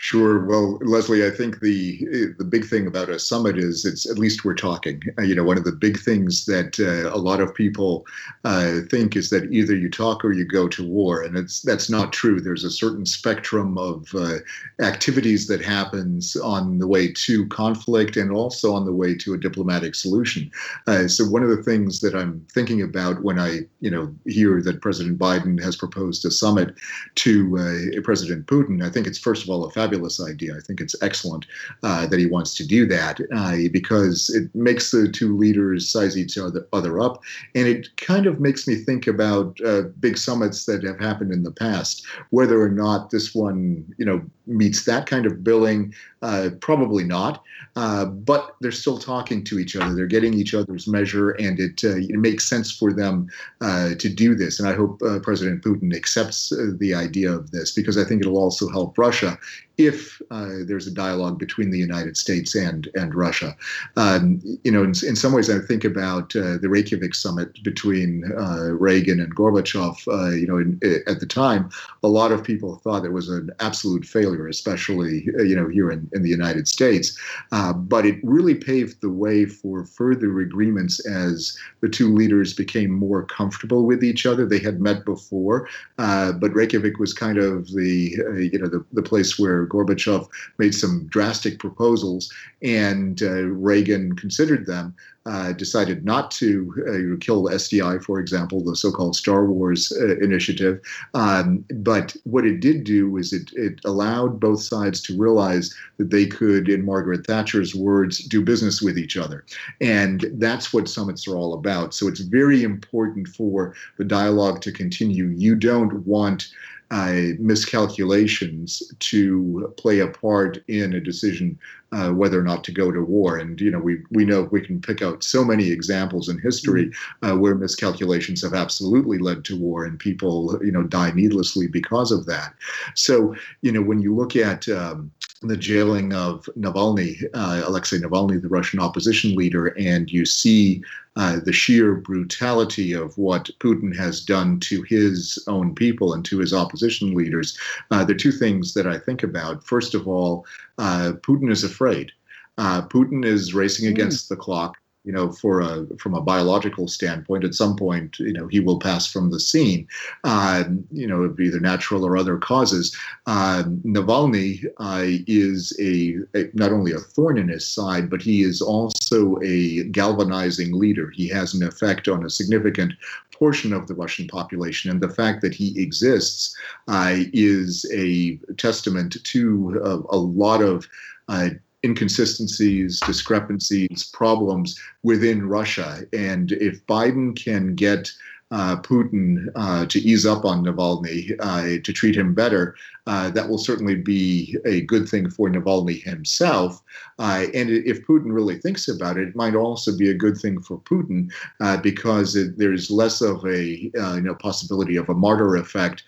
Sure. 0.03 0.47
Well, 0.47 0.79
Leslie, 0.81 1.27
I 1.27 1.31
think 1.31 1.61
the 1.61 2.33
the 2.39 2.45
big 2.45 2.65
thing 2.65 2.87
about 2.87 3.11
a 3.11 3.19
summit 3.19 3.59
is 3.59 3.85
it's 3.85 4.09
at 4.11 4.19
least 4.19 4.47
we're 4.47 4.55
talking. 4.55 5.03
Uh, 5.19 5.23
you 5.23 5.35
know, 5.35 5.45
one 5.45 5.59
of 5.59 5.65
the 5.65 5.73
big 5.73 6.01
things 6.01 6.47
that 6.47 6.81
uh, 6.81 7.15
a 7.15 7.21
lot 7.21 7.39
of 7.39 7.55
people 7.55 8.07
uh, 8.47 8.79
think 8.89 9.15
is 9.15 9.29
that 9.29 9.53
either 9.53 9.77
you 9.77 9.91
talk 9.91 10.25
or 10.25 10.33
you 10.33 10.47
go 10.47 10.69
to 10.69 10.89
war, 10.89 11.23
and 11.23 11.37
it's 11.37 11.61
that's 11.61 11.91
not 11.91 12.15
true. 12.15 12.41
There's 12.41 12.65
a 12.65 12.71
certain 12.71 13.05
spectrum 13.05 13.77
of 13.77 14.09
uh, 14.15 14.39
activities 14.81 15.49
that 15.49 15.61
happens 15.61 16.35
on 16.35 16.79
the 16.79 16.87
way 16.87 17.13
to 17.13 17.47
conflict 17.49 18.17
and 18.17 18.33
also 18.33 18.73
on 18.73 18.87
the 18.87 18.95
way 18.95 19.15
to 19.17 19.35
a 19.35 19.39
diplomatic 19.39 19.95
solution. 19.95 20.51
Uh, 20.87 21.09
so 21.09 21.27
one 21.27 21.43
of 21.43 21.51
the 21.51 21.63
things 21.63 22.01
that 22.01 22.15
I'm 22.15 22.41
thinking 22.55 22.81
about 22.81 23.23
when 23.23 23.39
I 23.39 23.69
you 23.81 23.91
know 23.91 24.15
hear 24.25 24.63
that 24.63 24.81
President 24.81 25.19
Biden 25.19 25.63
has 25.63 25.77
proposed 25.77 26.25
a 26.25 26.31
summit 26.31 26.75
to 27.17 27.59
uh, 27.59 28.01
President 28.03 28.47
Putin, 28.47 28.83
I 28.83 28.89
think 28.89 29.07
it's 29.07 29.19
first 29.19 29.45
of 29.45 29.51
all 29.51 29.67
a 29.67 29.71
fabulous 29.71 29.90
fabulous 29.91 30.21
idea. 30.21 30.57
I 30.57 30.61
think 30.61 30.81
it's 30.81 30.95
excellent 31.03 31.47
uh, 31.83 32.07
that 32.07 32.19
he 32.19 32.27
wants 32.27 32.55
to 32.55 32.67
do 32.67 32.87
that 32.87 33.21
uh, 33.35 33.57
because 33.73 34.31
it 34.31 34.55
makes 34.55 34.91
the 34.91 35.09
two 35.09 35.37
leaders 35.37 35.91
size 35.91 36.17
each 36.17 36.39
other, 36.39 36.67
other 36.73 37.01
up. 37.01 37.23
And 37.55 37.67
it 37.67 37.89
kind 37.97 38.27
of 38.27 38.41
makes 38.41 38.69
me 38.69 38.77
think 38.77 39.07
about 39.07 39.59
uh, 39.65 39.83
big 39.99 40.17
summits 40.17 40.67
that 40.67 40.85
have 40.85 41.01
happened 41.01 41.33
in 41.33 41.43
the 41.43 41.51
past, 41.51 42.07
whether 42.31 42.61
or 42.61 42.69
not 42.69 43.11
this 43.11 43.35
one, 43.35 43.85
you 43.99 44.05
know, 44.05 44.23
meets 44.47 44.85
that 44.85 45.07
kind 45.07 45.27
of 45.27 45.43
billing. 45.43 45.95
Uh, 46.23 46.51
probably 46.61 47.05
not. 47.05 47.43
Uh, 47.77 48.05
but 48.05 48.57
they're 48.61 48.73
still 48.73 48.99
talking 48.99 49.43
to 49.45 49.59
each 49.59 49.75
other. 49.77 49.95
They're 49.95 50.07
getting 50.07 50.35
each 50.35 50.55
other's 50.55 50.87
measure, 50.87 51.31
and 51.31 51.59
it, 51.59 51.83
uh, 51.85 51.97
it 51.97 52.19
makes 52.19 52.49
sense 52.49 52.71
for 52.71 52.93
them 52.93 53.29
to 53.61 54.09
do 54.09 54.35
this. 54.35 54.59
And 54.59 54.69
I 54.69 54.75
hope 54.75 55.01
President 55.23 55.65
Putin 55.65 55.95
accepts 55.95 56.53
the 56.79 56.95
idea 56.95 57.33
of 57.33 57.53
this 57.53 57.73
because 57.73 57.97
I 57.97 58.05
think 58.05 58.21
it'll 58.21 58.39
also 58.39 58.69
help 58.69 58.99
Russia 58.99 59.39
if 59.87 60.21
there's 60.31 60.87
a 60.87 60.95
dialogue 60.95 61.39
between 61.39 61.71
the 61.71 61.79
United 61.79 62.17
States 62.17 62.55
and 62.55 62.89
and 62.95 63.15
Russia. 63.15 63.57
Um, 63.97 64.41
you 64.65 64.71
know, 64.71 64.83
in, 64.83 64.91
in, 65.07 65.17
some 65.17 65.33
ways, 65.33 65.51
I 65.51 65.59
think 65.59 65.85
about 65.85 66.31
the 66.31 66.69
Reykjavik 66.69 67.15
summit 67.15 67.63
between 67.63 68.23
Reagan 68.71 69.21
and 69.21 69.35
Gorbachev. 69.35 69.97
you 70.41 70.47
know, 70.47 70.59
in, 70.59 70.81
at 71.07 71.21
the 71.21 71.27
time, 71.27 71.71
a 72.03 72.09
lot 72.09 72.33
of 72.33 72.45
people 72.45 72.77
thought 72.77 73.05
it 73.05 73.13
was 73.13 73.29
an 73.29 73.51
absolute 73.61 74.05
failure, 74.05 74.49
especially 74.49 75.25
you 75.39 75.55
know 75.55 75.69
here 75.69 75.91
in, 75.91 76.09
in 76.13 76.23
the 76.23 76.29
United 76.29 76.69
States. 76.69 77.19
Uh, 77.53 77.73
but 77.73 78.07
it 78.07 78.19
really 78.23 78.55
paved 78.55 79.01
the 79.01 79.11
way 79.11 79.45
for 79.45 79.85
further 79.85 80.41
agreements 80.41 81.05
as 81.07 81.57
the 81.81 81.89
two 81.89 82.13
leaders 82.13 82.55
became 82.55 82.91
more 82.91 83.25
comfortable 83.25 83.85
with 83.85 84.03
each 84.05 84.27
other. 84.27 84.47
They 84.47 84.59
had 84.59 84.81
met 84.81 85.05
before, 85.05 85.69
uh, 85.99 86.33
but 86.33 86.55
Reykjavik 86.55 86.99
was 86.99 87.13
kind 87.13 87.39
of 87.39 87.73
the 87.73 88.17
uh, 88.27 88.33
you 88.35 88.59
know 88.59 88.69
the, 88.69 88.85
the 88.93 89.03
place 89.03 89.39
where 89.39 89.67
Gorbachev 89.71 90.29
made 90.59 90.75
some 90.75 91.07
drastic 91.07 91.59
proposals, 91.59 92.33
and 92.63 93.23
uh, 93.23 93.45
Reagan 93.45 94.17
considered 94.17 94.67
them 94.67 94.95
uh, 95.27 95.53
decided 95.53 96.05
not 96.05 96.31
to 96.31 96.73
uh, 96.89 97.17
kill 97.21 97.45
SDI, 97.45 98.03
for 98.03 98.19
example, 98.19 98.65
the 98.65 98.75
so-called 98.75 99.15
Star 99.15 99.45
Wars 99.45 99.93
uh, 99.93 100.17
initiative. 100.19 100.81
Um, 101.13 101.65
but 101.75 102.17
what 102.25 102.47
it 102.47 102.61
did 102.61 102.85
do 102.85 103.11
was 103.11 103.33
it, 103.33 103.53
it 103.53 103.81
allowed 103.85 104.41
both 104.41 104.63
sides 104.63 105.03
to 105.03 105.19
realize 105.19 105.75
that 105.99 106.11
they 106.11 106.27
could, 106.27 106.69
in 106.69 106.87
Margaret 106.87 107.27
Thatcher's 107.27 107.75
words, 107.75 108.19
do 108.19 108.43
business 108.43 108.81
with 108.81 108.99
each 108.99 109.17
other. 109.17 109.45
And 109.81 110.25
that's 110.35 110.73
what 110.73 110.89
summits 110.89 111.29
are 111.29 111.37
all 111.37 111.53
about. 111.53 111.93
So 111.93 112.09
it's 112.09 112.21
very 112.21 112.63
important 112.63 113.29
for 113.29 113.75
the 113.99 114.05
dialogue 114.05 114.63
to 114.63 114.73
continue. 114.73 115.27
You 115.27 115.55
don't 115.55 116.07
want 116.07 116.49
uh, 116.91 117.37
miscalculations 117.39 118.83
to 118.99 119.73
play 119.77 120.01
a 120.01 120.09
part 120.09 120.59
in 120.69 120.95
a 120.95 121.01
decision 121.01 121.59
uh, 121.93 122.11
whether 122.11 122.39
or 122.39 122.43
not 122.43 122.63
to 122.65 122.73
go 122.73 122.91
to 122.91 123.03
war. 123.03 123.39
And 123.39 123.61
you 123.61 123.71
know, 123.71 123.79
we 123.79 123.99
we 124.11 124.25
know 124.25 124.49
we 124.51 124.61
can 124.61 124.81
pick 124.81 125.03
out 125.03 125.25
so 125.25 125.45
many 125.45 125.71
examples 125.71 126.29
in 126.29 126.39
history 126.39 126.87
mm-hmm. 126.87 127.27
uh, 127.27 127.37
where 127.37 127.55
miscalculations 127.55 128.43
have 128.43 128.55
absolutely 128.55 129.19
led 129.19 129.45
to 129.47 129.57
war, 129.57 129.85
and 129.85 129.99
people 129.99 130.59
you 130.65 130.73
know 130.73 130.83
die 130.83 131.11
needlessly 131.13 131.67
because 131.67 132.13
of 132.13 132.27
that. 132.27 132.55
So 132.95 133.35
you 133.63 133.73
know, 133.73 133.83
when 133.83 134.01
you 134.01 134.15
look 134.15 134.37
at 134.37 134.69
um, 134.69 135.11
the 135.43 135.57
jailing 135.57 136.13
of 136.13 136.49
Navalny, 136.57 137.25
uh, 137.35 137.63
Alexei 137.65 137.99
Navalny, 137.99 138.41
the 138.41 138.49
Russian 138.49 138.81
opposition 138.81 139.35
leader, 139.35 139.69
and 139.79 140.11
you 140.11 140.25
see 140.25 140.83
uh, 141.17 141.41
the 141.45 141.53
sheer 141.53 141.95
brutality 141.97 142.93
of 142.93 143.17
what 143.19 143.51
Putin 143.59 143.97
has 143.97 144.25
done 144.25 144.61
to 144.61 144.83
his 144.83 145.43
own 145.49 145.75
people 145.75 146.15
and 146.15 146.25
to 146.25 146.39
his 146.39 146.55
opposition 146.55 147.15
leaders. 147.15 147.59
Uh, 147.91 148.05
there 148.05 148.15
are 148.15 148.19
two 148.19 148.33
things 148.33 148.75
that 148.75 148.87
I 148.87 148.99
think 148.99 149.23
about. 149.23 149.65
First 149.65 149.95
of 149.95 150.07
all, 150.07 150.47
uh, 150.79 151.13
Putin 151.23 151.51
is 151.51 151.65
afraid. 151.65 152.13
Uh, 152.59 152.83
Putin 152.83 153.25
is 153.25 153.55
racing 153.55 153.89
mm. 153.89 153.93
against 153.93 154.29
the 154.29 154.37
clock 154.37 154.77
you 155.05 155.13
know, 155.13 155.33
for 155.33 155.61
a 155.61 155.87
from 155.99 156.15
a 156.15 156.21
biological 156.21 156.87
standpoint, 156.87 157.45
at 157.45 157.55
some 157.55 157.77
point, 157.77 158.19
you 158.19 158.33
know, 158.33 158.47
he 158.47 158.61
will 158.61 158.79
pass 158.79 159.07
from 159.07 159.31
the 159.31 159.41
scene, 159.41 159.89
uh, 160.25 160.65
you 160.93 161.07
know, 161.07 161.23
of 161.23 161.41
either 161.41 161.59
natural 161.59 162.05
or 162.05 162.17
other 162.17 162.37
causes. 162.37 162.95
Uh, 163.27 163.65
Navalny 163.85 164.65
uh, 164.79 165.05
is 165.27 165.77
a, 165.81 166.17
a, 166.39 166.51
not 166.53 166.73
only 166.73 166.93
a 166.93 166.99
thorn 166.99 167.39
in 167.39 167.49
his 167.49 167.67
side, 167.67 168.11
but 168.11 168.21
he 168.21 168.43
is 168.43 168.61
also 168.61 169.39
a 169.43 169.85
galvanizing 169.85 170.73
leader. 170.73 171.11
He 171.11 171.29
has 171.29 171.55
an 171.55 171.63
effect 171.63 172.07
on 172.09 172.25
a 172.25 172.31
significant 172.31 172.93
portion 173.33 173.73
of 173.73 173.87
the 173.87 173.95
Russian 173.95 174.29
population, 174.29 174.91
and 174.91 175.01
the 175.01 175.09
fact 175.09 175.41
that 175.41 175.55
he 175.55 175.81
exists 175.81 176.55
uh, 176.89 177.15
is 177.33 177.91
a 177.93 178.37
testament 178.59 179.17
to 179.25 179.81
a, 179.83 180.15
a 180.15 180.19
lot 180.19 180.61
of 180.61 180.87
uh, 181.29 181.51
inconsistencies, 181.85 183.01
discrepancies, 183.01 184.11
problems 184.13 184.79
within 185.03 185.49
Russia. 185.49 186.03
And 186.13 186.53
if 186.53 186.85
Biden 186.87 187.35
can 187.37 187.75
get 187.75 188.11
Putin 188.53 189.47
uh, 189.55 189.87
to 189.87 190.01
ease 190.01 190.27
up 190.27 190.45
on 190.45 190.65
Navalny, 190.65 191.37
uh, 191.39 191.81
to 191.83 191.93
treat 191.93 192.17
him 192.17 192.35
better, 192.35 192.75
uh, 193.07 193.31
that 193.31 193.49
will 193.49 193.59
certainly 193.59 193.95
be 193.95 194.57
a 194.65 194.81
good 194.83 195.09
thing 195.09 195.31
for 195.31 195.49
Navalny 195.49 196.03
himself. 196.03 196.83
Uh, 197.19 197.47
and 197.55 197.71
if 197.71 198.05
Putin 198.07 198.33
really 198.33 198.59
thinks 198.59 198.89
about 198.89 199.17
it, 199.17 199.29
it 199.29 199.37
might 199.37 199.55
also 199.55 199.97
be 199.97 200.11
a 200.11 200.15
good 200.15 200.37
thing 200.37 200.61
for 200.61 200.79
Putin 200.81 201.33
uh, 201.61 201.77
because 201.77 202.35
it, 202.35 202.59
there's 202.59 202.91
less 202.91 203.21
of 203.21 203.45
a 203.45 203.91
you 203.93 204.21
know 204.21 204.35
possibility 204.35 204.97
of 204.97 205.09
a 205.09 205.15
martyr 205.15 205.57
effect 205.57 206.03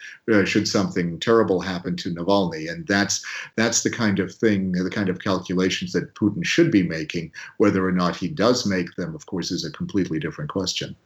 should 0.45 0.67
something 0.67 1.21
terrible 1.21 1.61
happen 1.61 1.97
to 1.97 2.15
Navalny. 2.15 2.71
And 2.71 2.87
that's 2.87 3.25
that's 3.57 3.83
the 3.83 3.91
kind 3.91 4.19
of 4.19 4.35
thing, 4.35 4.73
the 4.73 4.91
kind 4.91 5.09
of 5.09 5.21
calculations 5.21 5.93
that 5.93 6.15
Putin 6.15 6.45
should 6.45 6.71
be 6.71 6.83
making. 6.83 7.33
Whether 7.59 7.87
or 7.87 7.93
not 7.93 8.17
he 8.17 8.29
does 8.29 8.67
make 8.67 8.95
them, 8.97 9.15
of 9.15 9.27
course, 9.27 9.51
is 9.51 9.65
a 9.65 9.71
completely 9.71 10.19
different 10.19 10.51
question. 10.51 10.97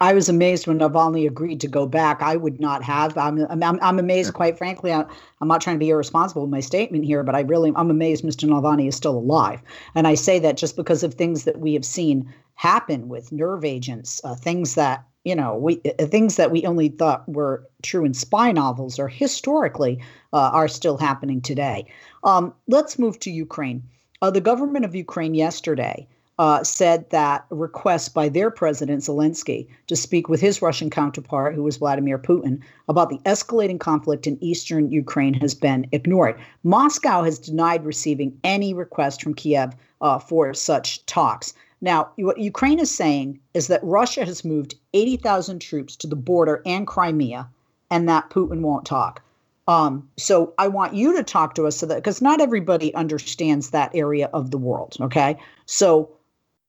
I 0.00 0.12
was 0.12 0.28
amazed 0.28 0.66
when 0.66 0.78
Navalny 0.78 1.26
agreed 1.26 1.60
to 1.60 1.68
go 1.68 1.86
back. 1.86 2.20
I 2.22 2.36
would 2.36 2.60
not 2.60 2.82
have. 2.82 3.16
I'm, 3.16 3.46
I'm, 3.48 3.78
I'm 3.80 3.98
amazed, 3.98 4.34
quite 4.34 4.58
frankly. 4.58 4.92
I, 4.92 5.00
am 5.40 5.48
not 5.48 5.60
trying 5.60 5.76
to 5.76 5.84
be 5.84 5.90
irresponsible 5.90 6.42
with 6.42 6.50
my 6.50 6.60
statement 6.60 7.04
here, 7.04 7.22
but 7.22 7.34
I 7.34 7.40
really, 7.40 7.72
I'm 7.76 7.90
amazed 7.90 8.24
Mr. 8.24 8.48
Navalny 8.48 8.88
is 8.88 8.96
still 8.96 9.16
alive. 9.16 9.62
And 9.94 10.06
I 10.06 10.14
say 10.14 10.38
that 10.40 10.56
just 10.56 10.76
because 10.76 11.02
of 11.02 11.14
things 11.14 11.44
that 11.44 11.60
we 11.60 11.74
have 11.74 11.84
seen 11.84 12.32
happen 12.54 13.08
with 13.08 13.32
nerve 13.32 13.64
agents, 13.64 14.20
uh, 14.24 14.34
things 14.34 14.74
that, 14.74 15.04
you 15.24 15.34
know, 15.34 15.56
we 15.56 15.80
uh, 15.98 16.06
things 16.06 16.36
that 16.36 16.50
we 16.50 16.64
only 16.66 16.88
thought 16.88 17.28
were 17.28 17.66
true 17.82 18.04
in 18.04 18.14
spy 18.14 18.52
novels 18.52 18.98
or 18.98 19.08
historically 19.08 20.00
uh, 20.32 20.50
are 20.52 20.68
still 20.68 20.98
happening 20.98 21.40
today. 21.40 21.86
Um, 22.24 22.52
let's 22.68 22.98
move 22.98 23.18
to 23.20 23.30
Ukraine. 23.30 23.82
Uh, 24.22 24.30
the 24.30 24.40
government 24.40 24.84
of 24.84 24.94
Ukraine 24.94 25.34
yesterday 25.34 26.06
uh, 26.38 26.64
said 26.64 27.08
that 27.10 27.46
a 27.50 27.54
request 27.54 28.12
by 28.12 28.28
their 28.28 28.50
president 28.50 29.02
Zelensky 29.02 29.68
to 29.86 29.94
speak 29.94 30.28
with 30.28 30.40
his 30.40 30.60
Russian 30.60 30.90
counterpart, 30.90 31.54
who 31.54 31.62
was 31.62 31.76
Vladimir 31.76 32.18
Putin, 32.18 32.60
about 32.88 33.08
the 33.08 33.18
escalating 33.18 33.78
conflict 33.78 34.26
in 34.26 34.42
eastern 34.42 34.90
Ukraine 34.90 35.34
has 35.34 35.54
been 35.54 35.86
ignored. 35.92 36.38
Moscow 36.64 37.22
has 37.22 37.38
denied 37.38 37.84
receiving 37.84 38.38
any 38.42 38.74
request 38.74 39.22
from 39.22 39.34
Kiev 39.34 39.74
uh, 40.00 40.18
for 40.18 40.52
such 40.54 41.04
talks. 41.06 41.54
Now, 41.80 42.08
what 42.16 42.38
Ukraine 42.38 42.80
is 42.80 42.90
saying 42.90 43.38
is 43.52 43.68
that 43.68 43.84
Russia 43.84 44.24
has 44.24 44.44
moved 44.44 44.74
80,000 44.94 45.60
troops 45.60 45.96
to 45.96 46.06
the 46.06 46.16
border 46.16 46.62
and 46.64 46.86
Crimea, 46.86 47.48
and 47.90 48.08
that 48.08 48.30
Putin 48.30 48.60
won't 48.60 48.86
talk. 48.86 49.22
Um, 49.66 50.08
so 50.18 50.52
I 50.58 50.68
want 50.68 50.94
you 50.94 51.16
to 51.16 51.22
talk 51.22 51.54
to 51.54 51.66
us 51.66 51.76
so 51.76 51.86
that 51.86 51.96
because 51.96 52.20
not 52.20 52.40
everybody 52.40 52.94
understands 52.94 53.70
that 53.70 53.90
area 53.94 54.28
of 54.32 54.50
the 54.50 54.58
world. 54.58 54.96
Okay, 55.00 55.38
so 55.66 56.10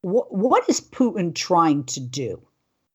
what 0.06 0.32
what 0.32 0.70
is 0.70 0.80
Putin 0.80 1.34
trying 1.34 1.84
to 1.86 2.00
do? 2.00 2.40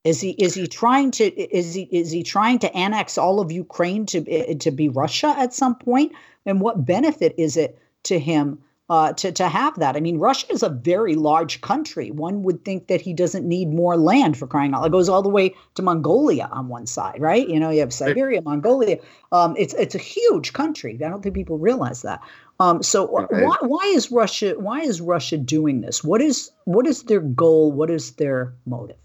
Is 0.05 0.21
he 0.21 0.31
is 0.31 0.55
he 0.55 0.69
trying 0.69 1.11
to 1.13 1.25
is 1.25 1.75
he 1.75 1.83
is 1.91 2.13
he 2.13 2.23
trying 2.23 2.61
to 2.61 2.73
annex 2.75 3.19
all 3.19 3.41
of 3.41 3.51
Ukraine 3.51 4.07
to 4.07 4.25
eh, 4.31 4.55
to 4.55 4.71
be 4.71 4.89
Russia 4.89 5.35
at 5.37 5.53
some 5.53 5.75
point? 5.75 6.13
And 6.47 6.61
what 6.61 6.87
benefit 6.87 7.35
is 7.37 7.57
it 7.57 7.79
to 8.05 8.21
him 8.21 8.61
uh, 8.91 9.13
to 9.13 9.31
to 9.31 9.49
have 9.49 9.79
that? 9.79 9.97
I 9.97 10.01
mean, 10.01 10.19
Russia 10.19 10.53
is 10.53 10.65
a 10.65 10.69
very 10.69 11.15
large 11.15 11.61
country. 11.61 12.11
One 12.11 12.43
would 12.43 12.65
think 12.65 12.89
that 12.89 13.01
he 13.01 13.15
doesn't 13.15 13.47
need 13.47 13.73
more 13.73 13.97
land 13.97 14.37
for 14.37 14.49
crying 14.49 14.75
out. 14.75 14.85
It 14.85 14.93
goes 14.93 15.09
all 15.09 15.23
the 15.23 15.29
way 15.29 15.55
to 15.77 15.83
Mongolia 15.83 16.49
on 16.51 16.69
one 16.69 16.87
side, 16.87 17.21
right? 17.21 17.49
You 17.49 17.61
know, 17.61 17.71
you 17.71 17.81
have 17.81 17.93
Siberia, 17.93 18.43
Mongolia. 18.43 18.99
Um, 19.31 19.55
it's 19.57 19.75
it's 19.75 19.95
a 19.95 19.99
huge 19.99 20.53
country. 20.53 20.99
I 21.03 21.09
don't 21.09 21.23
think 21.23 21.37
people 21.37 21.57
realize 21.57 22.03
that. 22.03 22.21
Um, 22.59 22.83
so 22.83 23.07
why, 23.07 23.57
why 23.63 23.85
is 23.87 24.11
Russia 24.11 24.55
why 24.59 24.81
is 24.81 25.01
Russia 25.01 25.39
doing 25.39 25.81
this? 25.81 26.03
What 26.03 26.21
is 26.21 26.51
what 26.65 26.87
is 26.87 27.05
their 27.05 27.21
goal? 27.21 27.71
What 27.71 27.91
is 27.91 28.13
their 28.13 28.53
motive? 28.67 28.97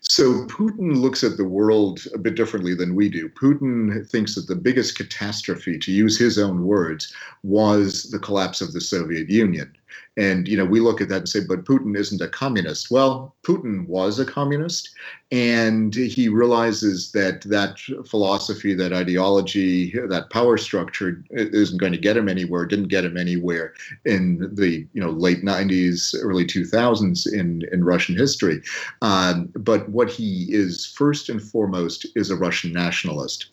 So 0.00 0.46
Putin 0.46 1.00
looks 1.00 1.24
at 1.24 1.36
the 1.36 1.44
world 1.44 2.00
a 2.14 2.18
bit 2.18 2.34
differently 2.34 2.74
than 2.74 2.94
we 2.94 3.08
do. 3.08 3.28
Putin 3.28 4.08
thinks 4.08 4.34
that 4.34 4.46
the 4.46 4.54
biggest 4.54 4.96
catastrophe, 4.96 5.78
to 5.78 5.90
use 5.92 6.18
his 6.18 6.38
own 6.38 6.64
words, 6.64 7.12
was 7.42 8.10
the 8.10 8.18
collapse 8.18 8.60
of 8.60 8.72
the 8.72 8.80
Soviet 8.80 9.28
Union. 9.28 9.74
And 10.16 10.46
you 10.46 10.56
know, 10.56 10.64
we 10.64 10.80
look 10.80 11.00
at 11.00 11.08
that 11.08 11.16
and 11.16 11.28
say, 11.28 11.40
but 11.46 11.64
Putin 11.64 11.96
isn't 11.96 12.20
a 12.20 12.28
communist. 12.28 12.90
Well, 12.90 13.34
Putin 13.42 13.86
was 13.88 14.18
a 14.18 14.24
communist, 14.24 14.90
and 15.32 15.92
he 15.94 16.28
realizes 16.28 17.10
that 17.12 17.42
that 17.42 17.80
philosophy, 18.06 18.74
that 18.74 18.92
ideology, 18.92 19.90
that 20.06 20.30
power 20.30 20.56
structure 20.56 21.24
isn't 21.30 21.78
going 21.78 21.92
to 21.92 21.98
get 21.98 22.16
him 22.16 22.28
anywhere. 22.28 22.64
Didn't 22.64 22.88
get 22.88 23.04
him 23.04 23.16
anywhere 23.16 23.74
in 24.04 24.48
the 24.54 24.86
you 24.92 25.00
know 25.00 25.10
late 25.10 25.42
'90s, 25.42 26.14
early 26.20 26.44
2000s 26.44 27.32
in 27.32 27.62
in 27.72 27.84
Russian 27.84 28.16
history. 28.16 28.62
Um, 29.02 29.50
but 29.54 29.88
what 29.88 30.10
he 30.10 30.46
is 30.50 30.86
first 30.86 31.28
and 31.28 31.42
foremost 31.42 32.06
is 32.14 32.30
a 32.30 32.36
Russian 32.36 32.72
nationalist. 32.72 33.46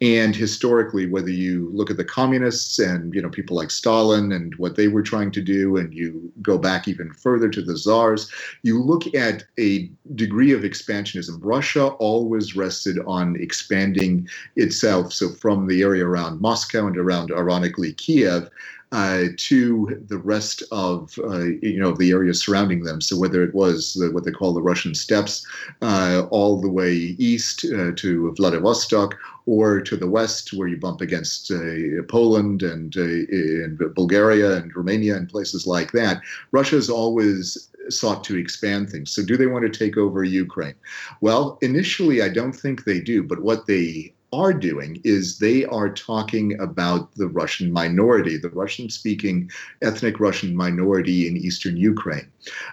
And 0.00 0.34
historically, 0.34 1.06
whether 1.06 1.30
you 1.30 1.70
look 1.72 1.90
at 1.90 1.96
the 1.96 2.04
communists 2.04 2.80
and 2.80 3.14
you 3.14 3.22
know 3.22 3.30
people 3.30 3.56
like 3.56 3.70
Stalin 3.70 4.32
and 4.32 4.54
what 4.56 4.74
they 4.74 4.88
were 4.88 5.02
trying 5.02 5.30
to 5.32 5.40
do, 5.40 5.76
and 5.76 5.94
you 5.94 6.07
go 6.42 6.58
back 6.58 6.88
even 6.88 7.12
further 7.12 7.48
to 7.48 7.62
the 7.62 7.76
czars, 7.76 8.30
you 8.62 8.82
look 8.82 9.14
at 9.14 9.44
a 9.58 9.90
degree 10.14 10.52
of 10.52 10.62
expansionism. 10.62 11.38
Russia 11.40 11.86
always 11.98 12.56
rested 12.56 12.98
on 13.06 13.36
expanding 13.36 14.28
itself. 14.56 15.12
So 15.12 15.30
from 15.30 15.66
the 15.66 15.82
area 15.82 16.06
around 16.06 16.40
Moscow 16.40 16.86
and 16.86 16.96
around, 16.96 17.32
ironically, 17.32 17.92
Kiev, 17.94 18.50
uh, 18.92 19.24
to 19.36 20.02
the 20.08 20.18
rest 20.18 20.62
of 20.72 21.18
uh, 21.24 21.44
you 21.62 21.78
know 21.78 21.92
the 21.92 22.10
areas 22.10 22.40
surrounding 22.40 22.84
them. 22.84 23.00
So 23.00 23.18
whether 23.18 23.42
it 23.42 23.54
was 23.54 23.94
the, 23.94 24.10
what 24.10 24.24
they 24.24 24.30
call 24.30 24.54
the 24.54 24.62
Russian 24.62 24.94
steppes, 24.94 25.46
uh, 25.82 26.26
all 26.30 26.60
the 26.60 26.70
way 26.70 26.92
east 27.18 27.66
uh, 27.66 27.92
to 27.96 28.34
Vladivostok, 28.36 29.14
or 29.48 29.80
to 29.80 29.96
the 29.96 30.10
west 30.10 30.52
where 30.52 30.68
you 30.68 30.76
bump 30.76 31.00
against 31.00 31.50
uh, 31.50 32.02
Poland 32.08 32.62
and, 32.62 32.94
uh, 32.98 33.02
and 33.02 33.78
Bulgaria 33.94 34.56
and 34.56 34.76
Romania 34.76 35.16
and 35.16 35.26
places 35.26 35.66
like 35.66 35.90
that, 35.92 36.20
Russia 36.52 36.76
has 36.76 36.90
always 36.90 37.70
sought 37.88 38.22
to 38.24 38.36
expand 38.36 38.90
things. 38.90 39.10
So, 39.10 39.24
do 39.24 39.38
they 39.38 39.46
want 39.46 39.64
to 39.64 39.78
take 39.78 39.96
over 39.96 40.22
Ukraine? 40.22 40.74
Well, 41.22 41.58
initially, 41.62 42.20
I 42.20 42.28
don't 42.28 42.52
think 42.52 42.84
they 42.84 43.00
do. 43.00 43.22
But 43.22 43.40
what 43.40 43.66
they 43.66 44.12
are 44.32 44.52
doing 44.52 45.00
is 45.04 45.38
they 45.38 45.64
are 45.64 45.88
talking 45.88 46.58
about 46.60 47.14
the 47.14 47.28
Russian 47.28 47.72
minority, 47.72 48.36
the 48.36 48.50
Russian 48.50 48.90
speaking 48.90 49.50
ethnic 49.80 50.20
Russian 50.20 50.54
minority 50.54 51.26
in 51.26 51.36
eastern 51.36 51.76
Ukraine. 51.76 52.28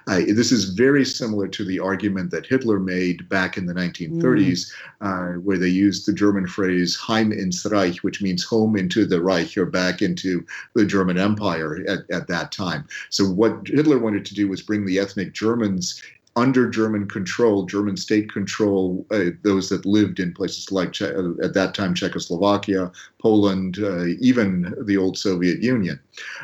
Uh, 0.07 0.21
this 0.27 0.51
is 0.51 0.65
very 0.65 1.05
similar 1.05 1.47
to 1.47 1.63
the 1.63 1.79
argument 1.79 2.31
that 2.31 2.45
Hitler 2.45 2.79
made 2.79 3.27
back 3.29 3.57
in 3.57 3.65
the 3.65 3.73
1930s, 3.73 4.19
mm. 4.21 4.71
uh, 5.01 5.39
where 5.39 5.57
they 5.57 5.69
used 5.69 6.05
the 6.05 6.13
German 6.13 6.45
phrase 6.47 6.95
Heim 6.95 7.31
ins 7.31 7.65
Reich, 7.65 7.97
which 7.99 8.21
means 8.21 8.43
home 8.43 8.75
into 8.75 9.05
the 9.05 9.21
Reich 9.21 9.57
or 9.57 9.65
back 9.65 10.01
into 10.01 10.45
the 10.73 10.85
German 10.85 11.17
Empire 11.17 11.83
at, 11.87 11.99
at 12.11 12.27
that 12.27 12.51
time. 12.51 12.85
So, 13.09 13.25
what 13.25 13.67
Hitler 13.67 13.99
wanted 13.99 14.25
to 14.25 14.35
do 14.35 14.47
was 14.47 14.61
bring 14.61 14.85
the 14.85 14.99
ethnic 14.99 15.33
Germans 15.33 16.01
under 16.37 16.69
German 16.69 17.07
control, 17.07 17.65
German 17.65 17.95
state 17.95 18.31
control, 18.31 19.05
uh, 19.11 19.25
those 19.43 19.69
that 19.69 19.85
lived 19.85 20.19
in 20.19 20.33
places 20.33 20.69
like 20.69 20.91
che- 20.91 21.13
uh, 21.13 21.31
at 21.41 21.53
that 21.53 21.73
time 21.73 21.93
Czechoslovakia, 21.93 22.91
Poland, 23.19 23.79
uh, 23.81 24.05
even 24.19 24.73
the 24.83 24.97
old 24.97 25.17
Soviet 25.17 25.63
Union. 25.63 25.97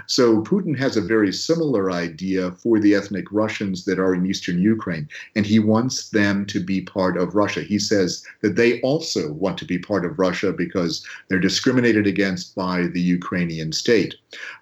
So 0.07 0.41
Putin 0.43 0.77
has 0.77 0.95
a 0.95 1.01
very 1.01 1.33
similar 1.33 1.91
idea 1.91 2.51
for 2.51 2.79
the 2.79 2.95
ethnic 2.95 3.25
Russians 3.31 3.83
that 3.85 3.99
are 3.99 4.15
in 4.15 4.25
eastern 4.25 4.59
Ukraine, 4.59 5.09
and 5.35 5.45
he 5.45 5.59
wants 5.59 6.09
them 6.09 6.45
to 6.47 6.63
be 6.63 6.81
part 6.81 7.17
of 7.17 7.35
Russia. 7.35 7.61
He 7.61 7.77
says 7.77 8.23
that 8.41 8.55
they 8.55 8.79
also 8.81 9.33
want 9.33 9.57
to 9.57 9.65
be 9.65 9.77
part 9.77 10.05
of 10.05 10.17
Russia 10.17 10.53
because 10.53 11.05
they're 11.27 11.39
discriminated 11.39 12.07
against 12.07 12.55
by 12.55 12.87
the 12.87 13.01
Ukrainian 13.01 13.73
state. 13.73 14.15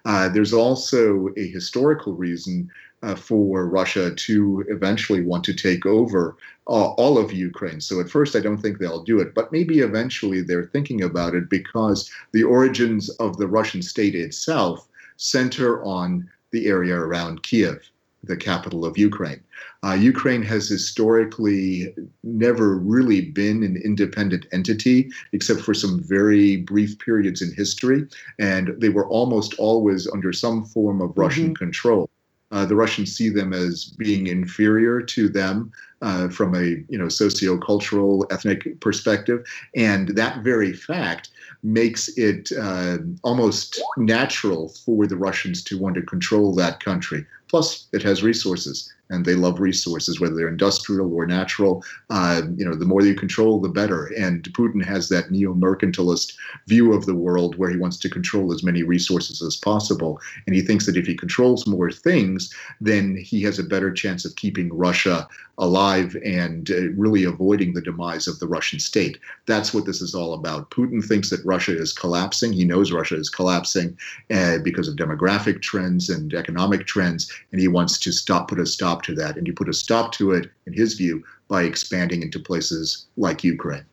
Uh, 0.04 0.28
there's 0.28 0.52
also 0.52 1.28
a 1.36 1.46
historical 1.46 2.14
reason 2.14 2.68
uh, 3.02 3.14
for 3.14 3.66
Russia 3.66 4.14
to 4.14 4.64
eventually 4.68 5.22
want 5.22 5.44
to 5.44 5.54
take 5.54 5.86
over 5.86 6.36
uh, 6.68 6.90
all 6.92 7.18
of 7.18 7.32
Ukraine. 7.32 7.80
So 7.80 8.00
at 8.00 8.10
first, 8.10 8.36
I 8.36 8.40
don't 8.40 8.58
think 8.58 8.78
they'll 8.78 9.02
do 9.02 9.20
it, 9.20 9.34
but 9.34 9.52
maybe 9.52 9.80
eventually 9.80 10.42
they're 10.42 10.66
thinking 10.66 11.02
about 11.02 11.34
it 11.34 11.48
because 11.48 12.10
the 12.32 12.44
origins 12.44 13.08
of 13.16 13.38
the 13.38 13.48
Russian 13.48 13.82
state 13.82 14.14
itself 14.14 14.86
center 15.16 15.82
on 15.84 16.28
the 16.50 16.66
area 16.66 16.94
around 16.94 17.42
Kiev, 17.42 17.90
the 18.24 18.36
capital 18.36 18.84
of 18.84 18.98
Ukraine. 18.98 19.40
Uh, 19.82 19.94
Ukraine 19.94 20.42
has 20.42 20.68
historically 20.68 21.94
never 22.22 22.76
really 22.76 23.22
been 23.22 23.62
an 23.62 23.76
independent 23.82 24.46
entity, 24.52 25.10
except 25.32 25.60
for 25.60 25.72
some 25.72 26.02
very 26.02 26.58
brief 26.58 26.98
periods 26.98 27.40
in 27.40 27.52
history, 27.54 28.06
and 28.38 28.74
they 28.78 28.90
were 28.90 29.08
almost 29.08 29.54
always 29.54 30.06
under 30.08 30.32
some 30.32 30.64
form 30.64 31.00
of 31.00 31.16
Russian 31.16 31.46
mm-hmm. 31.46 31.64
control. 31.64 32.10
Uh, 32.50 32.66
the 32.66 32.74
Russians 32.74 33.14
see 33.14 33.28
them 33.28 33.52
as 33.52 33.84
being 33.84 34.26
inferior 34.26 35.00
to 35.00 35.28
them 35.28 35.72
uh, 36.02 36.28
from 36.28 36.54
a 36.54 36.82
you 36.88 36.98
know 36.98 37.08
socio-cultural 37.08 38.26
ethnic 38.30 38.80
perspective, 38.80 39.46
and 39.76 40.08
that 40.16 40.42
very 40.42 40.72
fact 40.72 41.30
makes 41.62 42.08
it 42.16 42.50
uh, 42.58 42.98
almost 43.22 43.80
natural 43.96 44.70
for 44.70 45.06
the 45.06 45.16
Russians 45.16 45.62
to 45.64 45.78
want 45.78 45.94
to 45.96 46.02
control 46.02 46.54
that 46.54 46.82
country. 46.82 47.24
Plus, 47.48 47.86
it 47.92 48.02
has 48.02 48.22
resources 48.22 48.92
and 49.10 49.24
they 49.24 49.34
love 49.34 49.60
resources, 49.60 50.20
whether 50.20 50.34
they're 50.34 50.48
industrial 50.48 51.12
or 51.12 51.26
natural. 51.26 51.84
Uh, 52.08 52.42
you 52.56 52.64
know, 52.64 52.74
the 52.74 52.84
more 52.84 53.02
you 53.02 53.14
control, 53.14 53.60
the 53.60 53.68
better. 53.68 54.06
And 54.16 54.42
Putin 54.54 54.84
has 54.84 55.08
that 55.08 55.30
neo-mercantilist 55.30 56.32
view 56.66 56.92
of 56.92 57.06
the 57.06 57.14
world 57.14 57.56
where 57.58 57.70
he 57.70 57.76
wants 57.76 57.98
to 57.98 58.08
control 58.08 58.52
as 58.52 58.62
many 58.62 58.82
resources 58.82 59.42
as 59.42 59.56
possible, 59.56 60.20
and 60.46 60.54
he 60.54 60.62
thinks 60.62 60.86
that 60.86 60.96
if 60.96 61.06
he 61.06 61.14
controls 61.14 61.66
more 61.66 61.90
things, 61.90 62.54
then 62.80 63.16
he 63.16 63.42
has 63.42 63.58
a 63.58 63.64
better 63.64 63.92
chance 63.92 64.24
of 64.24 64.36
keeping 64.36 64.72
Russia 64.72 65.28
alive 65.58 66.16
and 66.24 66.70
uh, 66.70 66.88
really 66.96 67.24
avoiding 67.24 67.74
the 67.74 67.82
demise 67.82 68.26
of 68.26 68.38
the 68.38 68.48
Russian 68.48 68.80
state. 68.80 69.18
That's 69.46 69.74
what 69.74 69.84
this 69.84 70.00
is 70.00 70.14
all 70.14 70.32
about. 70.32 70.70
Putin 70.70 71.04
thinks 71.04 71.28
that 71.30 71.44
Russia 71.44 71.76
is 71.76 71.92
collapsing. 71.92 72.52
He 72.52 72.64
knows 72.64 72.92
Russia 72.92 73.16
is 73.16 73.28
collapsing 73.28 73.96
uh, 74.30 74.58
because 74.64 74.88
of 74.88 74.96
demographic 74.96 75.60
trends 75.60 76.08
and 76.08 76.32
economic 76.32 76.86
trends, 76.86 77.30
and 77.52 77.60
he 77.60 77.68
wants 77.68 77.98
to 77.98 78.10
stop, 78.10 78.48
put 78.48 78.58
a 78.58 78.64
stop 78.64 78.99
to 79.04 79.14
that. 79.14 79.36
And 79.36 79.46
you 79.46 79.52
put 79.52 79.68
a 79.68 79.72
stop 79.72 80.12
to 80.12 80.32
it, 80.32 80.50
in 80.66 80.72
his 80.72 80.94
view, 80.94 81.22
by 81.48 81.62
expanding 81.62 82.22
into 82.22 82.38
places 82.38 83.06
like 83.16 83.44
Ukraine. 83.44 83.84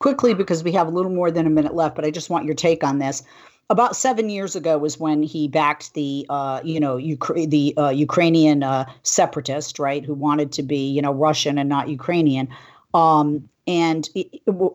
Quickly, 0.00 0.34
because 0.34 0.64
we 0.64 0.72
have 0.72 0.88
a 0.88 0.90
little 0.90 1.12
more 1.12 1.30
than 1.30 1.46
a 1.46 1.50
minute 1.50 1.74
left, 1.74 1.94
but 1.94 2.04
I 2.04 2.10
just 2.10 2.30
want 2.30 2.44
your 2.44 2.54
take 2.54 2.82
on 2.82 2.98
this. 2.98 3.22
About 3.70 3.96
seven 3.96 4.28
years 4.28 4.56
ago 4.56 4.76
was 4.76 4.98
when 4.98 5.22
he 5.22 5.48
backed 5.48 5.94
the, 5.94 6.26
uh, 6.28 6.60
you 6.64 6.80
know, 6.80 6.96
Ukra- 6.96 7.48
the 7.48 7.74
uh, 7.78 7.88
Ukrainian 7.88 8.62
uh, 8.62 8.84
separatist, 9.02 9.78
right, 9.78 10.04
who 10.04 10.14
wanted 10.14 10.52
to 10.52 10.62
be, 10.62 10.90
you 10.90 11.00
know, 11.00 11.12
Russian 11.12 11.56
and 11.56 11.68
not 11.68 11.88
Ukrainian. 11.88 12.48
Um, 12.92 13.48
and, 13.66 14.08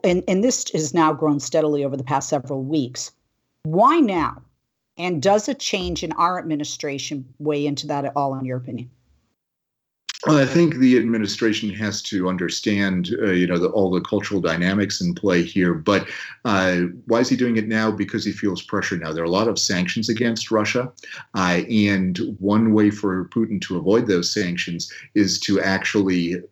and 0.02 0.24
and 0.26 0.42
this 0.42 0.64
has 0.72 0.94
now 0.94 1.12
grown 1.12 1.40
steadily 1.40 1.84
over 1.84 1.96
the 1.96 2.02
past 2.02 2.28
several 2.30 2.62
weeks. 2.62 3.12
Why 3.64 4.00
now? 4.00 4.42
And 4.96 5.22
does 5.22 5.48
a 5.48 5.54
change 5.54 6.02
in 6.02 6.10
our 6.12 6.38
administration 6.38 7.24
weigh 7.38 7.66
into 7.66 7.86
that 7.86 8.04
at 8.04 8.16
all, 8.16 8.34
in 8.34 8.44
your 8.44 8.56
opinion? 8.56 8.90
Well, 10.26 10.38
I 10.38 10.46
think 10.46 10.76
the 10.76 10.98
administration 10.98 11.70
has 11.74 12.02
to 12.02 12.28
understand, 12.28 13.10
uh, 13.22 13.30
you 13.30 13.46
know, 13.46 13.56
the, 13.56 13.68
all 13.68 13.88
the 13.88 14.00
cultural 14.00 14.40
dynamics 14.40 15.00
in 15.00 15.14
play 15.14 15.42
here. 15.42 15.74
But 15.74 16.08
uh, 16.44 16.78
why 17.06 17.20
is 17.20 17.28
he 17.28 17.36
doing 17.36 17.56
it 17.56 17.68
now? 17.68 17.92
Because 17.92 18.24
he 18.24 18.32
feels 18.32 18.60
pressure 18.60 18.96
now. 18.96 19.12
There 19.12 19.22
are 19.22 19.26
a 19.26 19.30
lot 19.30 19.46
of 19.46 19.60
sanctions 19.60 20.08
against 20.08 20.50
Russia, 20.50 20.92
uh, 21.36 21.60
and 21.70 22.18
one 22.40 22.72
way 22.72 22.90
for 22.90 23.26
Putin 23.26 23.60
to 23.62 23.78
avoid 23.78 24.08
those 24.08 24.34
sanctions 24.34 24.92
is 25.14 25.38
to 25.40 25.60
actually 25.60 26.42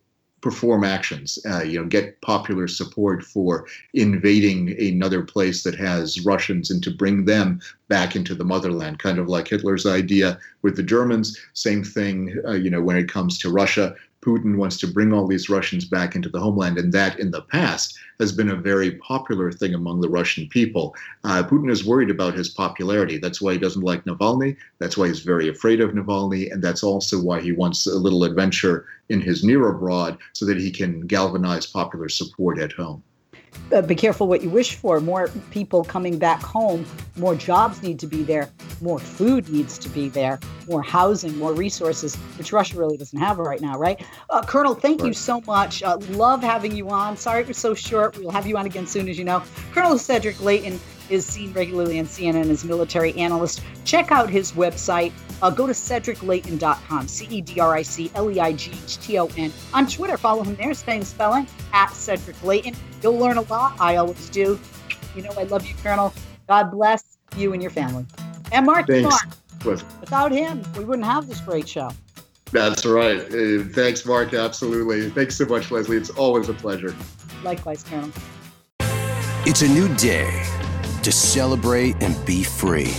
perform 0.41 0.83
actions, 0.83 1.39
uh, 1.49 1.63
you 1.63 1.79
know, 1.79 1.85
get 1.85 2.21
popular 2.21 2.67
support 2.67 3.23
for 3.23 3.65
invading 3.93 4.79
another 4.79 5.23
place 5.23 5.63
that 5.63 5.75
has 5.75 6.23
Russians 6.25 6.69
and 6.69 6.83
to 6.83 6.91
bring 6.91 7.25
them 7.25 7.59
back 7.87 8.15
into 8.15 8.35
the 8.35 8.45
motherland, 8.45 8.99
kind 8.99 9.17
of 9.17 9.27
like 9.27 9.47
Hitler's 9.47 9.85
idea 9.85 10.39
with 10.61 10.75
the 10.75 10.83
Germans. 10.83 11.37
Same 11.53 11.83
thing, 11.83 12.39
uh, 12.47 12.51
you 12.51 12.69
know, 12.69 12.81
when 12.81 12.97
it 12.97 13.11
comes 13.11 13.37
to 13.39 13.49
Russia. 13.49 13.95
Putin 14.27 14.57
wants 14.57 14.77
to 14.77 14.87
bring 14.87 15.13
all 15.13 15.25
these 15.25 15.49
Russians 15.49 15.85
back 15.85 16.13
into 16.13 16.27
the 16.27 16.41
homeland, 16.41 16.77
and 16.77 16.91
that 16.91 17.17
in 17.17 17.31
the 17.31 17.43
past 17.43 17.97
has 18.19 18.33
been 18.33 18.49
a 18.49 18.55
very 18.57 18.91
popular 18.91 19.53
thing 19.53 19.73
among 19.73 20.01
the 20.01 20.09
Russian 20.09 20.49
people. 20.49 20.93
Uh, 21.23 21.43
Putin 21.43 21.71
is 21.71 21.85
worried 21.85 22.09
about 22.09 22.33
his 22.33 22.49
popularity. 22.49 23.17
That's 23.17 23.41
why 23.41 23.53
he 23.53 23.59
doesn't 23.59 23.83
like 23.83 24.03
Navalny. 24.03 24.57
That's 24.79 24.97
why 24.97 25.07
he's 25.07 25.21
very 25.21 25.47
afraid 25.47 25.79
of 25.79 25.91
Navalny, 25.91 26.51
and 26.51 26.61
that's 26.61 26.83
also 26.83 27.21
why 27.21 27.39
he 27.39 27.53
wants 27.53 27.87
a 27.87 27.95
little 27.95 28.25
adventure 28.25 28.85
in 29.07 29.21
his 29.21 29.45
near 29.45 29.69
abroad 29.69 30.17
so 30.33 30.45
that 30.45 30.57
he 30.57 30.71
can 30.71 31.07
galvanize 31.07 31.65
popular 31.65 32.09
support 32.09 32.59
at 32.59 32.73
home 32.73 33.01
uh, 33.73 33.81
be 33.81 33.95
careful 33.95 34.27
what 34.27 34.41
you 34.41 34.49
wish 34.49 34.75
for. 34.75 34.99
More 34.99 35.29
people 35.51 35.83
coming 35.83 36.17
back 36.17 36.41
home, 36.41 36.85
more 37.17 37.35
jobs 37.35 37.81
need 37.81 37.99
to 37.99 38.07
be 38.07 38.23
there, 38.23 38.49
more 38.81 38.99
food 38.99 39.49
needs 39.49 39.77
to 39.79 39.89
be 39.89 40.09
there, 40.09 40.39
more 40.67 40.81
housing, 40.81 41.37
more 41.37 41.53
resources, 41.53 42.15
which 42.37 42.51
Russia 42.51 42.77
really 42.77 42.97
doesn't 42.97 43.19
have 43.19 43.37
right 43.37 43.61
now, 43.61 43.77
right? 43.77 44.01
Uh, 44.29 44.41
Colonel, 44.43 44.73
thank 44.73 45.03
you 45.03 45.13
so 45.13 45.41
much. 45.41 45.83
Uh, 45.83 45.97
love 46.11 46.41
having 46.41 46.75
you 46.75 46.89
on. 46.89 47.17
Sorry 47.17 47.41
it 47.41 47.47
was 47.47 47.57
so 47.57 47.73
short. 47.73 48.17
We'll 48.17 48.31
have 48.31 48.47
you 48.47 48.57
on 48.57 48.65
again 48.65 48.87
soon, 48.87 49.09
as 49.09 49.17
you 49.17 49.25
know. 49.25 49.43
Colonel 49.73 49.97
Cedric 49.97 50.41
Leighton 50.41 50.79
is 51.09 51.25
seen 51.25 51.53
regularly 51.53 51.99
on 51.99 52.05
CNN 52.05 52.49
as 52.49 52.63
military 52.63 53.13
analyst. 53.15 53.61
Check 53.85 54.11
out 54.11 54.29
his 54.29 54.51
website. 54.53 55.11
Uh, 55.41 55.49
go 55.49 55.67
to 55.67 55.73
cedricleighton.com, 55.73 57.07
C 57.07 57.25
E 57.29 57.41
D 57.41 57.59
R 57.59 57.75
I 57.75 57.81
C 57.81 58.11
L 58.15 58.31
E 58.31 58.39
I 58.39 58.53
G 58.53 58.71
H 58.71 58.97
T 58.97 59.19
O 59.19 59.29
N. 59.37 59.51
On 59.73 59.87
Twitter, 59.87 60.17
follow 60.17 60.43
him 60.43 60.55
there, 60.55 60.73
same 60.73 61.03
spelling, 61.03 61.47
at 61.73 61.91
Cedric 61.91 62.41
Leighton. 62.43 62.75
You'll 63.03 63.17
learn 63.17 63.37
a 63.37 63.41
lot. 63.41 63.79
I 63.79 63.97
always 63.97 64.29
do. 64.29 64.59
You 65.15 65.21
know, 65.21 65.31
I 65.37 65.43
love 65.43 65.65
you, 65.65 65.75
Colonel. 65.83 66.13
God 66.47 66.71
bless 66.71 67.17
you 67.35 67.53
and 67.53 67.61
your 67.61 67.71
family. 67.71 68.05
And 68.51 68.65
Mark 68.65 68.87
Thanks. 68.87 69.03
Mark. 69.03 69.81
Without 69.99 70.31
him, 70.31 70.63
we 70.77 70.85
wouldn't 70.85 71.05
have 71.05 71.27
this 71.27 71.41
great 71.41 71.67
show. 71.67 71.89
That's 72.51 72.85
right. 72.85 73.19
Uh, 73.19 73.63
thanks, 73.73 74.05
Mark. 74.05 74.33
Absolutely. 74.33 75.09
Thanks 75.09 75.35
so 75.35 75.45
much, 75.45 75.69
Leslie. 75.71 75.97
It's 75.97 76.11
always 76.11 76.47
a 76.47 76.53
pleasure. 76.53 76.95
Likewise, 77.43 77.83
Colonel. 77.83 78.11
It's 79.45 79.61
a 79.61 79.67
new 79.67 79.93
day 79.95 80.43
to 81.07 81.11
celebrate 81.13 81.95
and 82.03 82.13
be 82.25 82.43
free. 82.43 82.93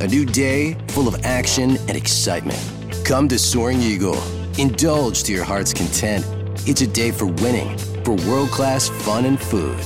A 0.00 0.06
new 0.06 0.26
day 0.26 0.76
full 0.88 1.08
of 1.08 1.24
action 1.24 1.78
and 1.88 1.96
excitement. 1.96 2.60
Come 3.06 3.26
to 3.28 3.38
Soaring 3.38 3.80
Eagle. 3.80 4.22
Indulge 4.58 5.22
to 5.22 5.32
your 5.32 5.44
heart's 5.44 5.72
content. 5.72 6.26
It's 6.68 6.82
a 6.82 6.86
day 6.86 7.10
for 7.10 7.24
winning, 7.24 7.78
for 8.04 8.16
world 8.28 8.50
class 8.50 8.90
fun 8.90 9.24
and 9.24 9.40
food. 9.40 9.78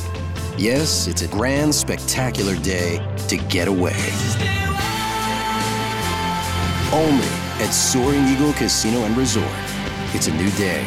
Yes, 0.58 1.06
it's 1.06 1.22
a 1.22 1.28
grand, 1.28 1.72
spectacular 1.72 2.56
day 2.56 2.98
to 3.28 3.36
get 3.36 3.68
away. 3.68 3.94
Only 6.92 7.30
at 7.62 7.70
Soaring 7.70 8.26
Eagle 8.26 8.54
Casino 8.54 9.04
and 9.04 9.16
Resort. 9.16 9.46
It's 10.14 10.26
a 10.26 10.34
new 10.34 10.50
day. 10.58 10.84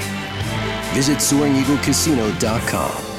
Visit 0.94 1.20
SoaringEagleCasino.com. 1.20 3.15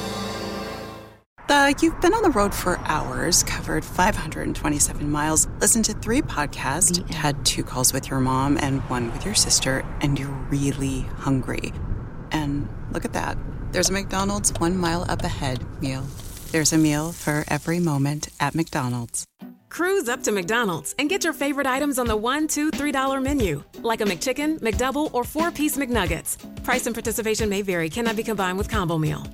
Uh, 1.48 1.72
you've 1.80 2.00
been 2.00 2.12
on 2.12 2.22
the 2.22 2.30
road 2.30 2.52
for 2.52 2.76
hours, 2.80 3.44
covered 3.44 3.84
527 3.84 5.08
miles, 5.08 5.46
listened 5.60 5.84
to 5.84 5.92
three 5.94 6.20
podcasts, 6.20 7.08
had 7.10 7.46
two 7.46 7.62
calls 7.62 7.92
with 7.92 8.10
your 8.10 8.18
mom 8.18 8.58
and 8.58 8.80
one 8.90 9.12
with 9.12 9.24
your 9.24 9.34
sister, 9.34 9.84
and 10.00 10.18
you're 10.18 10.28
really 10.50 11.02
hungry. 11.18 11.72
And 12.32 12.68
look 12.90 13.04
at 13.04 13.12
that. 13.12 13.38
There's 13.70 13.90
a 13.90 13.92
McDonald's 13.92 14.52
one 14.58 14.76
mile 14.76 15.06
up 15.08 15.22
ahead 15.22 15.64
meal. 15.80 16.04
There's 16.50 16.72
a 16.72 16.78
meal 16.78 17.12
for 17.12 17.44
every 17.46 17.78
moment 17.78 18.28
at 18.40 18.56
McDonald's. 18.56 19.24
Cruise 19.68 20.08
up 20.08 20.24
to 20.24 20.32
McDonald's 20.32 20.96
and 20.98 21.08
get 21.08 21.22
your 21.22 21.32
favorite 21.32 21.66
items 21.66 22.00
on 22.00 22.06
the 22.06 22.16
one, 22.16 22.48
two, 22.48 22.72
three 22.72 22.90
dollar 22.90 23.20
menu, 23.20 23.62
like 23.82 24.00
a 24.00 24.04
McChicken, 24.04 24.58
McDouble, 24.58 25.14
or 25.14 25.22
four 25.22 25.52
piece 25.52 25.76
McNuggets. 25.76 26.38
Price 26.64 26.86
and 26.86 26.94
participation 26.94 27.48
may 27.48 27.62
vary, 27.62 27.88
cannot 27.88 28.16
be 28.16 28.24
combined 28.24 28.58
with 28.58 28.68
combo 28.68 28.98
meal. 28.98 29.24